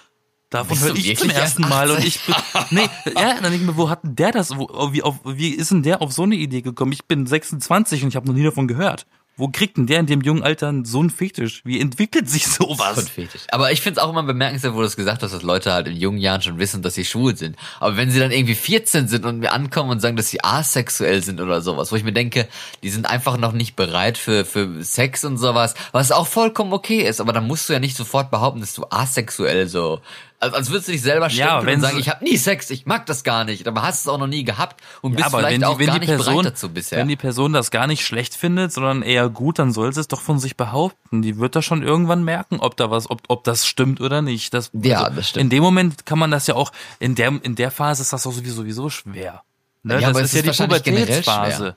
Davon 0.49 0.79
höre 0.79 0.95
ich 0.95 1.15
zum 1.17 1.29
ersten 1.29 1.61
erst 1.61 1.69
Mal 1.69 1.91
und 1.91 1.97
18? 1.97 2.07
ich 2.07 2.25
bin, 2.25 2.35
nee, 2.71 2.89
ja, 3.05 3.35
dann 3.35 3.43
denke 3.43 3.57
ich 3.57 3.65
mir, 3.67 3.77
wo 3.77 3.89
hat 3.89 4.03
denn 4.03 4.15
der 4.15 4.31
das, 4.31 4.57
wo, 4.57 4.67
wie, 4.91 5.03
auf, 5.03 5.19
wie 5.23 5.49
ist 5.49 5.69
denn 5.69 5.83
der 5.83 6.01
auf 6.01 6.11
so 6.11 6.23
eine 6.23 6.35
Idee 6.35 6.61
gekommen? 6.61 6.91
Ich 6.91 7.05
bin 7.05 7.27
26 7.27 8.03
und 8.03 8.09
ich 8.09 8.15
habe 8.15 8.27
noch 8.27 8.33
nie 8.33 8.43
davon 8.43 8.67
gehört. 8.67 9.05
Wo 9.39 9.47
kriegt 9.47 9.77
denn 9.77 9.87
der 9.87 10.01
in 10.01 10.05
dem 10.05 10.21
jungen 10.21 10.43
Alter 10.43 10.73
so 10.83 10.99
einen 10.99 11.09
Fetisch? 11.09 11.61
Wie 11.63 11.79
entwickelt 11.79 12.29
sich 12.29 12.45
sowas? 12.47 13.07
Fetisch. 13.07 13.43
Aber 13.51 13.71
ich 13.71 13.79
find's 13.79 13.97
auch 13.97 14.09
immer 14.09 14.23
bemerkenswert, 14.23 14.73
wo 14.73 14.79
du 14.79 14.85
es 14.85 14.97
gesagt 14.97 15.23
hast, 15.23 15.33
dass 15.33 15.43
Leute 15.43 15.71
halt 15.71 15.87
in 15.87 15.95
jungen 15.95 16.17
Jahren 16.17 16.41
schon 16.41 16.59
wissen, 16.59 16.81
dass 16.81 16.95
sie 16.95 17.05
schwul 17.05 17.37
sind. 17.37 17.55
Aber 17.79 17.95
wenn 17.95 18.11
sie 18.11 18.19
dann 18.19 18.31
irgendwie 18.31 18.55
14 18.55 19.07
sind 19.07 19.25
und 19.25 19.39
mir 19.39 19.53
ankommen 19.53 19.91
und 19.91 20.01
sagen, 20.01 20.17
dass 20.17 20.27
sie 20.27 20.43
asexuell 20.43 21.23
sind 21.23 21.39
oder 21.39 21.61
sowas, 21.61 21.89
wo 21.91 21.95
ich 21.95 22.03
mir 22.03 22.11
denke, 22.11 22.49
die 22.83 22.89
sind 22.89 23.09
einfach 23.09 23.37
noch 23.37 23.53
nicht 23.53 23.77
bereit 23.77 24.17
für, 24.17 24.43
für 24.43 24.83
Sex 24.83 25.23
und 25.23 25.37
sowas, 25.37 25.73
was 25.93 26.11
auch 26.11 26.27
vollkommen 26.27 26.73
okay 26.73 27.07
ist. 27.07 27.21
Aber 27.21 27.31
dann 27.31 27.47
musst 27.47 27.69
du 27.69 27.73
ja 27.73 27.79
nicht 27.79 27.95
sofort 27.95 28.31
behaupten, 28.31 28.59
dass 28.59 28.73
du 28.73 28.85
asexuell 28.89 29.69
so, 29.69 30.01
als, 30.39 30.53
als 30.53 30.69
würdest 30.69 30.87
du 30.87 30.91
dich 30.93 31.01
selber 31.01 31.27
Ja, 31.29 31.59
stempeln 31.59 31.65
wenn 31.67 31.75
und 31.75 31.81
sagen, 31.81 31.99
ich 31.99 32.09
habe 32.09 32.23
nie 32.23 32.37
Sex, 32.37 32.69
ich 32.69 32.85
mag 32.85 33.05
das 33.05 33.23
gar 33.23 33.43
nicht, 33.43 33.67
aber 33.67 33.81
hast 33.81 34.01
es 34.01 34.07
auch 34.07 34.17
noch 34.17 34.27
nie 34.27 34.43
gehabt 34.43 34.81
und 35.01 35.11
bist 35.11 35.21
Ja, 35.21 35.25
aber 35.27 35.39
vielleicht 35.39 35.53
wenn 35.55 35.59
die, 35.61 35.65
auch 35.65 35.79
wenn 35.79 35.85
gar 35.87 35.95
die 35.95 35.99
nicht 35.99 36.09
Person, 36.09 36.35
bereit 36.35 36.53
dazu 36.53 36.69
bisher. 36.69 36.97
wenn 36.99 37.07
die 37.07 37.15
Person 37.15 37.53
das 37.53 37.71
gar 37.71 37.87
nicht 37.87 38.05
schlecht 38.05 38.35
findet, 38.35 38.71
sondern 38.71 39.01
eher 39.01 39.29
gut, 39.29 39.59
dann 39.59 39.73
soll 39.73 39.93
sie 39.93 39.99
es 39.99 40.07
doch 40.07 40.21
von 40.21 40.39
sich 40.39 40.55
behaupten. 40.55 41.21
Die 41.21 41.37
wird 41.37 41.55
da 41.55 41.61
schon 41.61 41.83
irgendwann 41.83 42.23
merken, 42.23 42.59
ob 42.59 42.77
da 42.77 42.89
was, 42.89 43.09
ob, 43.09 43.21
ob 43.27 43.43
das 43.43 43.67
stimmt 43.67 43.99
oder 43.99 44.21
nicht. 44.21 44.53
Das, 44.53 44.71
also 44.73 44.89
Ja, 44.89 45.09
das 45.09 45.29
stimmt. 45.29 45.43
In 45.43 45.49
dem 45.49 45.63
Moment 45.63 46.05
kann 46.05 46.19
man 46.19 46.31
das 46.31 46.47
ja 46.47 46.55
auch, 46.55 46.71
in 46.99 47.15
der, 47.15 47.33
in 47.43 47.55
der 47.55 47.71
Phase 47.71 48.01
ist 48.01 48.13
das 48.13 48.25
auch 48.25 48.31
sowieso, 48.31 48.55
sowieso 48.61 48.89
schwer. 48.89 49.43
Ne? 49.83 49.95
Ja, 49.95 49.99
das 49.99 50.09
aber 50.11 50.21
ist 50.21 50.33
es 50.33 50.45
ja 50.45 50.51
ist 50.51 50.59
die 50.59 50.63
Pubertätsphase. 50.63 51.75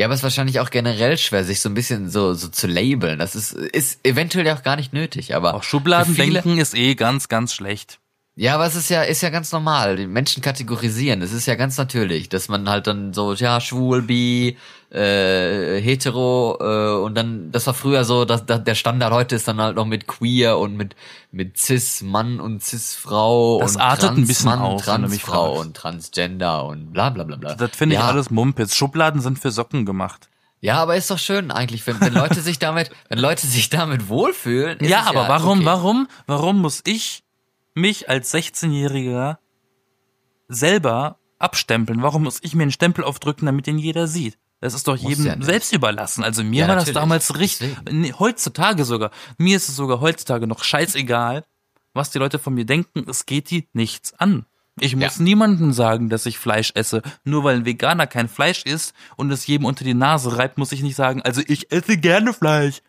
Ja, 0.00 0.06
aber 0.06 0.14
es 0.14 0.20
ist 0.20 0.24
wahrscheinlich 0.24 0.60
auch 0.60 0.70
generell 0.70 1.18
schwer, 1.18 1.44
sich 1.44 1.60
so 1.60 1.68
ein 1.68 1.74
bisschen 1.74 2.08
so, 2.08 2.32
so 2.32 2.48
zu 2.48 2.66
labeln. 2.66 3.18
Das 3.18 3.34
ist, 3.34 3.52
ist 3.52 4.00
eventuell 4.02 4.46
ja 4.46 4.56
auch 4.56 4.62
gar 4.62 4.76
nicht 4.76 4.94
nötig, 4.94 5.34
aber. 5.34 5.54
Auch 5.54 5.62
Schubladendenken 5.62 6.58
ist 6.58 6.74
eh 6.74 6.94
ganz, 6.94 7.28
ganz 7.28 7.52
schlecht. 7.52 7.99
Ja, 8.40 8.54
aber 8.54 8.64
es 8.64 8.74
ist 8.74 8.88
ja, 8.88 9.02
ist 9.02 9.20
ja 9.20 9.28
ganz 9.28 9.52
normal. 9.52 9.96
Die 9.96 10.06
Menschen 10.06 10.42
kategorisieren. 10.42 11.20
Es 11.20 11.30
ist 11.30 11.44
ja 11.44 11.56
ganz 11.56 11.76
natürlich, 11.76 12.30
dass 12.30 12.48
man 12.48 12.70
halt 12.70 12.86
dann 12.86 13.12
so, 13.12 13.34
ja, 13.34 13.60
schwul, 13.60 14.00
bi, 14.00 14.56
äh, 14.90 15.78
hetero, 15.78 16.56
äh, 16.58 17.02
und 17.02 17.14
dann, 17.16 17.52
das 17.52 17.66
war 17.66 17.74
früher 17.74 18.02
so, 18.04 18.24
dass, 18.24 18.46
dass 18.46 18.64
der 18.64 18.74
Standard 18.74 19.12
heute 19.12 19.36
ist 19.36 19.46
dann 19.46 19.60
halt 19.60 19.76
noch 19.76 19.84
mit 19.84 20.06
queer 20.06 20.56
und 20.56 20.74
mit, 20.74 20.96
mit 21.30 21.58
cis 21.58 22.00
Mann 22.00 22.40
und 22.40 22.64
cis 22.64 22.94
Frau 22.94 23.60
Das 23.60 23.76
und 23.76 23.82
artet 23.82 24.08
ein 24.08 24.14
trans 24.14 24.28
bisschen 24.28 24.46
Mann, 24.46 24.70
du 24.70 24.82
trans 24.82 25.18
Frau 25.18 25.60
und 25.60 25.76
transgender 25.76 26.64
und 26.64 26.94
bla, 26.94 27.10
bla, 27.10 27.24
bla, 27.24 27.36
bla. 27.36 27.54
Das 27.56 27.72
finde 27.76 27.96
ich 27.96 28.00
ja. 28.00 28.08
alles 28.08 28.30
Mumpitz. 28.30 28.74
Schubladen 28.74 29.20
sind 29.20 29.38
für 29.38 29.50
Socken 29.50 29.84
gemacht. 29.84 30.30
Ja, 30.62 30.76
aber 30.76 30.96
ist 30.96 31.10
doch 31.10 31.18
schön 31.18 31.50
eigentlich, 31.50 31.86
wenn, 31.86 32.00
wenn 32.00 32.14
Leute 32.14 32.40
sich 32.40 32.58
damit, 32.58 32.90
wenn 33.10 33.18
Leute 33.18 33.46
sich 33.46 33.68
damit 33.68 34.08
wohlfühlen. 34.08 34.78
Ja, 34.80 35.02
aber 35.02 35.28
warum, 35.28 35.58
okay. 35.58 35.66
warum, 35.66 36.08
warum 36.26 36.62
muss 36.62 36.80
ich 36.86 37.22
mich 37.74 38.08
als 38.08 38.32
16-Jähriger 38.34 39.38
selber 40.48 41.18
abstempeln? 41.38 42.02
Warum 42.02 42.24
muss 42.24 42.38
ich 42.42 42.54
mir 42.54 42.62
einen 42.62 42.72
Stempel 42.72 43.04
aufdrücken, 43.04 43.46
damit 43.46 43.66
den 43.66 43.78
jeder 43.78 44.06
sieht? 44.06 44.38
Das 44.60 44.74
ist 44.74 44.86
doch 44.88 44.96
jedem 44.96 45.24
ja 45.24 45.36
selbst 45.40 45.72
überlassen. 45.72 46.22
Also 46.22 46.44
mir 46.44 46.62
Ja, 46.62 46.68
war 46.68 46.74
das 46.74 46.82
natürlich. 46.84 46.94
damals 47.00 47.38
richtig, 47.38 47.76
nee, 47.90 48.12
heutzutage 48.18 48.84
sogar, 48.84 49.10
mir 49.38 49.56
ist 49.56 49.68
es 49.70 49.76
sogar 49.76 50.00
heutzutage 50.00 50.46
noch 50.46 50.62
scheißegal, 50.64 51.46
was 51.94 52.10
die 52.10 52.18
Leute 52.18 52.38
von 52.38 52.52
mir 52.54 52.66
denken, 52.66 53.04
es 53.08 53.24
geht 53.24 53.50
die 53.50 53.68
nichts 53.72 54.12
an. 54.14 54.44
Ich 54.78 54.94
muss 54.96 55.16
Ja. 55.16 55.22
niemandem 55.24 55.72
sagen, 55.72 56.08
dass 56.10 56.26
ich 56.26 56.38
Fleisch 56.38 56.72
esse. 56.74 57.02
Nur 57.24 57.42
weil 57.44 57.56
ein 57.56 57.64
Veganer 57.64 58.06
kein 58.06 58.28
Fleisch 58.28 58.64
isst 58.64 58.94
und 59.16 59.30
es 59.30 59.46
jedem 59.46 59.64
unter 59.64 59.84
die 59.84 59.94
Nase 59.94 60.36
reibt, 60.36 60.58
muss 60.58 60.72
ich 60.72 60.82
nicht 60.82 60.94
sagen, 60.94 61.22
also 61.22 61.42
ich 61.46 61.72
esse 61.72 61.96
gerne 61.96 62.32
Fleisch. 62.34 62.82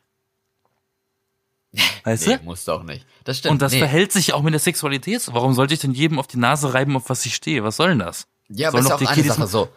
Weißt 2.03 2.27
Nee, 2.27 2.37
du? 2.37 2.43
musst 2.43 2.67
du 2.67 2.73
auch 2.73 2.83
nicht. 2.83 3.05
Das 3.23 3.37
stimmt. 3.37 3.53
Und 3.53 3.61
das 3.61 3.71
nee. 3.73 3.79
verhält 3.79 4.11
sich 4.11 4.33
auch 4.33 4.41
mit 4.41 4.53
der 4.53 4.59
Sexualität. 4.59 5.21
so. 5.21 5.33
Warum 5.33 5.53
sollte 5.53 5.73
ich 5.73 5.79
denn 5.79 5.93
jedem 5.93 6.19
auf 6.19 6.27
die 6.27 6.37
Nase 6.37 6.73
reiben, 6.73 6.95
auf 6.95 7.09
was 7.09 7.25
ich 7.25 7.35
stehe? 7.35 7.63
Was 7.63 7.77
soll 7.77 7.89
denn 7.89 7.99
das? 7.99 8.27
Ja, 8.49 8.69
aber 8.69 8.81
Sollen 8.81 8.87
ist 8.87 8.91
auch 8.93 8.99
die 8.99 9.07
eine 9.07 9.23
Sache 9.33 9.47
so. 9.47 9.69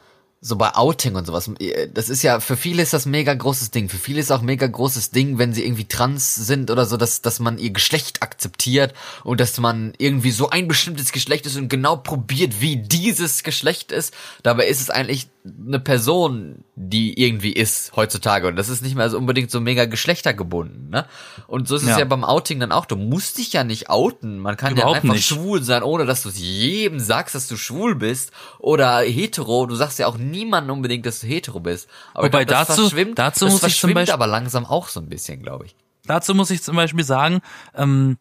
So 0.47 0.57
bei 0.57 0.74
Outing 0.74 1.14
und 1.14 1.26
sowas, 1.26 1.51
das 1.95 2.11
ist 2.11 2.22
ja, 2.22 2.38
für 2.38 2.59
viele 2.59 2.82
ist 2.82 2.92
das 2.92 3.07
mega 3.07 3.32
großes 3.32 3.70
Ding. 3.70 3.88
Für 3.88 3.97
viele 3.97 4.20
ist 4.20 4.30
auch 4.30 4.42
mega 4.42 4.66
großes 4.66 5.11
Ding, 5.11 5.38
wenn 5.38 5.55
sie 5.55 5.64
irgendwie 5.64 5.86
trans 5.86 6.34
sind 6.34 6.70
oder 6.70 6.84
so, 6.84 6.99
dass, 6.99 7.22
dass 7.22 7.40
man 7.40 7.57
ihr 7.57 7.70
Geschlecht 7.70 8.22
akzeptiert 8.22 8.92
und 9.22 9.40
dass 9.40 9.59
man 9.59 9.95
irgendwie 9.97 10.32
so 10.32 10.51
ein 10.51 10.68
bestimmtes 10.68 11.12
Geschlecht 11.12 11.47
ist 11.47 11.57
und 11.57 11.68
genau 11.70 11.97
probiert, 11.97 12.61
wie 12.61 12.76
dieses 12.76 13.42
Geschlecht 13.42 13.90
ist. 13.90 14.12
Dabei 14.42 14.66
ist 14.66 14.82
es 14.82 14.90
eigentlich 14.90 15.28
eine 15.47 15.78
Person, 15.78 16.64
die 16.74 17.18
irgendwie 17.22 17.53
ist 17.53 17.92
heutzutage 17.97 18.49
und 18.49 18.57
das 18.57 18.70
ist 18.70 18.82
nicht 18.82 18.97
mehr 18.97 19.11
so 19.11 19.18
unbedingt 19.18 19.51
so 19.51 19.61
mega 19.61 19.84
geschlechtergebunden, 19.84 20.88
ne? 20.88 21.07
Und 21.47 21.68
so 21.68 21.76
ist 21.76 21.86
ja. 21.86 21.92
es 21.92 21.99
ja 21.99 22.05
beim 22.07 22.24
Outing 22.24 22.61
dann 22.61 22.72
auch. 22.72 22.86
Du 22.86 22.97
musst 22.97 23.36
dich 23.36 23.53
ja 23.53 23.62
nicht 23.62 23.90
outen. 23.90 24.38
Man 24.38 24.57
kann 24.57 24.72
Überhaupt 24.72 24.97
ja 24.97 25.03
einfach 25.03 25.14
nicht. 25.14 25.26
schwul 25.26 25.62
sein, 25.62 25.82
ohne 25.82 26.07
dass 26.07 26.22
du 26.22 26.30
es 26.30 26.38
jedem 26.38 26.99
sagst, 26.99 27.34
dass 27.34 27.47
du 27.47 27.59
schwul 27.59 27.95
bist 27.95 28.32
oder 28.59 29.01
hetero. 29.01 29.66
Du 29.66 29.74
sagst 29.74 29.99
ja 29.99 30.07
auch 30.07 30.16
niemandem 30.35 30.76
unbedingt, 30.76 31.07
dass 31.07 31.20
du 31.20 31.26
hetero 31.26 31.61
bist. 31.61 31.89
Aber 32.12 32.26
Wobei 32.26 32.45
glaub, 32.45 32.66
dazu, 32.66 32.91
dazu 33.14 33.47
muss 33.47 33.62
ich 33.62 33.78
zum 33.78 33.95
Beispiel, 33.95 34.14
aber 34.14 34.26
langsam 34.26 34.66
auch 34.66 34.89
so 34.89 35.01
ein 35.01 35.09
bisschen, 35.09 35.43
glaube 35.43 35.66
ich. 35.66 35.76
Dazu 36.07 36.35
muss 36.35 36.51
ich 36.51 36.62
zum 36.62 36.76
Beispiel 36.76 37.05
sagen, 37.05 37.41
ähm, 37.74 38.18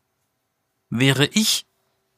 wäre 0.90 1.26
ich 1.26 1.66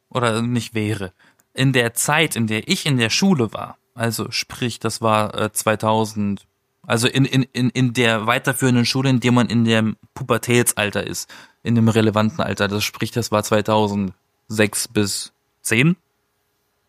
oder 0.09 0.41
nicht 0.41 0.73
wäre 0.73 1.11
in 1.53 1.73
der 1.73 1.93
Zeit, 1.93 2.35
in 2.35 2.47
der 2.47 2.67
ich 2.67 2.85
in 2.85 2.97
der 2.97 3.09
Schule 3.09 3.53
war 3.53 3.77
also 3.95 4.29
sprich, 4.29 4.79
das 4.79 5.01
war 5.01 5.33
äh, 5.35 5.51
2000, 5.51 6.45
also 6.85 7.07
in, 7.07 7.23
in, 7.23 7.43
in, 7.43 7.69
in 7.69 7.93
der 7.93 8.27
weiterführenden 8.27 8.85
Schule, 8.85 9.09
in 9.09 9.21
der 9.21 9.31
man 9.31 9.47
in 9.47 9.63
dem 9.63 9.95
Pubertätsalter 10.13 11.07
ist, 11.07 11.33
in 11.63 11.75
dem 11.75 11.87
relevanten 11.87 12.41
Alter. 12.41 12.67
Das 12.67 12.83
sprich, 12.83 13.11
das 13.11 13.31
war 13.31 13.41
2006 13.41 14.89
bis 14.89 15.31
10 15.61 15.95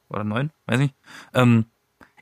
oder 0.09 0.25
9, 0.25 0.51
weiß 0.67 0.81
nicht. 0.81 0.95
Ähm, 1.33 1.67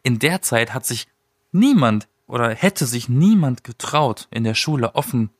in 0.05 0.21
der 0.21 0.43
Zeit 0.43 0.73
hat 0.73 0.87
sich 0.87 1.09
niemand 1.51 2.07
oder 2.27 2.55
hätte 2.55 2.87
sich 2.87 3.09
niemand 3.09 3.65
getraut, 3.65 4.29
in 4.31 4.45
der 4.45 4.55
Schule 4.55 4.95
offen 4.95 5.31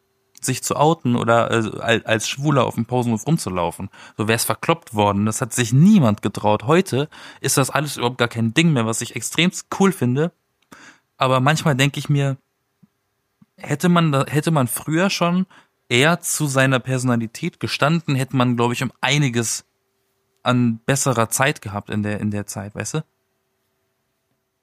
sich 0.41 0.63
zu 0.63 0.77
outen 0.77 1.17
oder 1.17 1.51
äh, 1.51 2.03
als 2.05 2.29
Schwuler 2.29 2.65
auf 2.65 2.75
dem 2.75 2.87
Pausenhof 2.87 3.27
rumzulaufen. 3.27 3.89
So 4.17 4.29
wäre 4.29 4.37
es 4.37 4.45
verkloppt 4.45 4.95
worden. 4.95 5.27
Das 5.27 5.41
hat 5.41 5.53
sich 5.53 5.73
niemand 5.73 6.21
getraut. 6.23 6.65
Heute 6.65 7.09
ist 7.41 7.57
das 7.57 7.71
alles 7.71 7.97
überhaupt 7.97 8.19
gar 8.19 8.29
kein 8.29 8.53
Ding 8.53 8.73
mehr, 8.73 8.85
was 8.85 9.01
ich 9.01 9.17
extrem 9.17 9.51
cool 9.79 9.93
finde. 9.93 10.33
Aber 11.17 11.41
manchmal 11.41 11.77
denke 11.77 11.99
ich 11.99 12.09
mir, 12.09 12.37
hätte 13.57 13.89
man, 13.89 14.13
hätte 14.27 14.51
man 14.51 14.67
früher 14.67 15.09
schon 15.09 15.47
eher 15.89 16.21
zu 16.21 16.47
seiner 16.47 16.81
Personalität 16.81 17.61
gestanden, 17.61 18.15
hätte 18.15 18.37
man, 18.37 18.57
glaube 18.57 18.75
ich, 18.75 18.83
um 18.83 18.93
einiges 19.01 19.65
an 20.43 20.81
besserer 20.85 21.31
Zeit 21.31 21.63
gehabt 21.63 21.89
in 21.89 22.03
der, 22.03 22.21
in 22.21 22.31
der 22.31 22.47
Zeit, 22.47 22.75
weißt 22.75 22.95
du? 22.95 23.05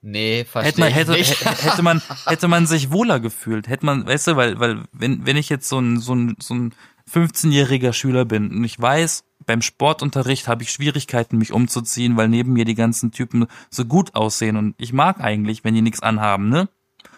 Nee, 0.03 0.45
verstehe 0.45 0.71
hätte 0.71 0.79
man, 0.81 0.91
hätte, 0.91 1.11
nicht. 1.11 1.45
hätte 1.63 1.83
man 1.83 2.01
hätte 2.25 2.47
man 2.47 2.65
sich 2.65 2.91
wohler 2.91 3.19
gefühlt, 3.19 3.67
hätte 3.67 3.85
man, 3.85 4.07
weißt 4.07 4.27
du, 4.27 4.35
weil 4.35 4.59
weil 4.59 4.83
wenn 4.91 5.25
wenn 5.25 5.37
ich 5.37 5.49
jetzt 5.49 5.69
so 5.69 5.79
ein 5.79 5.99
so 5.99 6.15
ein 6.15 6.35
so 6.39 6.55
ein 6.55 6.73
15-jähriger 7.11 7.93
Schüler 7.93 8.25
bin 8.25 8.49
und 8.51 8.63
ich 8.63 8.79
weiß, 8.79 9.23
beim 9.45 9.61
Sportunterricht 9.61 10.47
habe 10.47 10.63
ich 10.63 10.71
Schwierigkeiten 10.71 11.37
mich 11.37 11.51
umzuziehen, 11.51 12.17
weil 12.17 12.29
neben 12.29 12.53
mir 12.53 12.65
die 12.65 12.75
ganzen 12.75 13.11
Typen 13.11 13.47
so 13.69 13.85
gut 13.85 14.15
aussehen 14.15 14.55
und 14.55 14.75
ich 14.77 14.93
mag 14.93 15.19
eigentlich, 15.19 15.63
wenn 15.63 15.73
die 15.73 15.81
nichts 15.81 16.01
anhaben, 16.01 16.49
ne? 16.49 16.69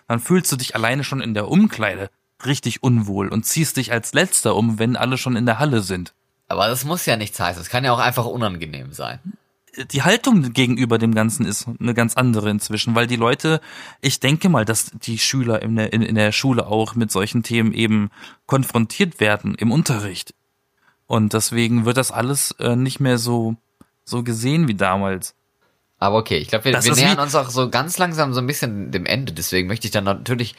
Dann 0.07 0.19
fühlst 0.19 0.51
du 0.51 0.57
dich 0.57 0.75
alleine 0.75 1.03
schon 1.03 1.21
in 1.21 1.33
der 1.33 1.47
Umkleide 1.47 2.09
richtig 2.45 2.83
unwohl 2.83 3.29
und 3.29 3.45
ziehst 3.45 3.77
dich 3.77 3.93
als 3.93 4.13
letzter 4.13 4.55
um, 4.55 4.77
wenn 4.77 4.97
alle 4.97 5.17
schon 5.17 5.37
in 5.37 5.45
der 5.45 5.59
Halle 5.59 5.81
sind. 5.81 6.13
Aber 6.49 6.67
das 6.67 6.83
muss 6.83 7.05
ja 7.05 7.15
nichts 7.15 7.39
heißen, 7.39 7.61
es 7.61 7.69
kann 7.69 7.85
ja 7.85 7.93
auch 7.93 7.99
einfach 7.99 8.25
unangenehm 8.25 8.91
sein 8.91 9.19
die 9.91 10.03
Haltung 10.03 10.53
gegenüber 10.53 10.97
dem 10.97 11.15
Ganzen 11.15 11.45
ist 11.45 11.67
eine 11.79 11.93
ganz 11.93 12.15
andere 12.15 12.49
inzwischen, 12.49 12.95
weil 12.95 13.07
die 13.07 13.15
Leute, 13.15 13.59
ich 14.01 14.19
denke 14.19 14.49
mal, 14.49 14.65
dass 14.65 14.91
die 14.91 15.17
Schüler 15.17 15.61
in 15.61 15.75
der, 15.75 15.93
in, 15.93 16.01
in 16.01 16.15
der 16.15 16.31
Schule 16.31 16.67
auch 16.67 16.95
mit 16.95 17.11
solchen 17.11 17.43
Themen 17.43 17.73
eben 17.73 18.11
konfrontiert 18.45 19.19
werden 19.19 19.55
im 19.55 19.71
Unterricht. 19.71 20.33
Und 21.07 21.33
deswegen 21.33 21.85
wird 21.85 21.97
das 21.97 22.11
alles 22.11 22.51
äh, 22.59 22.75
nicht 22.75 22.99
mehr 22.99 23.17
so, 23.17 23.55
so 24.05 24.23
gesehen 24.23 24.67
wie 24.67 24.75
damals. 24.75 25.33
Aber 25.99 26.17
okay, 26.17 26.37
ich 26.37 26.49
glaube, 26.49 26.65
wir, 26.65 26.83
wir 26.83 26.95
nähern 26.95 27.19
uns 27.19 27.35
auch 27.35 27.49
so 27.49 27.69
ganz 27.69 27.97
langsam 27.97 28.33
so 28.33 28.41
ein 28.41 28.47
bisschen 28.47 28.91
dem 28.91 29.05
Ende. 29.05 29.33
Deswegen 29.33 29.67
möchte 29.67 29.87
ich 29.87 29.91
dann 29.91 30.03
natürlich, 30.03 30.55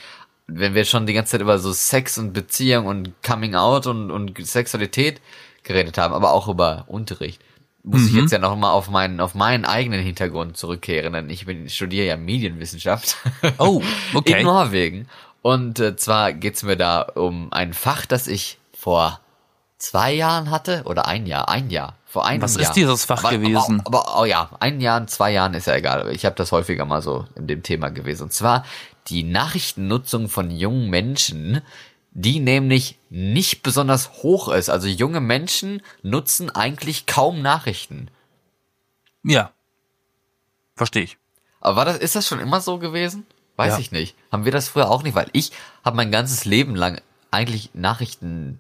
wenn 0.47 0.75
wir 0.75 0.85
schon 0.85 1.07
die 1.07 1.13
ganze 1.13 1.33
Zeit 1.33 1.41
über 1.41 1.59
so 1.59 1.73
Sex 1.73 2.19
und 2.19 2.33
Beziehung 2.33 2.87
und 2.87 3.13
Coming 3.23 3.55
Out 3.55 3.87
und, 3.87 4.11
und 4.11 4.47
Sexualität 4.47 5.21
geredet 5.63 5.99
haben, 5.99 6.15
aber 6.15 6.33
auch 6.33 6.49
über 6.49 6.85
Unterricht 6.89 7.41
muss 7.85 8.01
mhm. 8.01 8.07
ich 8.09 8.15
jetzt 8.15 8.33
ja 8.33 8.39
noch 8.39 8.57
mal 8.57 8.73
auf 8.73 8.89
meinen 8.89 9.21
auf 9.21 9.35
meinen 9.35 9.65
eigenen 9.65 10.01
Hintergrund 10.01 10.57
zurückkehren, 10.57 11.13
denn 11.13 11.31
ich 11.31 11.47
bin 11.47 11.69
studiere 11.69 12.07
ja 12.07 12.17
Medienwissenschaft. 12.17 13.17
Oh, 13.59 13.83
okay. 14.15 14.41
In 14.41 14.47
Norwegen 14.47 15.07
und 15.43 15.79
äh, 15.79 15.95
zwar 15.95 16.33
geht's 16.33 16.63
mir 16.63 16.77
da 16.77 17.03
um 17.03 17.53
ein 17.53 17.75
Fach, 17.75 18.07
das 18.07 18.27
ich 18.27 18.59
vor 18.73 19.21
zwei 19.77 20.15
Jahren 20.15 20.51
hatte 20.51 20.85
oder 20.87 21.07
ein 21.07 21.27
Jahr, 21.27 21.51
ein 21.51 21.69
Jahr, 21.69 21.97
vor 22.07 22.25
einem 22.27 22.41
Was 22.41 22.55
Jahr. 22.55 22.63
Was 22.63 22.69
ist 22.69 22.77
dieses 22.77 23.05
Fach 23.05 23.23
aber, 23.23 23.37
gewesen? 23.37 23.83
Aber, 23.85 24.09
aber, 24.09 24.23
oh 24.23 24.25
ja, 24.25 24.49
ein 24.61 24.81
Jahr, 24.81 25.07
zwei 25.07 25.33
Jahren 25.33 25.53
ist 25.53 25.67
ja 25.67 25.75
egal. 25.75 26.11
Ich 26.13 26.25
habe 26.25 26.35
das 26.35 26.51
häufiger 26.51 26.87
mal 26.87 27.03
so 27.03 27.27
in 27.37 27.47
dem 27.47 27.63
Thema 27.63 27.91
gewesen. 27.91 28.23
Und 28.25 28.33
zwar 28.33 28.65
die 29.09 29.23
Nachrichtennutzung 29.23 30.31
von 30.31 30.51
jungen 30.51 30.89
Menschen 30.89 31.61
die 32.15 32.39
nämlich 32.39 32.99
nicht 33.11 33.63
besonders 33.63 34.23
hoch 34.23 34.49
ist. 34.49 34.71
Also 34.71 34.87
junge 34.87 35.21
Menschen 35.21 35.83
nutzen 36.03 36.51
eigentlich 36.51 37.07
kaum 37.07 37.43
Nachrichten. 37.43 38.09
Ja. 39.25 39.53
Verstehe 40.77 41.03
ich. 41.03 41.19
Aber 41.61 41.77
war 41.77 41.85
das, 41.85 41.99
ist 41.99 42.15
das 42.15 42.27
schon 42.27 42.41
immer 42.41 42.61
so 42.61 42.79
gewesen? 42.79 43.27
Weiß 43.57 43.75
ja. 43.75 43.79
ich 43.79 43.91
nicht. 43.93 44.17
Haben 44.31 44.45
wir 44.45 44.53
das 44.53 44.69
früher 44.69 44.91
auch 44.91 45.03
nicht? 45.03 45.15
Weil 45.15 45.29
ich 45.33 45.53
habe 45.85 45.97
mein 45.97 46.11
ganzes 46.11 46.45
Leben 46.45 46.75
lang 46.75 47.01
eigentlich 47.31 47.71
Nachrichten 47.75 48.59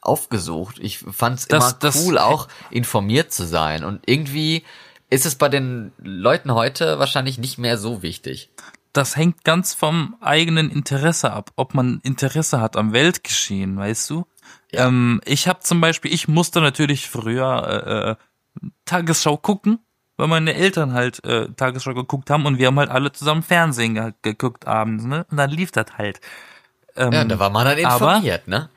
aufgesucht. 0.00 0.78
Ich 0.80 0.98
fand 0.98 1.40
es 1.40 1.46
immer 1.46 1.72
das, 1.72 2.04
cool, 2.04 2.18
auch 2.18 2.48
informiert 2.70 3.32
zu 3.32 3.46
sein. 3.46 3.84
Und 3.84 4.02
irgendwie 4.06 4.64
ist 5.10 5.26
es 5.26 5.34
bei 5.34 5.48
den 5.48 5.92
Leuten 5.98 6.54
heute 6.54 6.98
wahrscheinlich 6.98 7.38
nicht 7.38 7.58
mehr 7.58 7.76
so 7.76 8.02
wichtig 8.02 8.50
das 8.96 9.16
hängt 9.16 9.44
ganz 9.44 9.74
vom 9.74 10.16
eigenen 10.20 10.70
Interesse 10.70 11.32
ab, 11.32 11.50
ob 11.56 11.74
man 11.74 12.00
Interesse 12.02 12.60
hat 12.60 12.76
am 12.76 12.92
Weltgeschehen, 12.92 13.76
weißt 13.76 14.08
du? 14.10 14.26
Ja. 14.72 14.86
Ähm, 14.86 15.20
ich 15.24 15.48
habe 15.48 15.60
zum 15.60 15.80
Beispiel, 15.80 16.12
ich 16.12 16.28
musste 16.28 16.60
natürlich 16.60 17.08
früher 17.08 17.66
äh, 17.66 18.10
äh, 18.10 18.70
Tagesschau 18.84 19.36
gucken, 19.36 19.80
weil 20.16 20.28
meine 20.28 20.54
Eltern 20.54 20.92
halt 20.92 21.22
äh, 21.24 21.48
Tagesschau 21.52 21.94
geguckt 21.94 22.30
haben 22.30 22.46
und 22.46 22.58
wir 22.58 22.68
haben 22.68 22.78
halt 22.78 22.90
alle 22.90 23.12
zusammen 23.12 23.42
Fernsehen 23.42 23.94
ge 23.94 24.12
geguckt 24.22 24.66
abends, 24.66 25.04
ne? 25.04 25.26
Und 25.30 25.36
dann 25.36 25.50
lief 25.50 25.72
das 25.72 25.86
halt. 25.98 26.20
Ähm, 26.96 27.12
ja, 27.12 27.24
da 27.24 27.38
war 27.38 27.50
man 27.50 27.66
dann 27.66 27.78
informiert, 27.78 28.42
aber, 28.46 28.58
ne? 28.58 28.70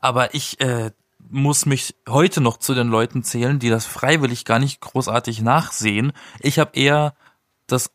Aber 0.00 0.34
ich 0.34 0.60
äh, 0.60 0.90
muss 1.30 1.66
mich 1.66 1.94
heute 2.08 2.40
noch 2.40 2.58
zu 2.58 2.74
den 2.74 2.88
Leuten 2.88 3.22
zählen, 3.22 3.58
die 3.58 3.70
das 3.70 3.86
freiwillig 3.86 4.44
gar 4.44 4.58
nicht 4.58 4.80
großartig 4.80 5.42
nachsehen. 5.42 6.12
Ich 6.40 6.58
habe 6.58 6.70
eher 6.74 7.14
das 7.66 7.90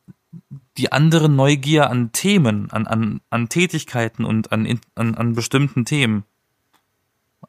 die 0.79 0.93
andere 0.93 1.27
Neugier 1.27 1.89
an 1.89 2.13
Themen, 2.13 2.71
an, 2.71 2.87
an, 2.87 3.19
an 3.29 3.49
Tätigkeiten 3.49 4.23
und 4.23 4.53
an, 4.53 4.79
an, 4.95 5.15
an 5.15 5.33
bestimmten 5.33 5.83
Themen. 5.83 6.23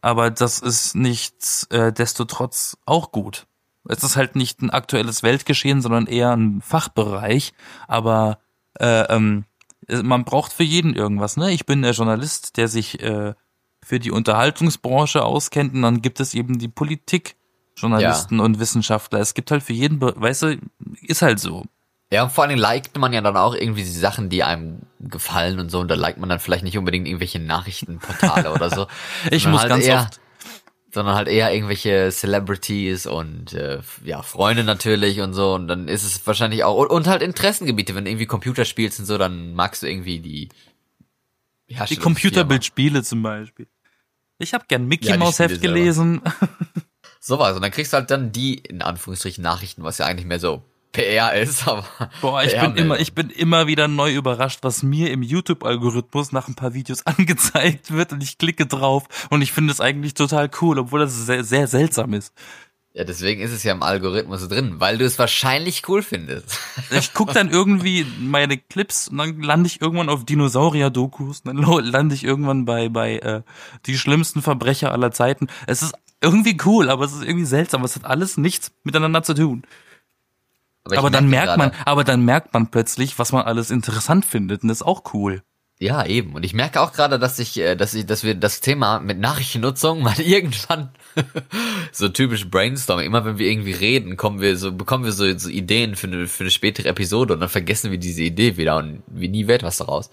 Aber 0.00 0.30
das 0.30 0.58
ist 0.58 0.96
nichts 0.96 1.64
äh, 1.70 1.92
desto 1.92 2.24
trotz 2.24 2.76
auch 2.86 3.12
gut. 3.12 3.46
Es 3.88 4.02
ist 4.02 4.16
halt 4.16 4.34
nicht 4.34 4.62
ein 4.62 4.70
aktuelles 4.70 5.22
Weltgeschehen, 5.22 5.80
sondern 5.80 6.06
eher 6.06 6.32
ein 6.36 6.60
Fachbereich. 6.60 7.52
Aber 7.86 8.40
äh, 8.78 9.02
ähm, 9.14 9.44
man 9.88 10.24
braucht 10.24 10.52
für 10.52 10.64
jeden 10.64 10.94
irgendwas. 10.94 11.36
Ne? 11.36 11.52
Ich 11.52 11.66
bin 11.66 11.82
der 11.82 11.92
Journalist, 11.92 12.56
der 12.56 12.66
sich 12.66 13.00
äh, 13.00 13.34
für 13.82 14.00
die 14.00 14.10
Unterhaltungsbranche 14.10 15.24
auskennt 15.24 15.74
und 15.74 15.82
dann 15.82 16.02
gibt 16.02 16.18
es 16.18 16.34
eben 16.34 16.58
die 16.58 16.68
Politikjournalisten 16.68 18.38
ja. 18.38 18.44
und 18.44 18.58
Wissenschaftler. 18.58 19.20
Es 19.20 19.34
gibt 19.34 19.52
halt 19.52 19.62
für 19.62 19.72
jeden, 19.72 20.00
weißt 20.00 20.42
du, 20.42 20.58
ist 21.00 21.22
halt 21.22 21.38
so. 21.38 21.64
Ja, 22.12 22.24
und 22.24 22.32
vor 22.32 22.42
allen 22.42 22.48
Dingen 22.48 22.60
liked 22.60 22.98
man 22.98 23.12
ja 23.12 23.20
dann 23.20 23.36
auch 23.36 23.54
irgendwie 23.54 23.84
die 23.84 23.90
Sachen, 23.90 24.28
die 24.30 24.42
einem 24.42 24.80
gefallen 24.98 25.60
und 25.60 25.70
so, 25.70 25.78
und 25.78 25.88
da 25.88 25.94
liked 25.94 26.18
man 26.18 26.28
dann 26.28 26.40
vielleicht 26.40 26.64
nicht 26.64 26.76
unbedingt 26.76 27.06
irgendwelche 27.06 27.38
Nachrichtenportale 27.38 28.52
oder 28.52 28.68
so. 28.68 28.88
ich 29.30 29.46
muss 29.46 29.60
halt 29.60 29.70
ganz 29.70 29.86
eher, 29.86 30.00
oft. 30.00 30.20
Sondern 30.92 31.14
halt 31.14 31.28
eher 31.28 31.54
irgendwelche 31.54 32.10
Celebrities 32.10 33.06
und 33.06 33.52
äh, 33.52 33.78
ja, 34.04 34.22
Freunde 34.22 34.64
natürlich 34.64 35.20
und 35.20 35.34
so. 35.34 35.54
Und 35.54 35.68
dann 35.68 35.86
ist 35.86 36.02
es 36.02 36.26
wahrscheinlich 36.26 36.64
auch. 36.64 36.76
Und, 36.76 36.88
und 36.88 37.06
halt 37.06 37.22
Interessengebiete, 37.22 37.94
wenn 37.94 38.04
du 38.04 38.10
irgendwie 38.10 38.26
Computer 38.26 38.64
spielst 38.64 38.98
und 38.98 39.06
so, 39.06 39.16
dann 39.16 39.54
magst 39.54 39.84
du 39.84 39.86
irgendwie 39.86 40.18
die. 40.18 40.48
Ja, 41.68 41.84
die 41.84 41.94
Computerbildspiele 41.94 43.04
zum 43.04 43.22
Beispiel. 43.22 43.68
Ich 44.38 44.52
habe 44.52 44.64
gern 44.66 44.86
Mickey 44.88 45.10
ja, 45.10 45.16
Mouse 45.16 45.38
Heft 45.38 45.62
gelesen. 45.62 46.22
Sowas. 47.20 47.54
Und 47.54 47.62
dann 47.62 47.70
kriegst 47.70 47.92
du 47.92 47.98
halt 47.98 48.10
dann 48.10 48.32
die, 48.32 48.54
in 48.54 48.82
Anführungsstrichen, 48.82 49.44
Nachrichten, 49.44 49.84
was 49.84 49.98
ja 49.98 50.06
eigentlich 50.06 50.26
mehr 50.26 50.40
so 50.40 50.64
PR 50.92 51.34
ist, 51.34 51.66
aber. 51.68 51.86
Boah, 52.20 52.42
ich 52.42 52.58
bin 52.58 52.76
immer, 52.76 52.98
ich 52.98 53.14
bin 53.14 53.30
immer 53.30 53.66
wieder 53.66 53.88
neu 53.88 54.14
überrascht, 54.14 54.60
was 54.62 54.82
mir 54.82 55.10
im 55.10 55.22
YouTube-Algorithmus 55.22 56.32
nach 56.32 56.48
ein 56.48 56.54
paar 56.54 56.74
Videos 56.74 57.06
angezeigt 57.06 57.92
wird 57.92 58.12
und 58.12 58.22
ich 58.22 58.38
klicke 58.38 58.66
drauf 58.66 59.04
und 59.30 59.42
ich 59.42 59.52
finde 59.52 59.72
es 59.72 59.80
eigentlich 59.80 60.14
total 60.14 60.50
cool, 60.60 60.78
obwohl 60.78 61.00
das 61.00 61.26
sehr, 61.26 61.44
sehr 61.44 61.66
seltsam 61.66 62.14
ist. 62.14 62.32
Ja, 62.92 63.04
deswegen 63.04 63.40
ist 63.40 63.52
es 63.52 63.62
ja 63.62 63.72
im 63.72 63.84
Algorithmus 63.84 64.48
drin, 64.48 64.80
weil 64.80 64.98
du 64.98 65.04
es 65.04 65.16
wahrscheinlich 65.16 65.88
cool 65.88 66.02
findest. 66.02 66.58
Ich 66.90 67.14
guck 67.14 67.32
dann 67.32 67.50
irgendwie 67.50 68.04
meine 68.18 68.58
Clips 68.58 69.06
und 69.06 69.18
dann 69.18 69.40
lande 69.42 69.68
ich 69.68 69.80
irgendwann 69.80 70.08
auf 70.08 70.24
Dinosaurier-Dokus, 70.24 71.44
dann 71.44 71.56
lande 71.56 72.16
ich 72.16 72.24
irgendwann 72.24 72.64
bei 72.64 72.88
bei 72.88 73.18
äh, 73.18 73.42
die 73.86 73.96
schlimmsten 73.96 74.42
Verbrecher 74.42 74.90
aller 74.90 75.12
Zeiten. 75.12 75.46
Es 75.68 75.82
ist 75.82 75.94
irgendwie 76.20 76.58
cool, 76.64 76.90
aber 76.90 77.04
es 77.04 77.12
ist 77.12 77.22
irgendwie 77.22 77.44
seltsam. 77.44 77.84
Es 77.84 77.94
hat 77.94 78.04
alles 78.04 78.36
nichts 78.36 78.72
miteinander 78.82 79.22
zu 79.22 79.34
tun. 79.34 79.62
Aber, 80.84 80.98
aber 80.98 81.10
dann 81.10 81.28
merkt 81.28 81.58
man, 81.58 81.72
aber 81.84 82.04
dann 82.04 82.24
merkt 82.24 82.54
man 82.54 82.70
plötzlich, 82.70 83.18
was 83.18 83.32
man 83.32 83.44
alles 83.44 83.70
interessant 83.70 84.24
findet 84.24 84.62
und 84.62 84.68
das 84.68 84.78
ist 84.78 84.86
auch 84.86 85.14
cool. 85.14 85.42
Ja, 85.82 86.04
eben. 86.04 86.34
Und 86.34 86.44
ich 86.44 86.52
merke 86.52 86.82
auch 86.82 86.92
gerade, 86.92 87.18
dass 87.18 87.38
ich, 87.38 87.58
äh, 87.58 87.74
dass 87.74 87.94
ich, 87.94 88.04
dass 88.04 88.22
wir 88.22 88.34
das 88.34 88.60
Thema 88.60 89.00
mit 89.00 89.18
Nachrichtennutzung 89.18 90.02
mal 90.02 90.20
irgendwann 90.20 90.90
so 91.92 92.10
typisch 92.10 92.50
Brainstorming. 92.50 93.06
Immer 93.06 93.24
wenn 93.24 93.38
wir 93.38 93.50
irgendwie 93.50 93.72
reden, 93.72 94.18
kommen 94.18 94.42
wir 94.42 94.58
so, 94.58 94.72
bekommen 94.72 95.04
wir 95.04 95.12
so, 95.12 95.38
so 95.38 95.48
Ideen 95.48 95.96
für 95.96 96.06
eine, 96.06 96.26
für 96.26 96.44
eine 96.44 96.50
spätere 96.50 96.88
Episode 96.88 97.32
und 97.32 97.40
dann 97.40 97.48
vergessen 97.48 97.90
wir 97.90 97.98
diese 97.98 98.22
Idee 98.22 98.58
wieder 98.58 98.76
und 98.76 99.02
wie 99.06 99.28
nie 99.28 99.48
wird 99.48 99.62
was 99.62 99.78
daraus. 99.78 100.10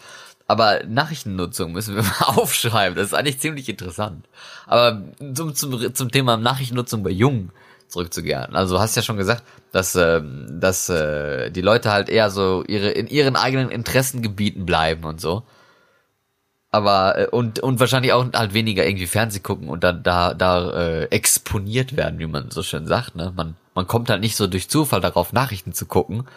Aber 0.48 0.86
Nachrichtennutzung 0.86 1.74
müssen 1.74 1.96
wir 1.96 2.04
mal 2.04 2.38
aufschreiben. 2.38 2.96
Das 2.96 3.08
ist 3.08 3.14
eigentlich 3.14 3.40
ziemlich 3.40 3.68
interessant. 3.68 4.26
Aber 4.68 5.04
zum, 5.34 5.54
zum, 5.54 5.94
zum 5.94 6.12
Thema 6.12 6.38
Nachrichtennutzung 6.38 7.04
bei 7.04 7.10
Jungen 7.10 7.52
zurückzukehren. 7.88 8.56
Also 8.56 8.76
du 8.76 8.82
hast 8.82 8.96
ja 8.96 9.02
schon 9.02 9.18
gesagt, 9.18 9.44
dass, 9.72 9.96
äh, 9.96 10.22
dass 10.50 10.90
äh, 10.90 11.52
die 11.52 11.62
Leute 11.62 11.92
halt 11.92 12.10
eher 12.10 12.30
so 12.30 12.64
ihre 12.68 12.90
in 12.90 13.08
ihren 13.08 13.36
eigenen 13.36 13.70
Interessengebieten 13.70 14.66
bleiben 14.66 15.04
und 15.04 15.22
so 15.22 15.44
aber 16.72 17.18
äh, 17.18 17.28
und 17.28 17.60
und 17.60 17.80
wahrscheinlich 17.80 18.14
auch 18.14 18.26
halt 18.34 18.54
weniger 18.54 18.86
irgendwie 18.86 19.08
Fernseh 19.08 19.40
gucken 19.40 19.70
und 19.70 19.84
dann 19.84 20.04
da 20.04 20.34
da 20.34 20.72
äh, 20.72 21.04
exponiert 21.06 21.96
werden, 21.96 22.20
wie 22.20 22.28
man 22.28 22.52
so 22.52 22.64
schön 22.64 22.88
sagt, 22.88 23.16
ne? 23.16 23.34
Man 23.36 23.56
man 23.74 23.88
kommt 23.88 24.10
halt 24.10 24.22
nicht 24.22 24.36
so 24.36 24.48
durch 24.48 24.70
Zufall 24.70 25.02
darauf 25.02 25.34
Nachrichten 25.34 25.74
zu 25.74 25.86
gucken. 25.86 26.28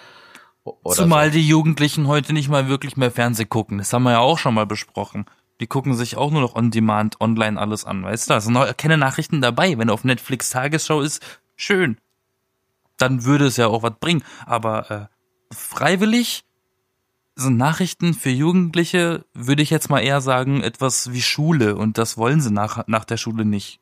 Zumal 0.87 1.29
so. 1.29 1.39
die 1.39 1.49
Jugendlichen 1.49 2.07
heute 2.07 2.33
nicht 2.33 2.49
mal 2.49 2.69
wirklich 2.69 2.97
mehr 2.97 3.11
Fernseh 3.11 3.47
gucken. 3.47 3.79
Das 3.79 3.93
haben 3.93 4.03
wir 4.03 4.13
ja 4.13 4.19
auch 4.19 4.39
schon 4.39 4.55
mal 4.55 4.67
besprochen. 4.67 5.25
Die 5.61 5.67
gucken 5.67 5.95
sich 5.95 6.17
auch 6.17 6.31
nur 6.31 6.41
noch 6.41 6.55
on 6.55 6.71
demand 6.71 7.21
online 7.21 7.61
alles 7.61 7.85
an, 7.85 8.03
weißt 8.03 8.29
du? 8.29 8.35
Da 8.35 8.41
sind 8.41 8.55
noch 8.55 8.77
keine 8.77 8.97
Nachrichten 8.97 9.41
dabei. 9.43 9.77
Wenn 9.79 9.91
auf 9.91 10.05
Netflix 10.05 10.51
Tagesschau 10.51 11.03
ist, 11.03 11.23
schön. 11.55 11.99
Dann 12.97 13.25
würde 13.25 13.47
es 13.47 13.59
ja 13.59 13.69
auch 13.69 13.83
was 13.83 13.95
bringen. 14.01 14.25
Aber 14.47 14.91
äh, 14.91 15.55
freiwillig 15.55 16.45
sind 17.37 17.57
Nachrichten 17.57 18.15
für 18.15 18.31
Jugendliche, 18.31 19.25
würde 19.35 19.63
ich 19.63 19.71
jetzt 19.71 19.91
mal 19.91 20.01
eher 20.01 20.21
sagen, 20.21 20.63
etwas 20.63 21.13
wie 21.13 21.23
Schule 21.23 21.77
und 21.77 21.99
das 21.99 22.17
wollen 22.17 22.41
sie 22.41 22.51
nach, 22.51 22.87
nach 22.87 23.05
der 23.05 23.17
Schule 23.17 23.45
nicht. 23.45 23.81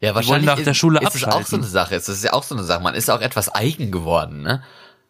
Ja, 0.00 0.14
wahrscheinlich 0.14 0.46
nach 0.46 0.60
der 0.60 0.74
Schule 0.74 1.00
ist, 1.00 1.14
ist 1.14 1.22
es 1.22 1.24
auch 1.24 1.42
so 1.42 1.56
eine 1.56 1.66
Sache. 1.66 1.94
Es 1.94 2.08
ist 2.08 2.22
ja 2.22 2.32
auch 2.32 2.42
so 2.42 2.54
eine 2.54 2.64
Sache. 2.64 2.82
Man 2.82 2.94
ist 2.94 3.10
auch 3.10 3.20
etwas 3.20 3.54
eigen 3.54 3.90
geworden, 3.90 4.42
ne? 4.42 4.62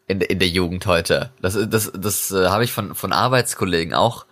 In, 0.09 0.21
in 0.21 0.39
der 0.39 0.49
Jugend 0.49 0.87
heute. 0.87 1.33
Das, 1.43 1.55
das, 1.55 1.69
das, 1.69 1.93
das 1.93 2.31
äh, 2.31 2.49
habe 2.49 2.63
ich 2.63 2.73
von, 2.73 2.95
von 2.95 3.13
Arbeitskollegen 3.13 3.93
auch 3.93 4.26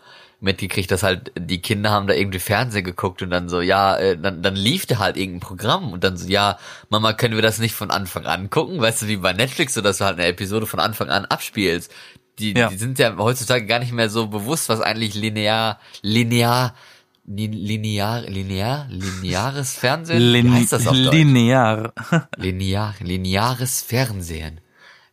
mitgekriegt, 0.44 0.90
dass 0.90 1.02
halt 1.02 1.32
die 1.38 1.60
Kinder 1.60 1.90
haben 1.90 2.06
da 2.06 2.14
irgendwie 2.14 2.38
Fernsehen 2.38 2.84
geguckt 2.84 3.22
und 3.22 3.30
dann 3.30 3.48
so, 3.48 3.60
ja, 3.60 3.96
äh, 3.96 4.16
dann, 4.16 4.42
dann 4.42 4.54
lief 4.54 4.86
da 4.86 4.98
halt 4.98 5.16
irgendein 5.16 5.40
Programm 5.40 5.92
und 5.92 6.04
dann 6.04 6.16
so, 6.16 6.28
ja, 6.28 6.58
Mama, 6.90 7.12
können 7.14 7.34
wir 7.34 7.42
das 7.42 7.58
nicht 7.58 7.74
von 7.74 7.90
Anfang 7.90 8.26
an 8.26 8.50
gucken? 8.50 8.80
Weißt 8.80 9.02
du, 9.02 9.08
wie 9.08 9.16
bei 9.16 9.32
Netflix, 9.32 9.74
so 9.74 9.80
dass 9.80 9.98
du 9.98 10.04
halt 10.04 10.18
eine 10.18 10.28
Episode 10.28 10.66
von 10.66 10.80
Anfang 10.80 11.08
an 11.10 11.24
abspielst 11.24 11.92
die, 12.38 12.54
ja. 12.54 12.68
die 12.68 12.76
sind 12.76 12.98
ja 12.98 13.16
heutzutage 13.16 13.66
gar 13.66 13.78
nicht 13.78 13.92
mehr 13.92 14.10
so 14.10 14.26
bewusst, 14.26 14.68
was 14.68 14.80
eigentlich 14.80 15.14
linear, 15.14 15.78
linear, 16.02 16.74
linear, 17.26 18.22
linear, 18.22 18.86
lineares 18.90 19.76
Fernsehen? 19.76 20.20
Lin 20.20 20.46
Wie 20.46 20.56
heißt 20.56 20.72
das 20.72 20.86
auf 20.86 20.96
Deutsch? 20.96 21.12
Linear. 21.14 21.92
linear, 22.36 22.94
lineares 23.00 23.82
Fernsehen. 23.82 24.60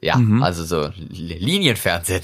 Ja, 0.02 0.18
mhm. 0.18 0.41
also 0.41 0.66
so 0.66 0.89
Linienfernsehen. 1.10 2.24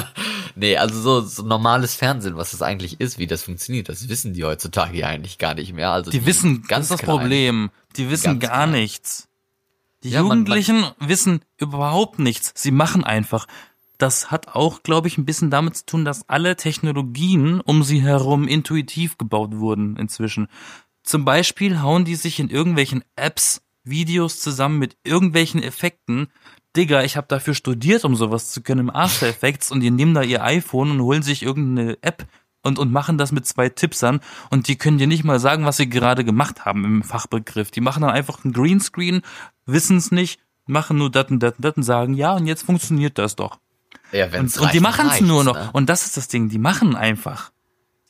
nee, 0.54 0.76
also 0.78 1.00
so, 1.00 1.20
so 1.20 1.42
normales 1.42 1.94
Fernsehen, 1.94 2.36
was 2.36 2.52
das 2.52 2.62
eigentlich 2.62 2.98
ist, 2.98 3.18
wie 3.18 3.26
das 3.26 3.42
funktioniert, 3.42 3.90
das 3.90 4.08
wissen 4.08 4.32
die 4.32 4.44
heutzutage 4.44 4.96
ja 4.96 5.08
eigentlich 5.08 5.36
gar 5.36 5.54
nicht 5.54 5.74
mehr. 5.74 5.90
Also 5.90 6.10
die, 6.10 6.20
die 6.20 6.26
wissen, 6.26 6.62
ganz 6.62 6.88
das 6.88 6.98
das 6.98 7.06
Problem. 7.06 7.70
Die 7.96 8.10
wissen 8.10 8.38
gar 8.38 8.50
klein. 8.50 8.70
nichts. 8.72 9.28
Die 10.02 10.10
ja, 10.10 10.20
Jugendlichen 10.20 10.80
man, 10.80 10.94
man, 10.98 11.08
wissen 11.10 11.40
überhaupt 11.58 12.18
nichts. 12.18 12.52
Sie 12.56 12.70
machen 12.70 13.04
einfach 13.04 13.46
das 14.00 14.30
hat 14.30 14.48
auch, 14.48 14.82
glaube 14.82 15.08
ich, 15.08 15.18
ein 15.18 15.24
bisschen 15.24 15.50
damit 15.50 15.76
zu 15.76 15.86
tun, 15.86 16.04
dass 16.04 16.28
alle 16.28 16.56
Technologien 16.56 17.60
um 17.60 17.82
sie 17.82 18.00
herum 18.00 18.48
intuitiv 18.48 19.18
gebaut 19.18 19.56
wurden 19.56 19.96
inzwischen. 19.96 20.48
Zum 21.02 21.24
Beispiel 21.24 21.80
hauen 21.80 22.04
die 22.04 22.14
sich 22.14 22.40
in 22.40 22.48
irgendwelchen 22.48 23.04
Apps 23.16 23.62
Videos 23.84 24.40
zusammen 24.40 24.78
mit 24.78 24.96
irgendwelchen 25.04 25.62
Effekten. 25.62 26.28
Digga, 26.76 27.02
ich 27.02 27.16
habe 27.16 27.26
dafür 27.28 27.54
studiert, 27.54 28.04
um 28.04 28.14
sowas 28.14 28.50
zu 28.50 28.62
können 28.62 28.80
im 28.80 28.90
After 28.90 29.26
Effects 29.26 29.70
und 29.70 29.80
die 29.80 29.90
nehmen 29.90 30.14
da 30.14 30.22
ihr 30.22 30.44
iPhone 30.44 30.92
und 30.92 31.02
holen 31.02 31.22
sich 31.22 31.42
irgendeine 31.42 31.98
App 32.02 32.26
und, 32.62 32.78
und 32.78 32.92
machen 32.92 33.18
das 33.18 33.32
mit 33.32 33.46
zwei 33.46 33.68
Tipps 33.68 34.04
an 34.04 34.20
und 34.50 34.68
die 34.68 34.76
können 34.76 34.98
dir 34.98 35.06
nicht 35.06 35.24
mal 35.24 35.40
sagen, 35.40 35.64
was 35.64 35.78
sie 35.78 35.88
gerade 35.88 36.24
gemacht 36.24 36.64
haben 36.64 36.84
im 36.84 37.02
Fachbegriff. 37.02 37.70
Die 37.70 37.80
machen 37.80 38.02
dann 38.02 38.10
einfach 38.10 38.44
einen 38.44 38.52
Greenscreen, 38.52 39.22
wissen 39.66 39.96
es 39.96 40.12
nicht, 40.12 40.40
machen 40.66 40.98
nur 40.98 41.10
dat 41.10 41.30
und 41.30 41.42
dat 41.42 41.56
und 41.56 41.64
dat 41.64 41.76
und 41.76 41.82
sagen, 41.82 42.14
ja, 42.14 42.34
und 42.34 42.46
jetzt 42.46 42.62
funktioniert 42.62 43.18
das 43.18 43.34
doch. 43.34 43.58
Ja, 44.12 44.30
wenn's 44.32 44.56
und, 44.58 44.64
und 44.64 44.72
die 44.72 44.80
machen 44.80 45.08
es 45.10 45.20
nur 45.20 45.44
noch. 45.44 45.54
Ne? 45.54 45.70
Und 45.72 45.88
das 45.88 46.06
ist 46.06 46.16
das 46.16 46.28
Ding, 46.28 46.48
die 46.48 46.58
machen 46.58 46.94
einfach. 46.94 47.50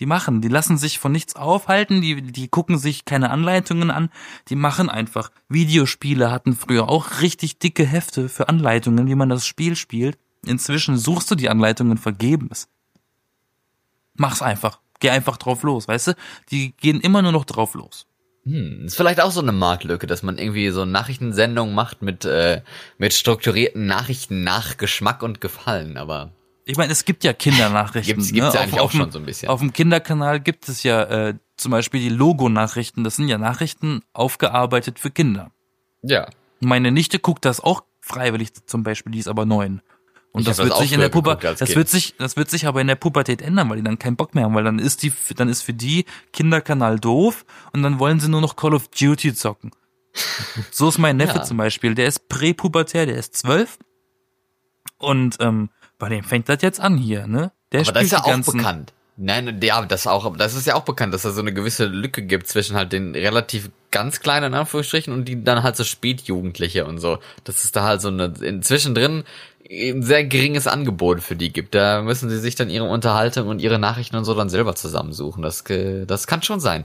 Die 0.00 0.06
machen, 0.06 0.40
die 0.40 0.48
lassen 0.48 0.78
sich 0.78 0.98
von 0.98 1.12
nichts 1.12 1.36
aufhalten, 1.36 2.00
die, 2.00 2.22
die 2.22 2.48
gucken 2.48 2.78
sich 2.78 3.04
keine 3.04 3.30
Anleitungen 3.30 3.90
an, 3.90 4.10
die 4.48 4.56
machen 4.56 4.88
einfach. 4.88 5.30
Videospiele 5.50 6.30
hatten 6.30 6.56
früher 6.56 6.88
auch 6.88 7.20
richtig 7.20 7.58
dicke 7.58 7.84
Hefte 7.84 8.30
für 8.30 8.48
Anleitungen, 8.48 9.06
wie 9.06 9.14
man 9.14 9.28
das 9.28 9.46
Spiel 9.46 9.76
spielt. 9.76 10.18
Inzwischen 10.46 10.96
suchst 10.96 11.30
du 11.30 11.34
die 11.34 11.50
Anleitungen 11.50 11.98
vergebens. 11.98 12.68
Mach's 14.14 14.40
einfach. 14.40 14.80
Geh 15.00 15.10
einfach 15.10 15.36
drauf 15.36 15.62
los, 15.62 15.86
weißt 15.86 16.08
du? 16.08 16.12
Die 16.50 16.72
gehen 16.76 17.00
immer 17.00 17.20
nur 17.20 17.32
noch 17.32 17.44
drauf 17.44 17.74
los. 17.74 18.06
Hm, 18.44 18.86
ist 18.86 18.96
vielleicht 18.96 19.20
auch 19.20 19.30
so 19.30 19.40
eine 19.40 19.52
Marktlücke, 19.52 20.06
dass 20.06 20.22
man 20.22 20.38
irgendwie 20.38 20.70
so 20.70 20.86
Nachrichtensendungen 20.86 21.74
macht 21.74 22.00
mit, 22.00 22.24
äh, 22.24 22.62
mit 22.96 23.12
strukturierten 23.12 23.86
Nachrichten 23.86 24.42
nach 24.44 24.78
Geschmack 24.78 25.22
und 25.22 25.42
Gefallen, 25.42 25.98
aber. 25.98 26.32
Ich 26.70 26.76
meine, 26.76 26.92
es 26.92 27.04
gibt 27.04 27.24
ja 27.24 27.32
Kindernachrichten. 27.32 28.14
gibt's, 28.14 28.32
gibt's 28.32 28.52
ne? 28.52 28.54
ja 28.54 28.60
eigentlich 28.60 28.80
auf, 28.80 28.90
auch 28.90 28.92
schon 28.92 29.10
so 29.10 29.18
ein 29.18 29.26
bisschen. 29.26 29.48
Auf 29.48 29.60
dem 29.60 29.72
Kinderkanal 29.72 30.38
gibt 30.40 30.68
es 30.68 30.82
ja 30.84 31.02
äh, 31.02 31.34
zum 31.56 31.72
Beispiel 31.72 32.00
die 32.00 32.08
Logo-Nachrichten. 32.08 33.02
Das 33.02 33.16
sind 33.16 33.28
ja 33.28 33.38
Nachrichten 33.38 34.02
aufgearbeitet 34.12 34.98
für 34.98 35.10
Kinder. 35.10 35.50
Ja. 36.02 36.28
Meine 36.60 36.92
Nichte 36.92 37.18
guckt 37.18 37.44
das 37.44 37.60
auch 37.60 37.82
freiwillig 38.00 38.52
zum 38.66 38.82
Beispiel, 38.84 39.12
die 39.12 39.18
ist 39.18 39.28
aber 39.28 39.46
neun. 39.46 39.82
Und 40.32 40.46
das 40.46 40.58
wird 40.58 40.70
das 40.70 40.78
sich 40.78 40.92
in 40.92 41.00
der 41.00 41.08
Pubertät, 41.08 41.60
das 41.60 41.74
wird 41.74 41.88
sich, 41.88 42.14
das 42.16 42.36
wird 42.36 42.48
sich 42.50 42.66
aber 42.66 42.80
in 42.80 42.86
der 42.86 42.94
Pubertät 42.94 43.42
ändern, 43.42 43.68
weil 43.68 43.78
die 43.78 43.82
dann 43.82 43.98
keinen 43.98 44.14
Bock 44.14 44.36
mehr 44.36 44.44
haben, 44.44 44.54
weil 44.54 44.62
dann 44.62 44.78
ist 44.78 45.02
die, 45.02 45.12
dann 45.34 45.48
ist 45.48 45.62
für 45.62 45.74
die 45.74 46.04
Kinderkanal 46.32 47.00
doof 47.00 47.44
und 47.72 47.82
dann 47.82 47.98
wollen 47.98 48.20
sie 48.20 48.28
nur 48.28 48.40
noch 48.40 48.54
Call 48.54 48.74
of 48.74 48.86
Duty 48.88 49.34
zocken. 49.34 49.72
so 50.70 50.88
ist 50.88 50.98
mein 50.98 51.16
Neffe 51.16 51.38
ja. 51.38 51.42
zum 51.42 51.56
Beispiel, 51.56 51.96
der 51.96 52.06
ist 52.06 52.28
präpubertär, 52.28 53.06
der 53.06 53.16
ist 53.16 53.36
zwölf 53.36 53.78
und 54.98 55.36
ähm, 55.40 55.70
bei 56.00 56.08
dem 56.08 56.24
fängt 56.24 56.48
das 56.48 56.62
jetzt 56.62 56.80
an 56.80 56.96
hier, 56.96 57.28
ne? 57.28 57.52
Der 57.70 57.82
aber 57.82 57.92
das 57.92 58.04
ist 58.04 58.12
ja 58.12 58.24
auch 58.24 58.44
bekannt. 58.44 58.92
Nein, 59.22 59.60
ja, 59.62 59.84
das 59.84 60.06
auch, 60.06 60.34
das 60.36 60.54
ist 60.54 60.66
ja 60.66 60.74
auch 60.74 60.84
bekannt, 60.84 61.12
dass 61.12 61.22
da 61.22 61.30
so 61.30 61.42
eine 61.42 61.52
gewisse 61.52 61.84
Lücke 61.84 62.22
gibt 62.22 62.48
zwischen 62.48 62.74
halt 62.74 62.92
den 62.92 63.14
relativ 63.14 63.70
ganz 63.90 64.20
kleinen 64.20 64.54
Anführungsstrichen 64.54 65.12
und 65.12 65.26
die 65.26 65.44
dann 65.44 65.62
halt 65.62 65.76
so 65.76 65.84
Spätjugendliche 65.84 66.86
und 66.86 66.98
so. 66.98 67.18
Das 67.44 67.62
ist 67.62 67.76
da 67.76 67.82
halt 67.82 68.00
so 68.00 68.08
eine 68.08 68.32
inzwischen 68.40 68.94
drin 68.94 69.24
ein 69.70 70.02
sehr 70.02 70.24
geringes 70.24 70.66
Angebot 70.66 71.20
für 71.20 71.36
die 71.36 71.52
gibt. 71.52 71.74
Da 71.74 72.02
müssen 72.02 72.28
sie 72.30 72.38
sich 72.38 72.54
dann 72.56 72.70
ihre 72.70 72.88
Unterhaltung 72.88 73.46
und 73.48 73.60
ihre 73.60 73.78
Nachrichten 73.78 74.16
und 74.16 74.24
so 74.24 74.34
dann 74.34 74.48
selber 74.48 74.74
zusammensuchen. 74.74 75.42
Das, 75.42 75.64
das 76.06 76.26
kann 76.26 76.42
schon 76.42 76.58
sein. 76.60 76.84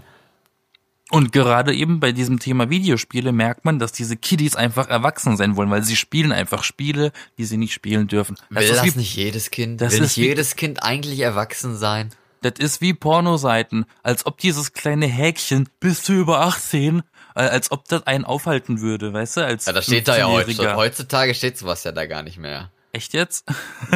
Und 1.12 1.32
gerade 1.32 1.74
eben 1.74 2.00
bei 2.00 2.12
diesem 2.12 2.40
Thema 2.40 2.70
Videospiele 2.70 3.32
merkt 3.32 3.64
man, 3.64 3.78
dass 3.78 3.92
diese 3.92 4.18
Kiddies 4.18 4.56
einfach 4.56 4.88
erwachsen 4.88 5.38
sein 5.38 5.56
wollen, 5.56 5.70
weil 5.70 5.84
sie 5.84 5.96
spielen 5.96 6.32
einfach 6.32 6.64
Spiele, 6.64 7.12
die 7.38 7.46
sie 7.46 7.58
nicht 7.58 7.74
spielen 7.74 8.08
dürfen. 8.08 8.36
Das 8.50 8.64
Will 8.64 8.76
das 8.76 8.84
wie, 8.84 9.00
nicht 9.00 9.16
jedes 9.16 9.52
Kind? 9.52 9.82
Das 9.82 9.94
Will 9.94 10.02
nicht 10.02 10.18
jedes 10.18 10.56
Kind 10.56 10.82
eigentlich 10.82 11.20
erwachsen 11.20 11.78
sein? 11.78 12.10
Das 12.42 12.54
ist 12.58 12.82
wie 12.82 12.94
Pornoseiten, 12.94 13.86
als 14.04 14.26
ob 14.26 14.40
dieses 14.40 14.74
kleine 14.74 15.06
Häkchen, 15.06 15.70
bist 15.80 16.10
du 16.10 16.14
über 16.14 16.42
18, 16.42 17.04
als 17.36 17.72
ob 17.72 17.88
das 17.88 18.08
einen 18.08 18.26
aufhalten 18.26 18.82
würde, 18.82 19.14
weißt 19.14 19.38
du? 19.38 19.46
Als 19.46 19.66
ja, 19.66 19.74
das 19.74 19.86
steht 19.86 20.08
da 20.08 20.18
ja 20.18 20.28
heutzutage. 20.28 20.76
Heutzutage 20.76 21.34
steht 21.36 21.58
sowas 21.58 21.84
ja 21.84 21.92
da 21.92 22.06
gar 22.06 22.24
nicht 22.24 22.38
mehr. 22.38 22.72
Echt 22.94 23.14
jetzt? 23.14 23.46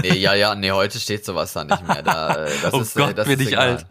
Nee, 0.02 0.18
ja, 0.18 0.34
ja, 0.34 0.56
nee, 0.56 0.72
heute 0.72 1.00
steht 1.00 1.24
sowas 1.24 1.54
da 1.54 1.64
nicht 1.64 1.88
mehr. 1.88 2.04
Da, 2.04 2.46
äh, 2.46 2.52
das 2.62 2.74
oh 2.74 2.82
ist, 2.82 2.98
äh, 2.98 3.00
Gott, 3.00 3.18
das 3.18 3.28
bin 3.28 3.40
ist 3.40 3.46
ich 3.48 3.54
egal. 3.54 3.70
alt. 3.70 3.86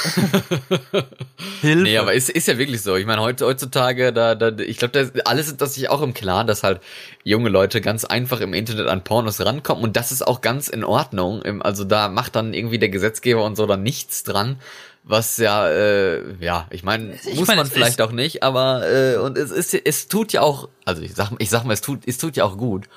Hilfe. 1.60 1.82
Nee, 1.82 1.98
aber 1.98 2.14
ist, 2.14 2.30
ist 2.30 2.48
ja 2.48 2.58
wirklich 2.58 2.82
so. 2.82 2.96
Ich 2.96 3.06
meine, 3.06 3.20
heute, 3.20 3.46
heutzutage, 3.46 4.12
da, 4.12 4.34
da, 4.34 4.50
ich 4.58 4.78
glaube, 4.78 5.12
alles 5.24 5.48
ist 5.48 5.60
das 5.60 5.74
sich 5.74 5.88
auch 5.88 6.02
im 6.02 6.14
Klaren, 6.14 6.46
dass 6.46 6.62
halt 6.62 6.80
junge 7.24 7.48
Leute 7.48 7.80
ganz 7.80 8.04
einfach 8.04 8.40
im 8.40 8.54
Internet 8.54 8.86
an 8.86 9.04
Pornos 9.04 9.44
rankommen 9.44 9.84
und 9.84 9.96
das 9.96 10.12
ist 10.12 10.26
auch 10.26 10.40
ganz 10.40 10.68
in 10.68 10.84
Ordnung. 10.84 11.42
Also 11.62 11.84
da 11.84 12.08
macht 12.08 12.36
dann 12.36 12.54
irgendwie 12.54 12.78
der 12.78 12.88
Gesetzgeber 12.88 13.44
und 13.44 13.56
so 13.56 13.66
dann 13.66 13.82
nichts 13.82 14.22
dran. 14.22 14.58
was 15.02 15.38
ja, 15.38 15.68
äh, 15.68 16.34
ja, 16.40 16.66
ich 16.70 16.82
meine, 16.82 17.14
muss 17.34 17.48
mein, 17.48 17.56
man 17.56 17.66
vielleicht 17.66 18.00
auch 18.00 18.12
nicht, 18.12 18.42
aber 18.42 18.86
äh, 18.88 19.16
und 19.16 19.38
es 19.38 19.50
ist, 19.50 19.74
es 19.74 20.08
tut 20.08 20.32
ja 20.32 20.42
auch, 20.42 20.68
also 20.84 21.02
ich 21.02 21.14
sag, 21.14 21.32
ich 21.38 21.50
sag 21.50 21.64
mal, 21.64 21.72
es 21.72 21.80
tut, 21.80 22.00
es 22.06 22.18
tut 22.18 22.36
ja 22.36 22.44
auch 22.44 22.56
gut. 22.56 22.88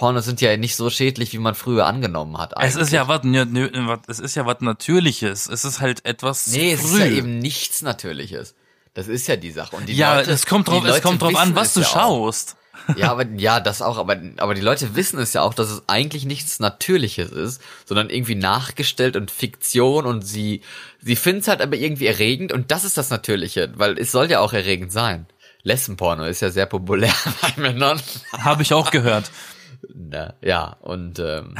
Pornos 0.00 0.24
sind 0.24 0.40
ja 0.40 0.56
nicht 0.56 0.76
so 0.76 0.88
schädlich, 0.88 1.34
wie 1.34 1.38
man 1.38 1.54
früher 1.54 1.84
angenommen 1.84 2.38
hat. 2.38 2.54
Es 2.56 2.74
ist 2.74 2.94
eigentlich. 2.94 3.74
ja 3.74 3.86
was, 3.86 4.00
es 4.08 4.18
ist 4.18 4.34
ja 4.34 4.46
was 4.46 4.62
Natürliches. 4.62 5.46
Es 5.46 5.66
ist 5.66 5.80
halt 5.80 6.06
etwas 6.06 6.46
nee, 6.46 6.72
es 6.72 6.80
früh. 6.80 6.88
ist 6.88 6.98
ja 7.00 7.06
eben 7.06 7.38
nichts 7.38 7.82
Natürliches. 7.82 8.54
Das 8.94 9.08
ist 9.08 9.28
ja 9.28 9.36
die 9.36 9.50
Sache. 9.50 9.76
Und 9.76 9.90
die 9.90 9.94
ja, 9.94 10.16
Leute, 10.16 10.30
es 10.30 10.46
kommt 10.46 10.68
drauf, 10.68 10.86
es 10.86 11.02
kommt 11.02 11.20
drauf 11.20 11.36
an, 11.36 11.54
was 11.54 11.74
du 11.74 11.80
ja 11.80 11.86
schaust. 11.86 12.56
Ja, 12.96 13.10
aber 13.10 13.26
ja, 13.36 13.60
das 13.60 13.82
auch, 13.82 13.98
aber 13.98 14.18
aber 14.38 14.54
die 14.54 14.62
Leute 14.62 14.96
wissen 14.96 15.18
es 15.20 15.34
ja 15.34 15.42
auch, 15.42 15.52
dass 15.52 15.70
es 15.70 15.82
eigentlich 15.86 16.24
nichts 16.24 16.60
Natürliches 16.60 17.30
ist, 17.30 17.60
sondern 17.84 18.08
irgendwie 18.08 18.36
nachgestellt 18.36 19.16
und 19.16 19.30
Fiktion 19.30 20.06
und 20.06 20.22
sie 20.22 20.62
sie 20.98 21.14
finden 21.14 21.42
es 21.42 21.48
halt 21.48 21.60
aber 21.60 21.76
irgendwie 21.76 22.06
erregend 22.06 22.52
und 22.52 22.70
das 22.70 22.84
ist 22.84 22.96
das 22.96 23.10
Natürliche, 23.10 23.70
weil 23.76 23.98
es 23.98 24.10
soll 24.10 24.30
ja 24.30 24.40
auch 24.40 24.54
erregend 24.54 24.92
sein. 24.92 25.26
Lesbenporno 25.62 26.24
ist 26.24 26.40
ja 26.40 26.48
sehr 26.48 26.64
populär 26.64 27.12
bei 27.42 27.52
Männern. 27.60 28.00
Habe 28.32 28.62
ich 28.62 28.72
auch 28.72 28.90
gehört. 28.90 29.30
Na, 29.94 30.34
ja, 30.42 30.76
und 30.80 31.18
ähm, 31.18 31.54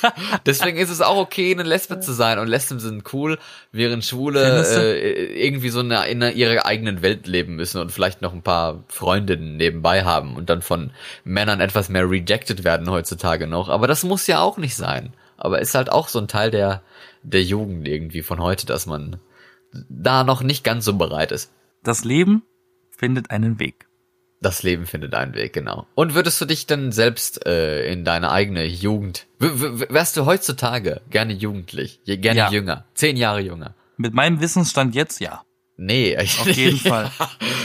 deswegen 0.46 0.78
ist 0.78 0.90
es 0.90 1.00
auch 1.00 1.16
okay, 1.16 1.52
eine 1.52 1.62
Lesbe 1.62 2.00
zu 2.00 2.12
sein 2.12 2.38
und 2.38 2.48
Lesben 2.48 2.80
sind 2.80 3.12
cool, 3.12 3.38
während 3.72 4.04
Schwule 4.04 4.64
äh, 4.66 5.44
irgendwie 5.46 5.70
so 5.70 5.80
eine, 5.80 6.06
in 6.08 6.22
ihrer 6.22 6.66
eigenen 6.66 7.02
Welt 7.02 7.26
leben 7.26 7.56
müssen 7.56 7.80
und 7.80 7.92
vielleicht 7.92 8.22
noch 8.22 8.32
ein 8.32 8.42
paar 8.42 8.84
Freundinnen 8.88 9.56
nebenbei 9.56 10.04
haben 10.04 10.36
und 10.36 10.50
dann 10.50 10.62
von 10.62 10.90
Männern 11.24 11.60
etwas 11.60 11.88
mehr 11.88 12.08
rejected 12.08 12.64
werden 12.64 12.90
heutzutage 12.90 13.46
noch. 13.46 13.68
Aber 13.68 13.86
das 13.86 14.04
muss 14.04 14.26
ja 14.26 14.40
auch 14.40 14.58
nicht 14.58 14.76
sein. 14.76 15.12
Aber 15.36 15.60
ist 15.60 15.74
halt 15.74 15.90
auch 15.90 16.08
so 16.08 16.18
ein 16.18 16.28
Teil 16.28 16.50
der, 16.50 16.82
der 17.22 17.42
Jugend 17.42 17.88
irgendwie 17.88 18.22
von 18.22 18.40
heute, 18.40 18.66
dass 18.66 18.86
man 18.86 19.16
da 19.88 20.24
noch 20.24 20.42
nicht 20.42 20.64
ganz 20.64 20.84
so 20.84 20.94
bereit 20.94 21.32
ist. 21.32 21.52
Das 21.82 22.04
Leben 22.04 22.42
findet 22.90 23.30
einen 23.30 23.58
Weg. 23.58 23.86
Das 24.42 24.62
Leben 24.62 24.86
findet 24.86 25.14
einen 25.14 25.34
Weg, 25.34 25.52
genau. 25.52 25.86
Und 25.94 26.14
würdest 26.14 26.40
du 26.40 26.46
dich 26.46 26.66
denn 26.66 26.92
selbst 26.92 27.46
äh, 27.46 27.92
in 27.92 28.04
deine 28.06 28.30
eigene 28.30 28.64
Jugend, 28.64 29.26
wärst 29.38 30.16
du 30.16 30.24
heutzutage 30.24 31.02
gerne 31.10 31.34
jugendlich, 31.34 32.00
gerne 32.06 32.38
Ja. 32.38 32.50
jünger, 32.50 32.84
zehn 32.94 33.16
Jahre 33.18 33.40
jünger? 33.40 33.74
Mit 33.98 34.14
meinem 34.14 34.40
Wissensstand 34.40 34.94
jetzt 34.94 35.20
ja. 35.20 35.42
Nee, 35.76 36.16
Auf 36.40 36.46
jeden 36.50 36.78
Fall. 36.78 37.10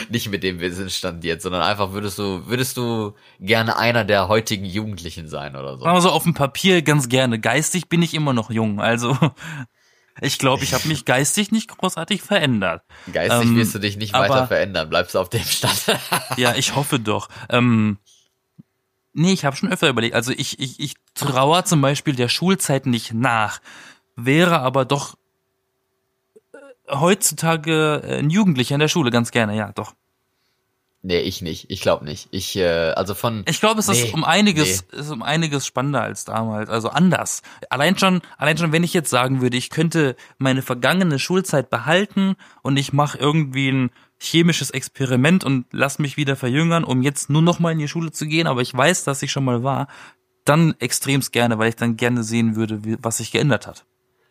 nicht 0.10 0.30
mit 0.30 0.44
dem 0.44 0.60
Wissensstand 0.60 1.24
jetzt, 1.24 1.44
sondern 1.44 1.62
einfach 1.62 1.92
würdest 1.94 2.18
du, 2.20 2.48
würdest 2.48 2.76
du 2.78 3.14
gerne 3.40 3.78
einer 3.78 4.04
der 4.06 4.28
heutigen 4.28 4.66
Jugendlichen 4.66 5.28
sein 5.28 5.56
oder 5.56 5.78
so? 5.78 5.86
Aber 5.86 6.02
so 6.02 6.10
auf 6.10 6.24
dem 6.24 6.34
Papier 6.34 6.82
ganz 6.82 7.08
gerne. 7.10 7.40
Geistig 7.40 7.88
bin 7.90 8.02
ich 8.02 8.14
immer 8.14 8.32
noch 8.34 8.50
jung. 8.52 8.80
Also 8.82 9.18
ich 10.22 10.40
glaube, 10.40 10.64
ich 10.64 10.74
habe 10.74 10.88
mich 10.88 11.06
geistig 11.06 11.52
nicht 11.52 11.68
großartig 11.68 12.22
verändert. 12.22 12.84
Geistig 13.12 13.50
ähm, 13.50 13.58
wirst 13.58 13.76
du 13.76 13.80
dich 13.80 13.98
nicht 13.98 14.14
aber- 14.16 14.30
weiter 14.30 14.48
verändern, 14.48 14.90
bleibst 14.90 15.16
du 15.16 15.20
auf 15.20 15.30
dem 15.30 15.44
Stand. 15.44 15.86
Ja, 16.38 16.56
ich 16.56 16.76
hoffe 16.76 17.00
doch. 17.00 17.30
Ähm, 17.50 17.98
nee, 19.14 19.34
ich 19.34 19.46
habe 19.46 19.56
schon 19.56 19.72
öfter 19.72 19.90
überlegt. 19.90 20.16
Also 20.16 20.32
ich, 20.32 20.60
ich, 20.60 20.80
ich 20.80 20.96
trauer 21.14 21.66
zum 21.66 21.82
Beispiel 21.82 22.16
der 22.16 22.30
Schulzeit 22.30 22.86
nicht 22.86 23.14
nach, 23.14 23.60
wäre 24.16 24.60
aber 24.60 24.86
doch 24.86 25.16
äh, 26.54 26.58
heutzutage 26.96 28.02
äh, 28.06 28.20
ein 28.20 28.30
Jugendlicher 28.30 28.76
in 28.76 28.80
der 28.80 28.88
Schule 28.88 29.12
ganz 29.12 29.32
gerne, 29.32 29.56
ja, 29.56 29.72
doch. 29.74 29.94
Nee, 31.06 31.20
ich 31.20 31.42
nicht. 31.42 31.70
Ich 31.70 31.82
glaube 31.82 32.04
nicht. 32.04 32.28
Ich, 32.32 32.56
äh, 32.56 32.92
also 32.92 33.14
von. 33.14 33.44
Ich 33.48 33.60
glaube, 33.60 33.80
es 33.80 33.88
ist 33.88 34.04
Nee, 34.04 34.12
um 34.12 34.24
einiges, 34.24 34.82
ist 34.82 35.12
um 35.12 35.22
einiges 35.22 35.66
spannender 35.66 36.02
als 36.02 36.26
damals, 36.26 36.70
also 36.70 36.90
anders. 36.90 37.42
Allein 37.70 37.98
schon, 37.98 38.22
allein 38.38 38.58
schon, 38.58 38.72
wenn 38.72 38.84
ich 38.84 38.94
jetzt 38.94 39.10
sagen 39.10 39.42
würde, 39.42 39.58
ich 39.58 39.70
könnte 39.70 40.16
meine 40.38 40.62
vergangene 40.62 41.20
Schulzeit 41.20 41.70
behalten 41.70 42.36
und 42.64 42.78
ich 42.78 42.92
mache 42.94 43.18
irgendwie 43.18 43.70
ein 43.70 43.92
chemisches 44.20 44.72
Experiment 44.72 45.44
und 45.44 45.66
lass 45.72 46.00
mich 46.00 46.18
wieder 46.18 46.36
verjüngern, 46.36 46.84
um 46.84 47.02
jetzt 47.02 47.30
nur 47.30 47.42
noch 47.42 47.60
mal 47.60 47.72
in 47.72 47.80
die 47.80 47.88
Schule 47.88 48.12
zu 48.12 48.26
gehen, 48.26 48.48
aber 48.48 48.62
ich 48.62 48.74
weiß, 48.74 49.04
dass 49.04 49.22
ich 49.22 49.32
schon 49.32 49.46
mal 49.46 49.64
war, 49.64 49.88
dann 50.46 50.76
extremst 50.80 51.32
gerne, 51.32 51.58
weil 51.58 51.70
ich 51.70 51.76
dann 51.76 51.98
gerne 51.98 52.24
sehen 52.24 52.56
würde, 52.56 52.84
wie, 52.84 52.98
was 53.02 53.18
sich 53.18 53.32
geändert 53.32 53.68
hat. 53.68 53.86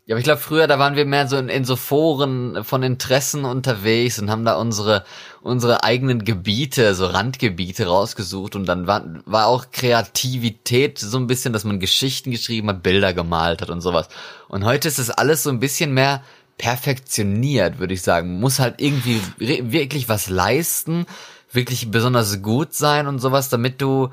Ja, 0.07 0.15
aber 0.15 0.19
ich 0.19 0.25
glaube, 0.25 0.41
früher, 0.41 0.67
da 0.67 0.79
waren 0.79 0.97
wir 0.97 1.07
mehr 1.07 1.29
so 1.29 1.39
in, 1.39 1.49
in 1.49 1.65
so 1.65 1.77
Foren 1.77 2.63
von 2.63 2.83
Interessen 2.83 3.47
unterwegs 3.47 4.19
und 4.19 4.31
haben 4.31 4.45
da 4.45 4.57
unsere, 4.57 5.03
unsere 5.41 5.83
eigenen 5.83 6.27
Gebiete, 6.27 6.95
so 6.95 7.07
Randgebiete 7.07 7.87
rausgesucht 7.87 8.55
und 8.55 8.67
dann 8.67 8.87
war, 8.87 9.03
war 9.25 9.47
auch 9.47 9.71
Kreativität 9.73 10.99
so 10.99 11.17
ein 11.17 11.27
bisschen, 11.27 11.55
dass 11.55 11.65
man 11.65 11.81
Geschichten 11.81 12.31
geschrieben 12.33 12.69
hat, 12.69 12.83
Bilder 12.83 13.15
gemalt 13.15 13.63
hat 13.63 13.71
und 13.71 13.81
sowas. 13.81 14.09
Und 14.49 14.67
heute 14.67 14.89
ist 14.89 14.99
es 14.99 15.11
alles 15.11 15.43
so 15.43 15.49
ein 15.49 15.61
bisschen 15.61 15.95
mehr 15.95 16.23
perfektioniert, 16.59 17.79
würde 17.79 17.95
ich 17.95 18.03
sagen. 18.03 18.33
Man 18.33 18.41
muss 18.41 18.59
halt 18.59 18.83
irgendwie 18.83 19.23
wirklich 19.39 20.11
was 20.11 20.29
leisten, 20.29 21.07
wirklich 21.51 21.91
besonders 21.91 22.43
gut 22.43 22.75
sein 22.75 23.07
und 23.07 23.21
sowas, 23.21 23.49
damit 23.49 23.81
du 23.81 24.11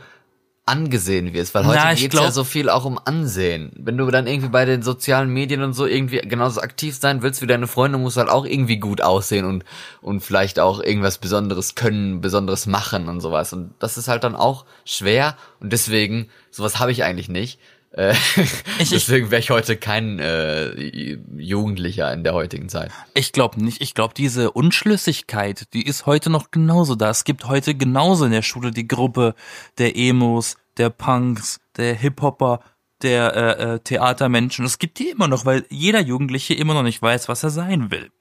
angesehen 0.71 1.33
wirst, 1.33 1.53
weil 1.53 1.65
heute 1.65 1.79
Na, 1.83 1.93
ja 1.93 2.31
so 2.31 2.43
viel 2.43 2.69
auch 2.69 2.85
um 2.85 2.99
Ansehen. 3.03 3.71
Wenn 3.75 3.97
du 3.97 4.09
dann 4.09 4.25
irgendwie 4.25 4.49
bei 4.49 4.63
den 4.63 4.81
sozialen 4.81 5.29
Medien 5.29 5.61
und 5.61 5.73
so 5.73 5.85
irgendwie 5.85 6.19
genauso 6.19 6.61
aktiv 6.61 6.95
sein 6.95 7.21
willst 7.21 7.41
wie 7.41 7.47
deine 7.47 7.67
Freunde, 7.67 7.97
musst 7.97 8.15
du 8.15 8.21
halt 8.21 8.29
auch 8.29 8.45
irgendwie 8.45 8.77
gut 8.77 9.01
aussehen 9.01 9.45
und, 9.45 9.65
und 10.01 10.21
vielleicht 10.21 10.59
auch 10.59 10.81
irgendwas 10.81 11.17
Besonderes 11.17 11.75
können, 11.75 12.21
Besonderes 12.21 12.65
machen 12.65 13.09
und 13.09 13.19
sowas. 13.19 13.51
Und 13.51 13.73
das 13.79 13.97
ist 13.97 14.07
halt 14.07 14.23
dann 14.23 14.35
auch 14.35 14.65
schwer 14.85 15.35
und 15.59 15.73
deswegen, 15.73 16.29
sowas 16.49 16.79
habe 16.79 16.91
ich 16.91 17.03
eigentlich 17.03 17.29
nicht. 17.29 17.59
Äh, 17.91 18.15
deswegen 18.79 19.31
wäre 19.31 19.41
ich 19.41 19.49
heute 19.49 19.75
kein 19.75 20.19
äh, 20.19 20.71
Jugendlicher 21.35 22.11
in 22.13 22.23
der 22.23 22.33
heutigen 22.33 22.69
Zeit. 22.69 22.91
Ich 23.13 23.33
glaube 23.33 23.61
nicht. 23.61 23.81
Ich 23.81 23.93
glaube, 23.93 24.13
diese 24.15 24.51
Unschlüssigkeit, 24.51 25.73
die 25.73 25.85
ist 25.85 26.05
heute 26.05 26.29
noch 26.29 26.51
genauso 26.51 26.95
da. 26.95 27.09
Es 27.09 27.25
gibt 27.25 27.45
heute 27.45 27.75
genauso 27.75 28.25
in 28.25 28.31
der 28.31 28.43
Schule 28.43 28.71
die 28.71 28.87
Gruppe 28.87 29.35
der 29.77 29.97
Emos, 29.97 30.55
der 30.77 30.89
Punks, 30.89 31.59
der 31.77 31.93
Hip-Hopper, 31.95 32.61
der 33.01 33.35
äh, 33.35 33.63
äh, 33.75 33.79
Theatermenschen. 33.79 34.65
Es 34.65 34.79
gibt 34.79 34.99
die 34.99 35.09
immer 35.09 35.27
noch, 35.27 35.45
weil 35.45 35.65
jeder 35.69 36.01
Jugendliche 36.01 36.53
immer 36.53 36.73
noch 36.73 36.83
nicht 36.83 37.01
weiß, 37.01 37.27
was 37.29 37.43
er 37.43 37.49
sein 37.49 37.91
will. 37.91 38.11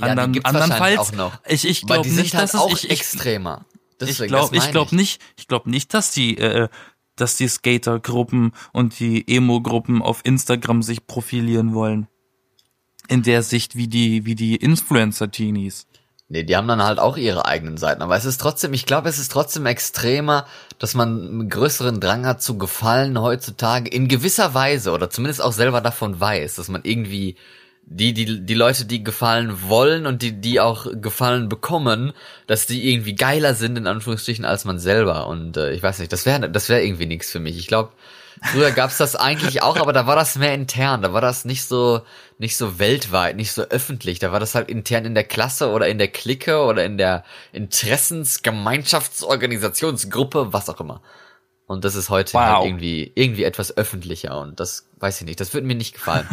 Andern- 0.00 0.32
die 0.32 0.44
andernfalls, 0.44 0.98
auch 0.98 1.12
noch. 1.12 1.40
ich, 1.46 1.66
ich 1.66 1.84
glaube 1.84 2.08
nicht, 2.08 2.34
halt 2.34 2.44
dass 2.44 2.54
es, 2.54 2.60
auch 2.60 2.72
ich, 2.72 2.84
ich, 2.84 2.90
extremer. 2.92 3.66
ich 3.72 3.98
Deswegen, 3.98 4.28
glaube, 4.28 4.42
das 4.44 4.50
meine 4.52 4.64
ich 4.64 4.70
glaube 4.70 4.96
nicht, 4.96 5.22
ich 5.36 5.48
glaube 5.48 5.68
nicht, 5.70 5.92
dass 5.92 6.12
die, 6.12 6.38
äh, 6.38 6.68
dass 7.16 7.36
die 7.36 7.48
Skatergruppen 7.48 8.52
und 8.72 8.98
die 8.98 9.26
Emo-Gruppen 9.28 10.00
auf 10.00 10.20
Instagram 10.24 10.82
sich 10.82 11.06
profilieren 11.06 11.74
wollen. 11.74 12.06
In 13.08 13.22
der 13.22 13.42
Sicht 13.42 13.74
wie 13.76 13.88
die, 13.88 14.24
wie 14.24 14.36
die 14.36 14.56
Influencer-Teenies. 14.56 15.86
Nee, 16.32 16.44
die 16.44 16.56
haben 16.56 16.68
dann 16.68 16.84
halt 16.84 17.00
auch 17.00 17.16
ihre 17.16 17.46
eigenen 17.46 17.76
Seiten. 17.76 18.02
Aber 18.02 18.16
es 18.16 18.24
ist 18.24 18.40
trotzdem, 18.40 18.72
ich 18.72 18.86
glaube, 18.86 19.08
es 19.08 19.18
ist 19.18 19.32
trotzdem 19.32 19.66
extremer, 19.66 20.46
dass 20.78 20.94
man 20.94 21.26
einen 21.26 21.48
größeren 21.48 21.98
Drang 21.98 22.24
hat 22.24 22.40
zu 22.40 22.56
gefallen 22.56 23.20
heutzutage 23.20 23.90
in 23.90 24.06
gewisser 24.06 24.54
Weise 24.54 24.92
oder 24.92 25.10
zumindest 25.10 25.42
auch 25.42 25.52
selber 25.52 25.80
davon 25.80 26.20
weiß, 26.20 26.54
dass 26.54 26.68
man 26.68 26.82
irgendwie 26.84 27.34
die, 27.82 28.14
die, 28.14 28.46
die 28.46 28.54
Leute, 28.54 28.84
die 28.84 29.02
gefallen 29.02 29.68
wollen 29.68 30.06
und 30.06 30.22
die, 30.22 30.40
die 30.40 30.60
auch 30.60 30.86
gefallen 31.02 31.48
bekommen, 31.48 32.12
dass 32.46 32.66
die 32.66 32.92
irgendwie 32.92 33.16
geiler 33.16 33.54
sind, 33.54 33.76
in 33.76 33.88
Anführungsstrichen, 33.88 34.44
als 34.44 34.64
man 34.64 34.78
selber. 34.78 35.26
Und 35.26 35.56
äh, 35.56 35.72
ich 35.72 35.82
weiß 35.82 35.98
nicht, 35.98 36.12
das 36.12 36.26
wäre 36.26 36.48
das 36.48 36.68
wäre 36.68 36.84
irgendwie 36.84 37.06
nichts 37.06 37.32
für 37.32 37.40
mich. 37.40 37.58
Ich 37.58 37.66
glaube, 37.66 37.90
früher 38.42 38.70
gab's 38.70 38.96
das 38.96 39.16
eigentlich 39.16 39.62
auch, 39.62 39.76
aber 39.76 39.92
da 39.92 40.06
war 40.06 40.16
das 40.16 40.36
mehr 40.36 40.54
intern. 40.54 41.02
Da 41.02 41.12
war 41.12 41.20
das 41.20 41.44
nicht 41.44 41.64
so, 41.64 42.00
nicht 42.38 42.56
so 42.56 42.78
weltweit, 42.78 43.36
nicht 43.36 43.52
so 43.52 43.62
öffentlich. 43.62 44.18
Da 44.18 44.32
war 44.32 44.40
das 44.40 44.54
halt 44.54 44.68
intern 44.68 45.04
in 45.04 45.14
der 45.14 45.24
Klasse 45.24 45.70
oder 45.70 45.88
in 45.88 45.98
der 45.98 46.08
Clique 46.08 46.62
oder 46.62 46.84
in 46.84 46.98
der 46.98 47.24
Interessensgemeinschaftsorganisationsgruppe, 47.52 50.52
was 50.52 50.68
auch 50.68 50.80
immer. 50.80 51.02
Und 51.66 51.84
das 51.84 51.94
ist 51.94 52.10
heute 52.10 52.32
Wow. 52.32 52.40
halt 52.40 52.64
irgendwie, 52.66 53.12
irgendwie 53.14 53.44
etwas 53.44 53.76
öffentlicher 53.76 54.40
und 54.40 54.58
das 54.58 54.88
weiß 54.98 55.20
ich 55.20 55.26
nicht, 55.26 55.38
das 55.38 55.54
würde 55.54 55.68
mir 55.68 55.76
nicht 55.76 55.94
gefallen. 55.94 56.26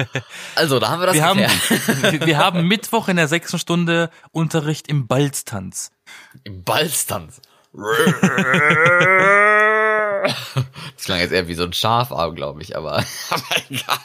also, 0.54 0.78
da 0.78 0.88
haben 0.88 1.00
wir 1.00 1.06
das 1.06 1.16
Wir 1.16 1.24
haben, 1.26 1.38
geklärt. 1.38 2.22
wir 2.26 2.38
haben 2.38 2.66
Mittwoch 2.66 3.08
in 3.08 3.16
der 3.16 3.28
sechsten 3.28 3.58
Stunde 3.58 4.08
Unterricht 4.32 4.88
im 4.88 5.06
Balztanz. 5.06 5.90
Im 6.44 6.64
Balztanz. 6.64 7.42
Das 10.96 11.04
klang 11.04 11.18
jetzt 11.20 11.32
eher 11.32 11.48
wie 11.48 11.54
so 11.54 11.64
ein 11.64 11.72
Schafarm, 11.72 12.34
glaube 12.34 12.62
ich, 12.62 12.76
aber, 12.76 12.96
aber 13.30 13.42
egal. 13.70 13.98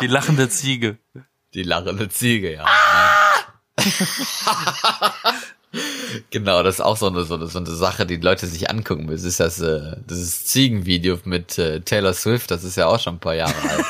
Die 0.00 0.06
lachende 0.06 0.48
Ziege. 0.48 0.98
Die 1.54 1.62
lachende 1.62 2.08
Ziege, 2.08 2.54
ja. 2.54 2.66
genau, 6.30 6.62
das 6.62 6.76
ist 6.76 6.80
auch 6.80 6.96
so 6.96 7.08
eine, 7.08 7.24
so 7.24 7.34
eine, 7.34 7.46
so 7.46 7.58
eine 7.58 7.70
Sache, 7.70 8.06
die 8.06 8.16
Leute 8.16 8.46
sich 8.46 8.70
angucken 8.70 9.06
müssen. 9.06 9.24
Das 9.24 9.32
ist 9.32 9.40
das, 9.40 9.60
äh, 9.60 9.96
dieses 10.08 10.44
Ziegenvideo 10.46 11.18
mit 11.24 11.58
äh, 11.58 11.80
Taylor 11.80 12.12
Swift, 12.12 12.50
das 12.50 12.64
ist 12.64 12.76
ja 12.76 12.86
auch 12.86 13.00
schon 13.00 13.16
ein 13.16 13.20
paar 13.20 13.34
Jahre 13.34 13.54
alt. 13.68 13.84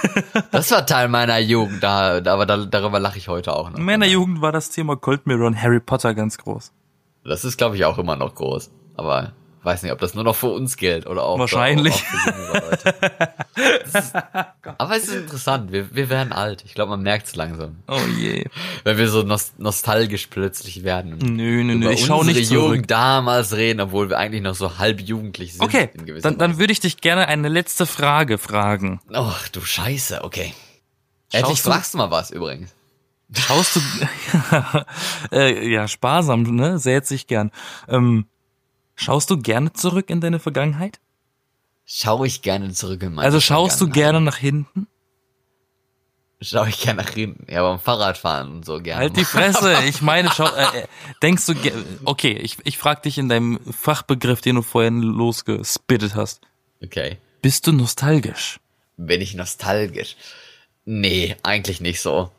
Das 0.53 0.71
war 0.71 0.87
Teil 0.87 1.09
meiner 1.09 1.39
Jugend, 1.39 1.83
da, 1.83 2.21
da 2.21 2.35
aber 2.35 2.47
da, 2.47 2.65
darüber 2.65 3.01
lache 3.01 3.19
ich 3.19 3.29
heute 3.29 3.55
auch 3.55 3.71
noch. 3.71 3.79
In 3.79 3.85
meiner 3.85 4.07
Jugend 4.07 4.41
war 4.41 4.53
das 4.53 4.71
Thema 4.71 4.97
Cold 4.97 5.27
Mirror 5.27 5.47
und 5.49 5.61
Harry 5.61 5.81
Potter 5.81 6.15
ganz 6.15 6.39
groß. 6.39 6.73
Das 7.25 7.45
ist, 7.45 7.59
glaube 7.59 7.77
ich, 7.77 7.85
auch 7.85 7.99
immer 7.99 8.17
noch 8.17 8.35
groß. 8.35 8.71
Aber 8.97 9.33
weiß 9.63 9.83
nicht, 9.83 9.93
ob 9.93 9.99
das 9.99 10.15
nur 10.15 10.25
noch 10.25 10.37
für 10.37 10.49
uns 10.51 10.77
gilt 10.77 11.07
oder 11.07 11.25
auch 11.25 11.39
Wahrscheinlich. 11.39 11.95
Auch 11.95 11.99
für 11.99 12.31
jüngere 12.31 12.71
Leute. 12.71 12.95
Ist, 13.85 14.13
aber 14.79 14.97
es 14.97 15.05
ist 15.09 15.15
interessant. 15.15 15.73
Wir, 15.73 15.95
wir 15.95 16.09
werden 16.11 16.33
alt. 16.33 16.63
Ich 16.65 16.75
glaube, 16.75 16.91
man 16.91 17.03
merkt 17.03 17.27
es 17.27 17.37
langsam, 17.37 17.77
Oh 17.89 17.99
je. 18.19 18.45
wenn 18.85 18.99
wir 18.99 19.09
so 19.09 19.23
nos 19.23 19.53
nostalgisch 19.59 20.29
plötzlich 20.29 20.85
werden. 20.85 21.15
und 21.15 21.23
Nö, 21.23 21.65
nö, 21.65 21.75
nö, 21.75 21.91
ich 21.91 22.05
schau 22.07 22.21
unsere 22.21 22.39
nicht 22.39 22.49
zurück. 22.49 22.63
Jugend 22.71 22.91
damals 22.91 23.53
reden, 23.55 23.81
obwohl 23.81 24.09
wir 24.11 24.19
eigentlich 24.19 24.43
noch 24.43 24.55
so 24.55 24.79
halb 24.79 25.01
jugendlich 25.01 25.53
sind. 25.55 25.63
Okay, 25.63 25.91
dann, 26.23 26.39
dann 26.39 26.59
würde 26.59 26.73
ich 26.73 26.81
dich 26.81 26.99
gerne 26.99 27.27
eine 27.29 27.49
letzte 27.49 27.87
Frage 27.87 28.39
fragen. 28.39 29.01
Ach 29.13 29.49
du 29.49 29.61
Scheiße, 29.61 30.23
okay. 30.25 30.55
Endlich 31.33 31.63
du- 31.63 31.71
fragst 31.71 31.95
du 31.95 31.99
mal 31.99 32.11
was 32.11 32.31
übrigens. 32.31 32.75
Schaust 33.37 33.77
du, 33.77 33.81
äh, 35.37 35.69
ja, 35.71 35.87
sparsam, 35.87 36.45
ne, 36.45 36.79
sät 36.79 37.07
sich 37.07 37.27
gern. 37.27 37.51
Ähm, 37.87 38.27
schaust 38.99 39.31
du 39.31 39.39
gerne 39.39 39.73
zurück 39.73 40.11
in 40.11 40.21
deine 40.21 40.39
Vergangenheit? 40.39 41.01
Schaue 41.85 42.27
ich 42.27 42.43
gerne 42.43 42.71
zurück 42.73 43.03
in 43.03 43.15
meine 43.15 43.25
Also 43.25 43.41
schaust 43.41 43.81
du 43.81 43.89
gerne 43.89 44.21
nach 44.21 44.37
hinten? 44.37 44.87
Schaue 46.41 46.69
ich 46.69 46.81
gerne 46.81 47.03
nach 47.03 47.11
hinten. 47.11 47.51
Ja, 47.51 47.63
beim 47.63 47.81
Fahrradfahren 47.81 48.53
und 48.53 48.65
so 48.65 48.81
gerne. 48.81 49.01
Halt 49.01 49.17
die 49.17 49.25
Fresse. 49.25 49.77
Ich 49.87 50.03
meine, 50.03 50.31
schau, 50.31 50.47
äh, 50.47 50.81
äh, 50.81 50.87
denkst 51.23 51.47
du, 51.47 51.55
okay, 52.05 52.33
ich, 52.33 52.59
ich 52.65 52.79
frag 52.79 53.03
dich 53.03 53.19
in 53.19 53.29
deinem 53.29 53.59
Fachbegriff, 53.73 54.41
den 54.41 54.57
du 54.57 54.63
vorhin 54.63 55.01
losgespittet 55.01 56.15
hast. 56.15 56.43
Okay. 56.83 57.19
Bist 57.43 57.67
du 57.67 57.73
nostalgisch? 57.73 58.61
Bin 58.97 59.21
ich 59.21 59.35
nostalgisch? 59.35 60.17
Nee, 60.85 61.37
eigentlich 61.43 61.81
nicht 61.81 62.01
so. 62.01 62.31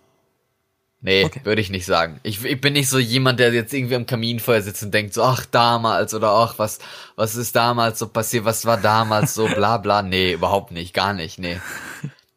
Nee, 1.01 1.23
Okay. 1.23 1.41
würde 1.45 1.61
ich 1.61 1.69
nicht 1.69 1.85
sagen. 1.85 2.19
Ich, 2.23 2.43
ich 2.43 2.59
bin 2.59 2.73
nicht 2.73 2.89
so 2.89 2.99
jemand, 2.99 3.39
der 3.39 3.53
jetzt 3.53 3.73
irgendwie 3.73 3.95
am 3.95 4.05
Kaminfeuer 4.05 4.61
sitzt 4.61 4.83
und 4.83 4.93
denkt 4.93 5.13
so, 5.13 5.23
ach, 5.23 5.45
damals 5.45 6.13
oder 6.13 6.31
ach, 6.31 6.55
was, 6.59 6.79
was 7.15 7.35
ist 7.35 7.55
damals 7.55 7.99
so 7.99 8.07
passiert, 8.07 8.43
was 8.43 8.65
war 8.65 8.75
damals 8.77 9.33
so, 9.33 9.47
bla 9.47 9.77
bla. 9.77 10.01
Nee, 10.01 10.33
überhaupt 10.33 10.71
nicht, 10.71 10.93
gar 10.93 11.13
nicht, 11.13 11.39
nee. 11.39 11.59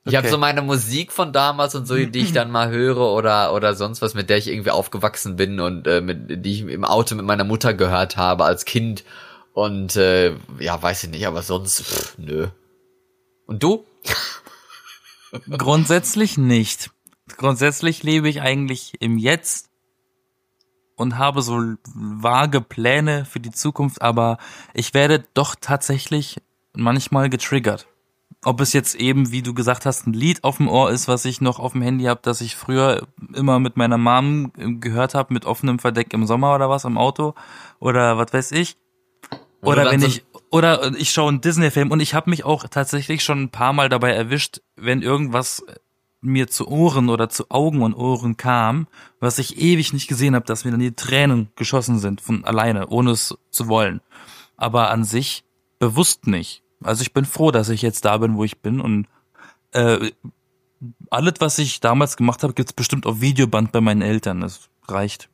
Ich 0.05 0.15
habe 0.17 0.27
Okay. 0.27 0.33
so 0.33 0.39
meine 0.39 0.63
Musik 0.63 1.13
von 1.13 1.33
damals 1.33 1.75
und 1.75 1.87
so, 1.87 1.95
die 1.97 2.19
ich 2.19 2.33
dann 2.33 2.51
mal 2.51 2.71
höre 2.71 2.99
oder 3.13 3.53
oder 3.55 3.75
sonst 3.75 4.03
was, 4.03 4.15
mit 4.15 4.31
der 4.31 4.39
ich 4.39 4.49
irgendwie 4.49 4.71
aufgewachsen 4.71 5.37
bin 5.37 5.59
und 5.61 5.87
äh, 5.87 6.01
mit, 6.01 6.45
die 6.45 6.53
ich 6.53 6.61
im 6.63 6.85
Auto 6.85 7.15
mit 7.15 7.25
meiner 7.25 7.45
Mutter 7.45 7.73
gehört 7.75 8.17
habe 8.17 8.45
als 8.45 8.65
Kind 8.65 9.05
und 9.55 9.95
äh, 9.97 10.35
ja, 10.61 10.81
weiß 10.81 11.05
ich 11.05 11.11
nicht, 11.11 11.27
aber 11.27 11.43
sonst 11.43 11.83
pff, 11.83 12.19
nö. 12.19 12.49
Und 13.47 13.63
du? 13.63 13.85
Grundsätzlich 15.51 16.37
nicht. 16.39 16.91
Grundsätzlich 17.37 18.03
lebe 18.03 18.29
ich 18.29 18.43
eigentlich 18.43 18.95
im 19.01 19.19
Jetzt 19.19 19.71
und 20.97 21.19
habe 21.19 21.43
so 21.43 21.61
vage 21.95 22.61
Pläne 22.61 23.25
für 23.25 23.41
die 23.41 23.51
Zukunft, 23.51 24.03
aber 24.03 24.39
ich 24.75 24.95
werde 24.95 25.25
doch 25.35 25.55
tatsächlich 25.61 26.41
manchmal 26.75 27.29
getriggert. 27.29 27.87
Ob 28.45 28.61
es 28.61 28.73
jetzt 28.73 28.97
eben, 28.97 29.31
wie 29.31 29.43
du 29.43 29.55
gesagt 29.55 29.87
hast, 29.87 30.07
ein 30.07 30.15
Lied 30.15 30.43
auf 30.43 30.57
dem 30.57 30.69
Ohr 30.69 30.91
ist, 30.91 31.07
was 31.07 31.25
ich 31.25 31.41
noch 31.41 31.61
auf 31.61 31.73
dem 31.73 31.83
Handy 31.83 32.05
habe, 32.05 32.21
das 32.25 32.41
ich 32.41 32.57
früher 32.57 33.07
immer 33.35 33.61
mit 33.61 33.77
meiner 33.77 33.99
Mom 33.99 34.53
gehört 34.81 35.15
habe, 35.15 35.33
mit 35.33 35.45
offenem 35.45 35.79
Verdeck 35.79 36.13
im 36.13 36.27
Sommer 36.27 36.55
oder 36.55 36.69
was 36.69 36.85
im 36.85 36.99
Auto 36.99 37.35
oder 37.79 38.19
was 38.19 38.33
weiß 38.33 38.53
ich. 38.53 38.77
Oder 39.61 39.85
dann 39.85 39.93
wenn 39.93 40.09
ich 40.09 40.25
oder 40.51 40.93
ich 40.97 41.11
schaue 41.13 41.29
einen 41.29 41.41
Disney-Film 41.41 41.91
und 41.91 42.01
ich 42.01 42.15
habe 42.15 42.29
mich 42.29 42.45
auch 42.45 42.67
tatsächlich 42.69 43.23
schon 43.23 43.45
ein 43.45 43.51
paar 43.51 43.73
Mal 43.73 43.89
dabei 43.89 44.13
erwischt, 44.13 44.61
wenn 44.77 45.03
irgendwas 45.03 45.65
mir 46.23 46.49
zu 46.49 46.69
Ohren 46.69 47.11
oder 47.11 47.29
zu 47.29 47.51
Augen 47.51 47.83
und 47.83 47.95
Ohren 47.95 48.37
kam, 48.37 48.87
was 49.21 49.39
ich 49.39 49.61
ewig 49.61 49.93
nicht 49.93 50.09
gesehen 50.09 50.35
habe, 50.35 50.47
dass 50.47 50.65
mir 50.65 50.71
dann 50.71 50.81
die 50.81 50.95
Tränen 50.95 51.51
geschossen 51.57 51.99
sind 51.99 52.21
von 52.21 52.45
alleine, 52.45 52.89
ohne 52.89 53.11
es 53.11 53.37
zu 53.51 53.69
wollen. 53.69 54.01
Aber 54.57 54.91
an 54.91 55.05
sich 55.05 55.45
bewusst 55.79 56.27
nicht. 56.27 56.63
Also 56.83 57.03
ich 57.03 57.13
bin 57.13 57.25
froh, 57.25 57.51
dass 57.51 57.69
ich 57.69 57.83
jetzt 57.83 58.05
da 58.05 58.17
bin, 58.19 58.37
wo 58.37 58.45
ich 58.45 58.61
bin 58.61 58.81
und 58.81 59.09
äh, 59.73 60.13
alles, 61.11 61.35
was 61.39 61.59
ich 61.59 61.81
damals 61.81 62.17
gemacht 62.17 62.43
habe, 62.43 62.55
gibt's 62.55 62.73
bestimmt 62.73 63.07
auf 63.07 63.21
Videoband 63.21 63.73
bei 63.73 63.81
meinen 63.81 64.03
Eltern. 64.03 64.41
Das 64.41 64.69
reicht. 64.89 65.29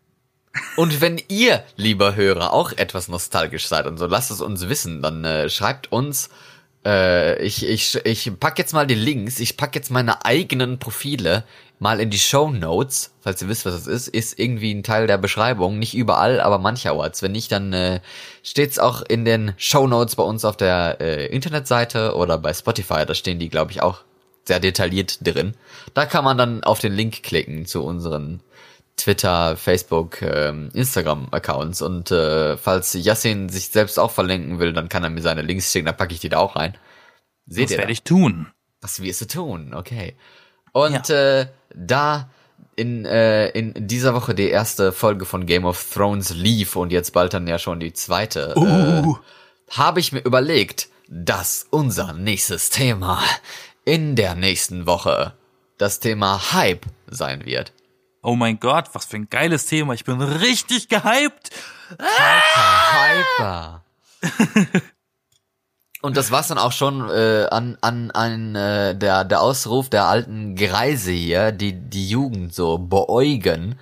Und 0.76 1.00
wenn 1.00 1.20
ihr, 1.28 1.62
lieber 1.76 2.16
Hörer, 2.16 2.52
auch 2.52 2.72
etwas 2.72 3.08
nostalgisch 3.08 3.66
seid 3.66 3.86
und 3.86 3.98
so, 3.98 4.06
lasst 4.06 4.30
es 4.30 4.40
uns 4.40 4.68
wissen, 4.68 5.02
dann 5.02 5.24
äh, 5.24 5.48
schreibt 5.48 5.92
uns. 5.92 6.30
Äh, 6.88 7.42
ich, 7.42 7.68
ich, 7.68 7.96
ich 8.06 8.32
pack 8.40 8.58
jetzt 8.58 8.72
mal 8.72 8.86
die 8.86 8.94
Links, 8.94 9.40
ich 9.40 9.58
pack 9.58 9.74
jetzt 9.74 9.90
meine 9.90 10.24
eigenen 10.24 10.78
Profile 10.78 11.44
mal 11.78 12.00
in 12.00 12.08
die 12.08 12.18
Show 12.18 12.50
Notes, 12.50 13.12
falls 13.20 13.42
ihr 13.42 13.48
wisst, 13.48 13.66
was 13.66 13.74
das 13.74 13.86
ist, 13.86 14.08
ist 14.08 14.38
irgendwie 14.38 14.72
ein 14.72 14.82
Teil 14.82 15.06
der 15.06 15.18
Beschreibung, 15.18 15.78
nicht 15.78 15.94
überall, 15.94 16.40
aber 16.40 16.58
mancherorts. 16.58 17.22
Wenn 17.22 17.32
nicht, 17.32 17.52
dann 17.52 17.74
äh, 17.74 18.00
steht's 18.42 18.78
auch 18.78 19.02
in 19.02 19.26
den 19.26 19.52
Show 19.58 19.86
Notes 19.86 20.16
bei 20.16 20.22
uns 20.22 20.46
auf 20.46 20.56
der 20.56 20.96
äh, 21.00 21.26
Internetseite 21.26 22.16
oder 22.16 22.38
bei 22.38 22.54
Spotify, 22.54 23.04
da 23.06 23.14
stehen 23.14 23.38
die, 23.38 23.50
glaube 23.50 23.70
ich, 23.70 23.82
auch 23.82 23.98
sehr 24.44 24.58
detailliert 24.58 25.18
drin. 25.26 25.54
Da 25.92 26.06
kann 26.06 26.24
man 26.24 26.38
dann 26.38 26.64
auf 26.64 26.78
den 26.78 26.94
Link 26.94 27.22
klicken 27.22 27.66
zu 27.66 27.84
unseren 27.84 28.40
Twitter, 28.98 29.56
Facebook, 29.56 30.20
ähm, 30.22 30.70
Instagram-Accounts 30.74 31.80
und 31.82 32.10
äh, 32.10 32.56
falls 32.58 32.92
Yassin 32.94 33.48
sich 33.48 33.68
selbst 33.70 33.98
auch 33.98 34.10
verlinken 34.10 34.58
will, 34.58 34.72
dann 34.74 34.88
kann 34.90 35.04
er 35.04 35.10
mir 35.10 35.22
seine 35.22 35.42
Links 35.42 35.72
schicken, 35.72 35.86
dann 35.86 35.96
packe 35.96 36.12
ich 36.12 36.20
die 36.20 36.28
da 36.28 36.38
auch 36.38 36.56
rein. 36.56 36.76
Seht 37.46 37.66
Das 37.66 37.70
ihr? 37.72 37.78
werde 37.78 37.88
da? 37.88 37.92
ich 37.92 38.02
tun. 38.02 38.48
Das 38.80 39.00
wirst 39.02 39.20
du 39.22 39.26
tun, 39.26 39.72
okay. 39.74 40.16
Und 40.72 41.10
äh, 41.10 41.46
da 41.74 42.28
in, 42.76 43.04
äh, 43.06 43.48
in 43.50 43.88
dieser 43.88 44.14
Woche 44.14 44.34
die 44.34 44.48
erste 44.50 44.92
Folge 44.92 45.24
von 45.24 45.46
Game 45.46 45.64
of 45.64 45.92
Thrones 45.94 46.30
lief 46.34 46.76
und 46.76 46.92
jetzt 46.92 47.12
bald 47.12 47.34
dann 47.34 47.46
ja 47.46 47.58
schon 47.58 47.80
die 47.80 47.92
zweite, 47.92 48.54
Uh. 48.56 48.64
äh, 49.14 49.14
habe 49.76 50.00
ich 50.00 50.12
mir 50.12 50.20
überlegt, 50.20 50.88
dass 51.08 51.66
unser 51.70 52.12
nächstes 52.12 52.70
Thema 52.70 53.22
in 53.84 54.14
der 54.16 54.34
nächsten 54.34 54.86
Woche 54.86 55.32
das 55.78 56.00
Thema 56.00 56.52
Hype 56.52 56.84
sein 57.08 57.44
wird. 57.46 57.72
Oh 58.22 58.34
mein 58.34 58.58
Gott, 58.58 58.86
was 58.92 59.06
für 59.06 59.16
ein 59.16 59.30
geiles 59.30 59.66
Thema. 59.66 59.94
Ich 59.94 60.04
bin 60.04 60.20
richtig 60.20 60.88
gehypt. 60.88 61.50
Hyper. 61.98 63.82
Und 66.00 66.16
das 66.16 66.30
war's 66.30 66.48
dann 66.48 66.58
auch 66.58 66.72
schon 66.72 67.08
äh, 67.10 67.46
an 67.50 67.76
an 67.80 68.10
an 68.12 68.54
äh, 68.54 68.96
der 68.96 69.24
der 69.24 69.40
Ausruf 69.40 69.88
der 69.88 70.04
alten 70.04 70.54
Greise 70.54 71.10
hier, 71.10 71.50
die 71.50 71.72
die 71.72 72.08
Jugend 72.08 72.54
so 72.54 72.78
beäugen 72.78 73.78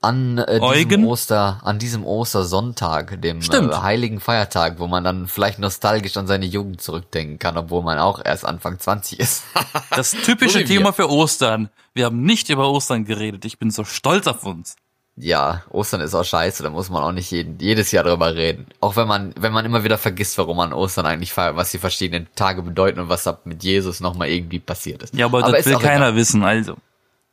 an 0.00 0.38
äh, 0.38 0.60
diesem? 0.60 1.06
Oster 1.06 1.60
an 1.62 1.78
diesem 1.78 2.04
Ostersonntag, 2.06 3.20
dem 3.20 3.42
Stimmt. 3.42 3.72
äh, 3.72 3.76
heiligen 3.76 4.20
Feiertag, 4.20 4.78
wo 4.78 4.86
man 4.86 5.04
dann 5.04 5.26
vielleicht 5.28 5.58
nostalgisch 5.58 6.16
an 6.16 6.26
seine 6.26 6.46
Jugend 6.46 6.80
zurückdenken 6.80 7.38
kann, 7.38 7.56
obwohl 7.58 7.82
man 7.82 7.98
auch 7.98 8.20
erst 8.24 8.44
Anfang 8.44 8.78
20 8.78 9.20
ist. 9.20 9.44
Das 9.94 10.12
typische 10.12 10.60
So. 10.60 10.64
Thema 10.64 10.92
für 10.92 11.10
Ostern. 11.10 11.68
Wir 11.94 12.06
haben 12.06 12.22
nicht 12.22 12.48
über 12.48 12.70
Ostern 12.70 13.04
geredet. 13.04 13.44
Ich 13.44 13.58
bin 13.58 13.70
so 13.70 13.84
stolz 13.84 14.26
auf 14.26 14.44
uns. 14.46 14.76
ja, 15.16 15.62
Ostern 15.70 16.00
ist 16.00 16.14
auch 16.14 16.24
scheiße, 16.24 16.62
da 16.62 16.70
muss 16.70 16.88
man 16.88 17.02
auch 17.02 17.12
nicht 17.12 17.30
jeden, 17.30 17.58
jedes 17.58 17.90
Jahr 17.92 18.04
drüber 18.04 18.34
reden. 18.34 18.66
Auch 18.80 18.96
wenn 18.96 19.06
man, 19.08 19.34
wenn 19.38 19.52
man 19.52 19.64
immer 19.66 19.84
wieder 19.84 19.98
vergisst, 19.98 20.38
warum 20.38 20.56
man 20.56 20.72
Ostern 20.72 21.04
eigentlich 21.06 21.32
feiert, 21.32 21.56
was 21.56 21.72
die 21.72 21.78
verschiedenen 21.78 22.28
Tage 22.36 22.62
bedeuten 22.62 23.00
und 23.00 23.08
was 23.08 23.24
da 23.24 23.38
mit 23.44 23.62
Jesus 23.64 24.00
nochmal 24.00 24.28
irgendwie 24.28 24.60
passiert 24.60 25.02
ist. 25.02 25.14
Ja, 25.14 25.26
aber, 25.26 25.42
das 25.42 25.60
ist 25.60 25.66
will 25.66 25.76
keiner 25.78 26.06
egal. 26.06 26.16
wissen, 26.16 26.42
also. 26.42 26.76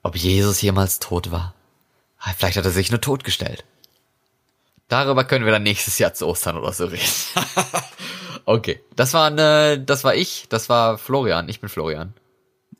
Ob 0.03 0.15
Jesus 0.17 0.61
jemals 0.61 0.99
tot 0.99 1.31
war? 1.31 1.53
Ah, 2.19 2.33
Vielleicht 2.35 2.57
hat 2.57 2.65
er 2.65 2.71
sich 2.71 2.91
nur 2.91 3.01
totgestellt. 3.01 3.63
Darüber 4.87 5.23
können 5.25 5.45
wir 5.45 5.51
dann 5.51 5.63
nächstes 5.63 5.99
Jahr 5.99 6.13
zu 6.13 6.27
Ostern 6.27 6.57
oder 6.57 6.71
so 6.71 6.85
reden. 6.85 7.03
okay, 8.45 8.81
das 8.95 9.13
war 9.13 9.29
ne, 9.29 9.79
das 9.79 10.03
war 10.03 10.15
ich, 10.15 10.47
das 10.49 10.69
war 10.69 10.97
Florian, 10.97 11.49
ich 11.49 11.59
bin 11.59 11.69
Florian. 11.69 12.13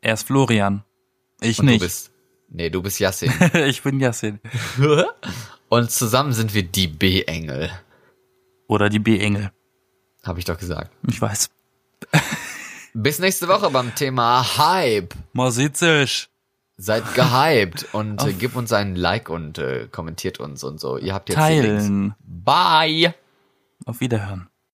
Er 0.00 0.14
ist 0.14 0.26
Florian. 0.26 0.84
Ich 1.40 1.58
Und 1.58 1.66
nicht. 1.66 1.82
du 1.82 1.86
bist, 1.86 2.10
nee, 2.48 2.70
du 2.70 2.82
bist 2.82 2.98
Yassin. 2.98 3.32
ich 3.52 3.82
bin 3.82 4.00
Yassin. 4.00 4.40
und 5.68 5.90
zusammen 5.90 6.32
sind 6.32 6.54
wir 6.54 6.62
die 6.62 6.88
B-Engel. 6.88 7.70
Oder 8.68 8.88
die 8.88 8.98
B-Engel. 8.98 9.50
Habe 10.24 10.38
ich 10.38 10.44
doch 10.46 10.58
gesagt. 10.58 10.90
Ich 11.08 11.20
weiß. 11.20 11.50
Bis 12.94 13.18
nächste 13.18 13.48
Woche 13.48 13.70
beim 13.70 13.94
Thema 13.94 14.56
Hype. 14.58 15.14
Man 15.32 15.50
sieht 15.52 15.76
sich. 15.76 16.28
Seid 16.80 17.12
gehypt 17.14 17.88
und 17.92 18.24
äh, 18.24 18.32
gebt 18.32 18.54
uns 18.54 18.72
einen 18.72 18.94
Like 18.94 19.30
und 19.30 19.58
äh, 19.58 19.88
kommentiert 19.90 20.38
uns 20.38 20.62
und 20.62 20.78
so. 20.78 20.96
Ihr 20.96 21.12
habt 21.12 21.28
jetzt. 21.28 21.36
Teilen. 21.36 22.14
Bye. 22.20 23.14
Auf 23.84 24.00
Wiederhören. 24.00 24.48